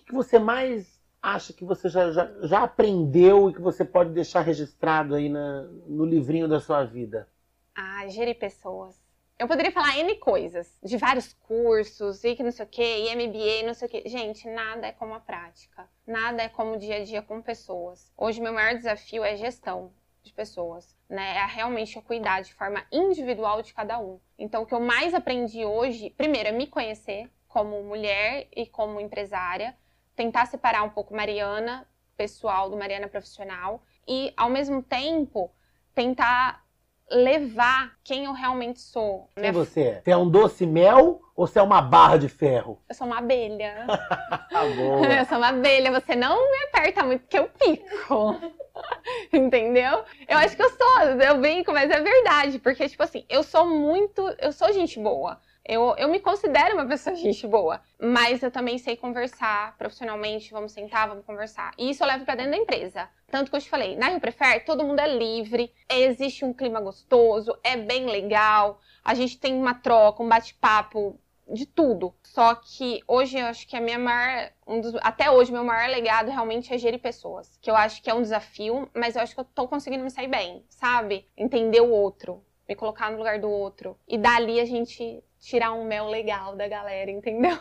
o 0.02 0.04
que 0.04 0.12
você 0.12 0.38
mais 0.38 1.00
acha 1.22 1.52
que 1.52 1.64
você 1.64 1.88
já, 1.88 2.10
já, 2.12 2.30
já 2.42 2.62
aprendeu 2.62 3.48
e 3.48 3.54
que 3.54 3.60
você 3.60 3.84
pode 3.84 4.10
deixar 4.10 4.42
registrado 4.42 5.14
aí 5.14 5.30
na, 5.30 5.62
no 5.86 6.04
livrinho 6.04 6.46
da 6.46 6.60
sua 6.60 6.84
vida? 6.84 7.26
Ah, 7.74 8.06
gerir 8.08 8.38
pessoas. 8.38 9.07
Eu 9.38 9.46
poderia 9.46 9.70
falar 9.70 9.96
N 9.96 10.16
coisas, 10.16 10.76
de 10.82 10.96
vários 10.96 11.32
cursos, 11.32 12.24
e 12.24 12.34
que 12.34 12.42
não 12.42 12.50
sei 12.50 12.64
o 12.64 12.68
que, 12.68 12.82
e 12.82 13.14
MBA, 13.14 13.64
não 13.64 13.72
sei 13.72 13.86
o 13.86 13.90
que. 13.90 14.08
Gente, 14.08 14.48
nada 14.48 14.88
é 14.88 14.92
como 14.92 15.14
a 15.14 15.20
prática. 15.20 15.88
Nada 16.04 16.42
é 16.42 16.48
como 16.48 16.72
o 16.72 16.76
dia 16.76 16.96
a 16.96 17.04
dia 17.04 17.22
com 17.22 17.40
pessoas. 17.40 18.12
Hoje, 18.16 18.40
meu 18.40 18.52
maior 18.52 18.74
desafio 18.74 19.22
é 19.22 19.36
gestão 19.36 19.92
de 20.24 20.32
pessoas, 20.32 20.96
né? 21.08 21.36
É 21.36 21.46
realmente 21.46 22.00
cuidar 22.02 22.42
de 22.42 22.52
forma 22.52 22.84
individual 22.90 23.62
de 23.62 23.72
cada 23.72 24.00
um. 24.00 24.18
Então, 24.36 24.62
o 24.64 24.66
que 24.66 24.74
eu 24.74 24.80
mais 24.80 25.14
aprendi 25.14 25.64
hoje, 25.64 26.10
primeiro, 26.10 26.48
é 26.48 26.52
me 26.52 26.66
conhecer 26.66 27.30
como 27.46 27.80
mulher 27.84 28.48
e 28.56 28.66
como 28.66 29.00
empresária, 29.00 29.76
tentar 30.16 30.46
separar 30.46 30.82
um 30.82 30.90
pouco 30.90 31.14
Mariana 31.14 31.88
pessoal 32.16 32.68
do 32.68 32.76
Mariana 32.76 33.06
profissional 33.06 33.80
e, 34.06 34.34
ao 34.36 34.50
mesmo 34.50 34.82
tempo, 34.82 35.48
tentar 35.94 36.66
levar 37.10 37.92
quem 38.04 38.24
eu 38.24 38.32
realmente 38.32 38.80
sou. 38.80 39.28
Quem 39.36 39.50
você 39.52 39.80
é? 39.82 40.00
Você 40.02 40.10
é 40.10 40.16
um 40.16 40.28
doce 40.28 40.66
mel 40.66 41.20
ou 41.34 41.46
você 41.46 41.58
é 41.58 41.62
uma 41.62 41.80
barra 41.80 42.16
de 42.18 42.28
ferro? 42.28 42.80
Eu 42.88 42.94
sou 42.94 43.06
uma 43.06 43.18
abelha. 43.18 43.86
Tá 44.50 44.64
bom. 44.64 45.04
Eu 45.04 45.24
sou 45.26 45.36
uma 45.38 45.48
abelha, 45.48 45.92
você 45.92 46.16
não 46.16 46.36
me 46.50 46.58
aperta 46.68 47.04
muito 47.04 47.20
porque 47.20 47.38
eu 47.38 47.48
pico. 47.48 48.36
Entendeu? 49.32 50.04
Eu 50.26 50.38
acho 50.38 50.56
que 50.56 50.62
eu 50.62 50.70
sou, 50.70 51.00
eu 51.20 51.38
brinco, 51.38 51.72
mas 51.72 51.90
é 51.90 52.00
verdade, 52.00 52.58
porque 52.58 52.88
tipo 52.88 53.02
assim, 53.02 53.24
eu 53.28 53.42
sou 53.42 53.66
muito, 53.66 54.22
eu 54.38 54.52
sou 54.52 54.72
gente 54.72 54.98
boa. 54.98 55.38
Eu, 55.68 55.94
eu 55.98 56.08
me 56.08 56.18
considero 56.18 56.76
uma 56.76 56.86
pessoa 56.86 57.14
gente 57.14 57.46
boa, 57.46 57.82
mas 58.00 58.42
eu 58.42 58.50
também 58.50 58.78
sei 58.78 58.96
conversar 58.96 59.76
profissionalmente. 59.76 60.50
Vamos 60.50 60.72
sentar, 60.72 61.06
vamos 61.06 61.26
conversar. 61.26 61.72
E 61.76 61.90
isso 61.90 62.02
eu 62.02 62.06
levo 62.06 62.24
para 62.24 62.36
dentro 62.36 62.52
da 62.52 62.56
empresa. 62.56 63.06
Tanto 63.30 63.50
que 63.50 63.56
eu 63.58 63.60
te 63.60 63.68
falei, 63.68 63.94
na 63.94 64.08
Rio 64.08 64.18
Prefer, 64.18 64.64
todo 64.64 64.82
mundo 64.82 65.00
é 65.00 65.14
livre, 65.14 65.70
existe 65.86 66.42
um 66.42 66.54
clima 66.54 66.80
gostoso, 66.80 67.54
é 67.62 67.76
bem 67.76 68.06
legal, 68.06 68.80
a 69.04 69.12
gente 69.12 69.38
tem 69.38 69.54
uma 69.54 69.74
troca, 69.74 70.22
um 70.22 70.28
bate-papo 70.28 71.20
de 71.46 71.66
tudo. 71.66 72.14
Só 72.22 72.54
que 72.54 73.02
hoje 73.06 73.38
eu 73.38 73.44
acho 73.44 73.68
que 73.68 73.76
a 73.76 73.80
minha 73.82 73.98
maior, 73.98 74.50
um 74.66 74.80
dos, 74.80 74.94
até 75.02 75.30
hoje 75.30 75.52
meu 75.52 75.64
maior 75.64 75.90
legado 75.90 76.30
realmente 76.30 76.72
é 76.72 76.78
gerir 76.78 77.00
pessoas, 77.00 77.58
que 77.60 77.70
eu 77.70 77.76
acho 77.76 78.02
que 78.02 78.08
é 78.08 78.14
um 78.14 78.22
desafio, 78.22 78.88
mas 78.94 79.16
eu 79.16 79.20
acho 79.20 79.34
que 79.34 79.40
eu 79.40 79.44
tô 79.44 79.68
conseguindo 79.68 80.02
me 80.02 80.10
sair 80.10 80.28
bem, 80.28 80.64
sabe? 80.70 81.26
Entender 81.36 81.82
o 81.82 81.90
outro, 81.90 82.42
me 82.66 82.74
colocar 82.74 83.10
no 83.10 83.18
lugar 83.18 83.38
do 83.38 83.50
outro 83.50 83.98
e 84.08 84.16
dali 84.16 84.58
a 84.60 84.64
gente 84.64 85.22
tirar 85.40 85.72
um 85.72 85.84
mel 85.84 86.08
legal 86.08 86.56
da 86.56 86.68
galera, 86.68 87.10
entendeu? 87.10 87.56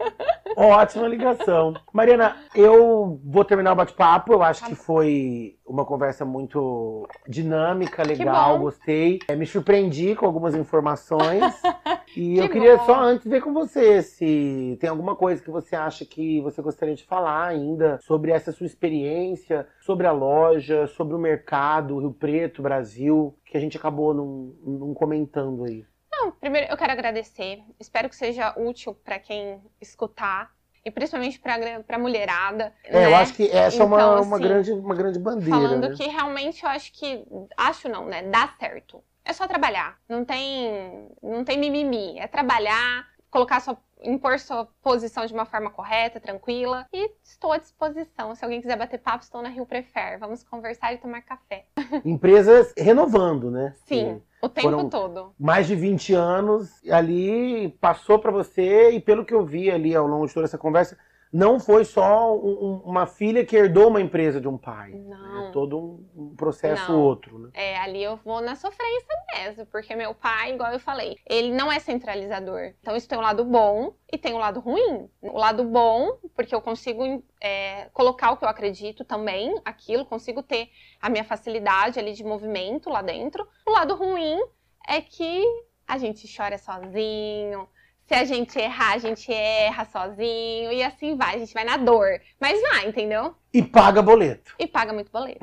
Ótima 0.56 1.08
ligação. 1.08 1.74
Mariana, 1.92 2.36
eu 2.54 3.18
vou 3.24 3.44
terminar 3.44 3.72
o 3.72 3.76
bate-papo. 3.76 4.32
Eu 4.32 4.42
acho 4.42 4.60
Tá 4.60 4.66
que 4.66 4.74
foi 4.74 5.56
uma 5.66 5.84
conversa 5.84 6.24
muito 6.24 7.08
dinâmica, 7.26 8.02
legal, 8.02 8.58
gostei. 8.58 9.18
É, 9.28 9.34
me 9.34 9.46
surpreendi 9.46 10.14
com 10.14 10.26
algumas 10.26 10.54
informações. 10.54 11.42
e 12.16 12.36
eu 12.38 12.46
Que 12.46 12.54
queria 12.54 12.76
bom. 12.76 12.84
só 12.84 13.00
antes 13.00 13.26
ver 13.26 13.40
com 13.40 13.52
você 13.54 14.02
se 14.02 14.76
tem 14.80 14.90
alguma 14.90 15.16
coisa 15.16 15.42
que 15.42 15.50
você 15.50 15.74
acha 15.74 16.04
que 16.04 16.40
você 16.42 16.60
gostaria 16.60 16.94
de 16.94 17.04
falar 17.04 17.46
ainda 17.46 17.98
sobre 18.02 18.30
essa 18.30 18.52
sua 18.52 18.66
experiência, 18.66 19.66
sobre 19.80 20.06
a 20.06 20.12
loja, 20.12 20.86
sobre 20.88 21.14
o 21.14 21.18
mercado, 21.18 21.98
Rio 21.98 22.12
Preto, 22.12 22.60
Brasil, 22.60 23.34
que 23.46 23.56
a 23.56 23.60
gente 23.60 23.76
acabou 23.78 24.12
não 24.12 24.92
comentando 24.92 25.64
aí. 25.64 25.84
Não, 26.22 26.30
primeiro 26.30 26.70
eu 26.70 26.76
quero 26.76 26.92
agradecer. 26.92 27.64
Espero 27.80 28.08
que 28.08 28.14
seja 28.14 28.54
útil 28.56 28.94
para 28.94 29.18
quem 29.18 29.60
escutar 29.80 30.52
e 30.84 30.90
principalmente 30.90 31.40
para 31.40 31.80
para 31.82 31.98
mulherada. 31.98 32.72
É, 32.84 33.06
eu 33.06 33.10
né? 33.10 33.14
acho 33.16 33.34
que 33.34 33.50
essa 33.50 33.82
é 33.82 33.84
uma, 33.84 33.96
Então, 33.96 34.22
uma, 34.22 34.36
assim, 34.36 34.44
grande, 34.44 34.72
uma 34.72 34.94
grande 34.94 35.18
bandeira. 35.18 35.50
Falando 35.50 35.88
né? 35.88 35.96
que 35.96 36.04
realmente 36.06 36.62
eu 36.62 36.70
acho 36.70 36.92
que 36.92 37.24
acho 37.56 37.88
não, 37.88 38.06
né? 38.06 38.22
Dá 38.22 38.48
certo. 38.58 39.02
É 39.24 39.32
só 39.32 39.48
trabalhar. 39.48 39.98
Não 40.08 40.24
tem 40.24 41.08
não 41.20 41.44
tem 41.44 41.58
mimimi, 41.58 42.20
é 42.20 42.28
trabalhar, 42.28 43.04
colocar 43.28 43.58
sua 43.58 43.76
impor 44.00 44.38
sua 44.38 44.66
posição 44.80 45.26
de 45.26 45.32
uma 45.32 45.44
forma 45.44 45.70
correta, 45.70 46.20
tranquila. 46.20 46.86
E 46.92 47.10
estou 47.24 47.52
à 47.52 47.58
disposição. 47.58 48.34
Se 48.36 48.44
alguém 48.44 48.60
quiser 48.60 48.76
bater 48.76 48.98
papo, 48.98 49.24
estou 49.24 49.42
na 49.42 49.48
Rio 49.48 49.66
Prefer. 49.66 50.18
Vamos 50.20 50.44
conversar 50.44 50.92
e 50.92 50.98
tomar 50.98 51.22
café. 51.22 51.66
Empresas 52.04 52.72
renovando, 52.76 53.50
né? 53.50 53.74
Sim, 53.86 54.22
o 54.42 54.48
tempo 54.48 54.68
foram- 54.68 54.88
todo. 54.90 55.32
mais 55.38 55.66
de 55.68 55.76
20 55.76 56.12
anos 56.14 56.68
ali 56.90 57.68
passou 57.80 58.18
para 58.18 58.32
você 58.32 58.90
e 58.90 59.00
pelo 59.00 59.24
que 59.24 59.32
eu 59.32 59.44
vi 59.44 59.70
ali 59.70 59.94
ao 59.94 60.06
longo 60.06 60.26
de 60.26 60.34
toda 60.34 60.46
essa 60.46 60.58
conversa, 60.58 60.98
não 61.32 61.58
foi 61.58 61.84
só 61.84 62.36
um- 62.36 62.48
um- 62.50 62.82
uma 62.84 63.06
filha 63.06 63.44
que 63.44 63.56
herdou 63.56 63.88
uma 63.88 64.00
empresa 64.00 64.38
de 64.38 64.46
um 64.46 64.58
pai. 64.58 64.90
Não. 64.92 65.48
É 65.48 65.50
todo 65.50 65.78
um, 65.78 66.06
um 66.14 66.36
processo 66.36 66.92
Não. 66.92 67.00
outro, 67.00 67.38
né? 67.38 67.50
É, 67.54 67.78
ali 67.78 68.02
eu 68.02 68.16
vou 68.16 68.42
na 68.42 68.54
sofrência 68.54 69.14
mesmo, 69.34 69.64
porque 69.66 69.96
meu 69.96 70.14
pai, 70.14 70.52
igual 70.52 70.72
eu 70.72 70.78
falei, 70.78 71.16
ele 71.26 71.50
não 71.52 71.72
é 71.72 71.78
centralizador. 71.78 72.74
Então 72.80 72.94
isso 72.94 73.08
tem 73.08 73.18
um 73.18 73.22
lado 73.22 73.44
bom 73.44 73.94
e 74.12 74.18
tem 74.18 74.34
um 74.34 74.38
lado 74.38 74.60
ruim. 74.60 75.08
O 75.22 75.38
lado 75.38 75.64
bom, 75.64 76.18
porque 76.36 76.54
eu 76.54 76.60
consigo 76.60 77.24
é, 77.40 77.88
colocar 77.94 78.32
o 78.32 78.36
que 78.36 78.44
eu 78.44 78.48
acredito 78.48 79.02
também, 79.04 79.58
aquilo, 79.64 80.04
consigo 80.04 80.42
ter 80.42 80.68
a 81.00 81.08
minha 81.08 81.24
facilidade 81.24 81.98
ali 81.98 82.12
de 82.12 82.22
movimento 82.22 82.90
lá 82.90 83.00
dentro. 83.00 83.48
O 83.66 83.70
lado 83.72 83.94
ruim 83.94 84.38
é 84.86 85.00
que 85.00 85.42
a 85.88 85.96
gente 85.96 86.26
chora 86.34 86.58
sozinho. 86.58 87.66
Se 88.12 88.16
a 88.16 88.24
gente 88.26 88.58
errar, 88.58 88.92
a 88.92 88.98
gente 88.98 89.32
erra 89.32 89.86
sozinho 89.86 90.70
e 90.70 90.82
assim 90.82 91.16
vai, 91.16 91.36
a 91.36 91.38
gente 91.38 91.54
vai 91.54 91.64
na 91.64 91.78
dor. 91.78 92.20
Mas 92.38 92.60
vai, 92.60 92.86
entendeu? 92.86 93.34
E 93.54 93.62
paga 93.62 94.02
boleto. 94.02 94.54
E 94.58 94.66
paga 94.66 94.92
muito 94.92 95.10
boleto. 95.10 95.40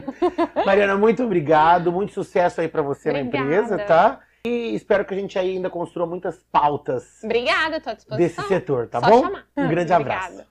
Mariana, 0.64 0.96
muito 0.96 1.22
obrigado, 1.22 1.92
muito 1.92 2.14
sucesso 2.14 2.62
aí 2.62 2.68
para 2.68 2.80
você 2.80 3.12
na 3.12 3.18
Obrigada. 3.18 3.44
empresa, 3.44 3.78
tá? 3.84 4.20
E 4.46 4.74
espero 4.74 5.04
que 5.04 5.12
a 5.12 5.18
gente 5.18 5.38
ainda 5.38 5.68
construa 5.68 6.06
muitas 6.06 6.42
pautas 6.50 7.22
Obrigada, 7.22 7.78
tô 7.78 7.90
à 7.90 7.92
disposição. 7.92 8.16
desse 8.16 8.48
setor, 8.48 8.88
tá 8.88 9.00
Só 9.00 9.10
bom? 9.10 9.20
chamar. 9.20 9.44
Um 9.54 9.68
grande 9.68 9.92
Obrigada. 9.92 10.24
abraço. 10.24 10.47